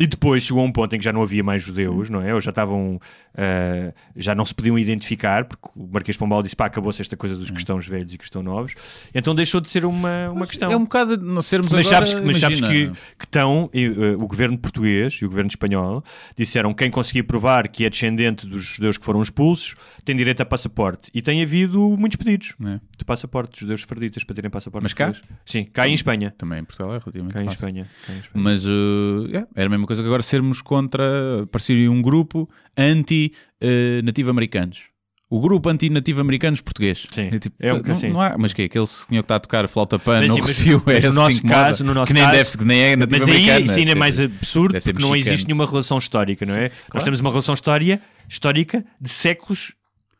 E 0.00 0.06
depois 0.06 0.42
chegou 0.42 0.62
a 0.62 0.66
um 0.66 0.72
ponto 0.72 0.94
em 0.94 0.98
que 0.98 1.04
já 1.04 1.12
não 1.12 1.22
havia 1.22 1.42
mais 1.42 1.62
judeus, 1.62 2.10
não 2.10 2.20
é? 2.20 2.34
Ou 2.34 2.40
já 2.40 2.50
estavam, 2.50 3.00
ah, 3.36 3.92
já 4.16 4.34
não 4.34 4.44
se 4.44 4.54
podiam 4.54 4.78
identificar, 4.78 5.44
porque 5.44 5.68
o 5.76 5.86
Marquês 5.92 6.16
Pombal 6.16 6.42
disse, 6.42 6.56
pá, 6.56 6.66
acabou-se 6.66 7.00
esta 7.00 7.16
coisa 7.16 7.36
dos 7.36 7.50
cristãos 7.50 7.86
velhos 7.86 8.12
e 8.12 8.18
cristãos 8.18 8.44
novos. 8.44 8.74
Então 9.14 9.34
deixou 9.34 9.60
de 9.60 9.70
ser 9.70 9.84
uma, 9.86 10.30
uma 10.30 10.46
questão. 10.46 10.70
É 10.70 10.76
um 10.76 10.82
bocado 10.84 11.16
de 11.16 11.24
não 11.24 11.42
sermos 11.42 11.70
Mas 11.72 11.86
agora, 11.86 12.06
sabes, 12.06 12.24
mas 12.24 12.38
sabes 12.38 12.60
que, 12.60 12.88
que 12.90 13.24
estão, 13.24 13.70
e, 13.72 13.88
uh, 13.88 14.22
o 14.22 14.26
governo 14.26 14.58
português 14.58 15.14
e 15.14 15.24
o 15.24 15.28
governo 15.28 15.48
espanhol 15.48 16.02
disseram 16.36 16.72
que 16.74 16.82
quem 16.84 16.90
conseguir 16.90 17.22
provar 17.24 17.68
que 17.68 17.84
é 17.84 17.90
descendente 17.90 18.46
dos 18.46 18.64
judeus 18.64 18.98
que 18.98 19.04
foram 19.04 19.22
expulsos 19.22 19.74
tem 20.04 20.16
direito 20.16 20.40
a 20.40 20.46
passaporte. 20.46 21.10
E 21.14 21.22
tem 21.22 21.42
havido 21.42 21.78
muitos 21.96 22.16
pedidos 22.16 22.54
É. 22.64 22.80
de 22.98 23.04
passaporte 23.04 23.60
judeus 23.60 23.82
farditas 23.82 24.24
para 24.24 24.34
terem 24.34 24.50
passaporte. 24.50 24.82
Mas 24.82 24.92
cá? 24.92 25.12
Sim, 25.46 25.64
cá 25.64 25.88
em 25.88 25.94
Espanha. 25.94 26.34
Também 26.36 26.60
em 26.60 26.64
Portugal 26.64 26.94
é 26.94 26.98
relativamente 26.98 27.34
Cá 27.34 27.42
em 27.42 27.44
fácil. 27.44 27.56
Espanha. 27.56 27.86
Cá 28.06 28.12
em 28.12 28.18
Espanha. 28.18 28.44
Mas 28.44 28.64
uh, 28.66 29.28
é, 29.32 29.46
era 29.54 29.66
a 29.66 29.70
mesma 29.84 29.86
coisa 29.86 30.02
que 30.02 30.06
agora 30.08 30.22
sermos 30.22 30.60
contra, 30.62 31.04
parecer 31.50 31.88
um 31.88 32.00
grupo 32.02 32.48
anti-nativo-americanos. 32.76 34.82
O 35.30 35.40
grupo 35.40 35.68
anti-nativo-americanos 35.68 36.60
português. 36.60 37.06
Sim, 37.12 37.28
É 37.32 37.38
tipo, 37.38 37.56
é 37.58 37.72
um 37.74 37.82
não, 37.82 37.94
assim. 37.94 38.08
não 38.10 38.20
há, 38.20 38.36
mas 38.38 38.52
que 38.52 38.62
é? 38.62 38.64
Aquele 38.66 38.86
senhor 38.86 39.08
que 39.08 39.16
está 39.24 39.36
a 39.36 39.40
tocar 39.40 39.66
flauta 39.68 39.98
pan 39.98 40.18
Mas 40.20 40.28
no 40.28 40.34
sim, 40.34 40.40
mas- 40.40 40.48
Recio 40.58 40.82
é 40.86 40.92
mas 40.94 41.04
no 41.04 41.12
nosso 41.14 41.42
que 41.42 41.48
caso- 41.48 41.84
no 41.84 41.94
nosso 41.94 42.06
que 42.08 42.14
nem 42.14 42.22
caso- 42.22 42.36
deve 42.36 42.58
que 42.58 42.64
nem 42.64 42.80
é 42.82 42.96
Mas 42.96 43.08
nativo-americano. 43.08 43.58
aí 43.58 43.64
isso 43.64 43.78
ainda 43.78 43.92
é 43.92 43.94
mais 43.94 44.20
absurdo 44.20 44.74
porque 44.74 44.92
não 44.92 45.10
mexicano. 45.10 45.34
existe 45.34 45.46
nenhuma 45.46 45.66
relação 45.66 45.98
histórica, 45.98 46.46
não 46.46 46.54
é? 46.54 46.62
Nós 46.68 46.72
claro. 46.90 47.04
temos 47.04 47.20
uma 47.20 47.30
relação 47.30 47.54
história, 47.54 48.00
histórica 48.28 48.84
de 49.00 49.08
séculos 49.08 49.72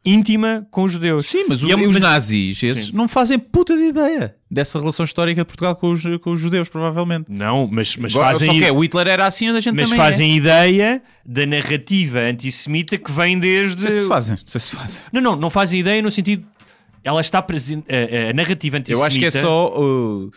íntima 0.05 0.67
com 0.71 0.85
os 0.85 0.93
judeus. 0.93 1.27
Sim, 1.27 1.45
mas, 1.49 1.63
o- 1.63 1.69
E 1.69 1.73
é- 1.73 1.77
os 1.77 1.99
nazis, 1.99 2.63
esses, 2.63 2.87
Sim. 2.87 2.93
não 2.93 3.09
fazem 3.09 3.39
puta 3.39 3.77
de 3.77 3.85
ideia 3.85 4.37
dessa 4.51 4.79
relação 4.79 5.05
histórica 5.05 5.41
de 5.41 5.47
Portugal 5.47 5.75
com 5.77 5.91
os, 5.93 6.03
com 6.21 6.33
os 6.33 6.41
judeus, 6.41 6.69
provavelmente. 6.69 7.27
Não, 7.29 7.67
mas, 7.71 7.97
mas 7.97 8.13
Agora, 8.15 8.33
fazem 8.33 8.49
Só 8.49 8.59
que 8.59 8.65
é, 8.65 8.73
o 8.73 8.81
Hitler 8.83 9.09
era 9.09 9.27
assim, 9.27 9.49
a 9.49 9.61
gente 9.61 9.75
mas 9.75 9.89
também 9.89 9.97
fazem 10.05 10.37
ideia 10.37 11.03
da 11.25 11.47
narrativa 11.47 12.19
antissemita 12.21 12.99
que 12.99 13.11
vem 13.11 13.37
é. 13.37 13.41
desde. 13.41 13.83
Não 13.83 13.91
sei 13.91 14.01
se 14.03 14.09
fazem, 14.09 14.37
não 14.55 14.61
se 14.61 14.77
fazem. 14.77 15.03
Não, 15.13 15.21
não, 15.21 15.37
não 15.37 15.51
fazem 15.51 15.81
ideia 15.81 16.03
no 16.03 16.11
sentido. 16.11 16.47
Ela 17.03 17.21
está 17.21 17.41
presente. 17.43 17.87
A, 17.93 18.31
a 18.31 18.33
narrativa 18.33 18.77
antissemita. 18.79 19.03
Eu 19.03 19.05
acho 19.07 19.19
que 19.19 19.25
é 19.27 19.31
só... 19.31 19.73
uh, 19.79 20.31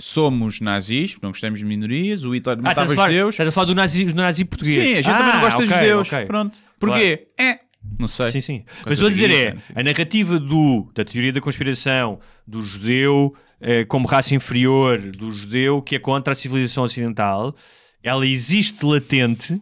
somos 0.00 0.60
nazis, 0.60 1.16
não 1.22 1.30
gostamos 1.30 1.58
de 1.60 1.64
minorias, 1.64 2.24
o 2.24 2.34
Hitler 2.34 2.58
Ah, 2.58 2.62
matava 2.62 2.80
estás 2.82 2.90
a 2.92 2.94
falar, 2.94 3.08
judeus. 3.10 3.34
estás 3.34 3.48
a 3.48 3.52
falar 3.52 3.66
do 3.66 3.74
nazi, 3.74 4.04
do 4.04 4.14
nazi 4.14 4.44
português. 4.44 4.82
Sim, 4.84 4.92
a 4.94 5.02
gente 5.02 5.06
também 5.16 5.32
não 5.32 5.40
Ah, 5.40 5.40
gosta 5.40 5.66
de 5.66 5.72
ok, 5.72 5.82
judeus. 5.82 6.08
ok. 6.12 6.26
Pronto. 6.26 6.58
Porquê? 6.78 7.28
É. 7.38 7.58
Não 7.98 8.08
sei. 8.08 8.30
Sim, 8.30 8.40
sim. 8.40 8.58
Coisa 8.60 8.82
Mas 8.86 8.92
estou 8.94 9.06
a 9.08 9.10
dizer 9.10 9.30
é, 9.30 9.52
sim. 9.52 9.72
a 9.74 9.82
narrativa 9.82 10.38
do, 10.38 10.90
da 10.94 11.04
teoria 11.04 11.32
da 11.32 11.40
conspiração, 11.40 12.18
do 12.46 12.62
judeu 12.62 13.34
eh, 13.60 13.84
como 13.84 14.06
raça 14.06 14.34
inferior, 14.34 14.98
do 14.98 15.30
judeu 15.30 15.80
que 15.82 15.94
é 15.96 15.98
contra 15.98 16.32
a 16.32 16.36
civilização 16.36 16.84
ocidental, 16.84 17.54
ela 18.02 18.26
existe 18.26 18.84
latente 18.84 19.60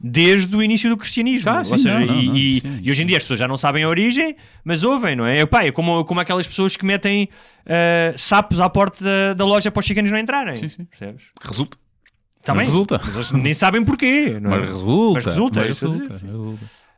desde 0.00 0.56
o 0.56 0.62
início 0.62 0.88
do 0.90 0.96
cristianismo. 0.96 1.50
Ah, 1.50 1.58
Ou 1.58 1.64
sim, 1.64 1.78
seja, 1.78 1.98
não, 2.00 2.06
não, 2.06 2.20
e, 2.22 2.26
não, 2.26 2.36
e- 2.36 2.62
e 2.84 2.90
hoje 2.90 3.02
em 3.02 3.06
dia 3.06 3.16
as 3.16 3.24
pessoas 3.24 3.40
já 3.40 3.48
não 3.48 3.56
sabem 3.56 3.82
a 3.84 3.88
origem, 3.88 4.36
mas 4.64 4.84
ouvem, 4.84 5.16
não 5.16 5.26
é? 5.26 5.40
Epá, 5.40 5.64
é 5.64 5.72
como, 5.72 6.04
como 6.04 6.20
aquelas 6.20 6.46
pessoas 6.46 6.76
que 6.76 6.84
metem 6.86 7.28
eh, 7.66 8.14
sapos 8.16 8.60
à 8.60 8.68
porta 8.68 9.02
da, 9.04 9.34
da 9.34 9.44
loja 9.44 9.70
para 9.70 9.80
os 9.80 9.86
chicanos 9.86 10.10
não 10.10 10.18
entrarem. 10.18 10.56
Sim, 10.56 10.68
sim. 10.68 10.84
Percebes? 10.84 11.24
Resulta. 11.42 11.76
Mas 12.46 12.56
bem? 12.56 12.64
resulta. 12.66 13.00
Mas 13.04 13.14
eles 13.14 13.30
nem 13.32 13.52
sabem 13.54 13.84
porquê. 13.84 14.38
não 14.40 14.54
é? 14.54 14.58
Mas 14.60 14.68
resulta. 14.70 15.14
Mas 15.14 15.24
resulta, 15.26 15.60
é 15.60 15.68
Mas 15.68 15.82
eu 15.82 15.90
resulta, 15.90 16.20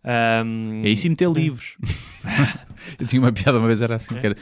Ahm, 0.04 0.82
É 0.84 0.88
isso 0.88 1.06
e 1.06 1.10
meter 1.10 1.30
livros. 1.30 1.76
eu 2.98 3.06
tinha 3.06 3.20
uma 3.20 3.32
piada 3.32 3.58
uma 3.58 3.66
vez, 3.66 3.82
era 3.82 3.96
assim. 3.96 4.14
Que 4.16 4.26
era, 4.26 4.34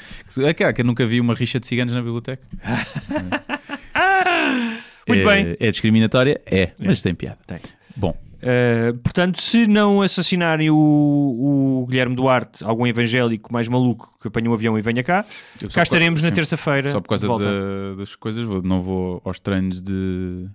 que, 0.54 0.72
que 0.72 0.80
eu 0.80 0.84
nunca 0.84 1.06
vi 1.06 1.20
uma 1.20 1.34
rixa 1.34 1.58
de 1.58 1.66
ciganos 1.66 1.92
na 1.92 2.00
biblioteca. 2.00 2.46
Muito 5.06 5.28
é, 5.28 5.44
bem. 5.44 5.56
É 5.58 5.70
discriminatória? 5.70 6.40
É, 6.46 6.72
mas 6.78 7.00
tem 7.00 7.14
piada. 7.14 7.38
Tem. 7.46 7.58
Bom, 7.96 8.14
Uh, 8.38 8.96
portanto, 8.98 9.42
se 9.42 9.66
não 9.66 10.00
assassinarem 10.00 10.70
o, 10.70 10.76
o 11.82 11.86
Guilherme 11.88 12.14
Duarte, 12.14 12.62
algum 12.62 12.86
evangélico 12.86 13.52
mais 13.52 13.66
maluco 13.66 14.16
que 14.22 14.28
apanhe 14.28 14.48
um 14.48 14.54
avião 14.54 14.78
e 14.78 14.80
venha 14.80 15.02
cá, 15.02 15.24
cá 15.74 15.82
estaremos 15.82 16.22
na 16.22 16.28
sim, 16.28 16.34
terça-feira. 16.36 16.92
Só 16.92 17.00
por 17.00 17.08
causa 17.08 17.26
da- 17.26 17.94
das 17.96 18.14
coisas, 18.14 18.44
vou- 18.44 18.62
não 18.62 18.80
vou 18.80 19.20
aos 19.24 19.40
treinos 19.40 19.82
de, 19.82 20.46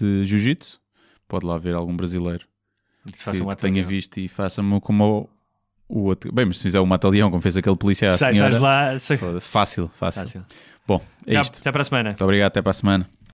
de 0.00 0.24
jiu-jitsu. 0.24 0.80
Pode 1.28 1.44
lá 1.44 1.58
ver 1.58 1.74
algum 1.74 1.94
brasileiro 1.94 2.46
que, 3.12 3.42
um 3.42 3.48
que 3.48 3.56
tenha 3.56 3.84
visto 3.84 4.18
e 4.18 4.28
faça-me 4.28 4.80
como 4.80 5.28
o, 5.88 6.00
o 6.00 6.04
outro. 6.04 6.32
Bem, 6.32 6.46
mas 6.46 6.58
se 6.58 6.62
fizer 6.64 6.80
um 6.80 6.86
mata-leão, 6.86 7.30
como 7.30 7.42
fez 7.42 7.56
aquele 7.56 7.76
polícia 7.76 8.12
à 8.12 8.18
Sai, 8.18 8.34
senhora, 8.34 8.58
lá. 8.58 8.92
fácil, 9.40 9.88
fácil. 9.88 9.90
Fácil. 9.98 10.44
Bom, 10.86 11.02
é 11.26 11.32
Até- 11.36 11.40
isto. 11.42 11.58
Até 11.60 11.70
para 11.72 11.82
a 11.82 11.84
semana. 11.84 12.08
Muito 12.10 12.24
obrigado, 12.24 12.46
até 12.48 12.62
para 12.62 12.70
a 12.70 12.74
semana. 12.74 13.08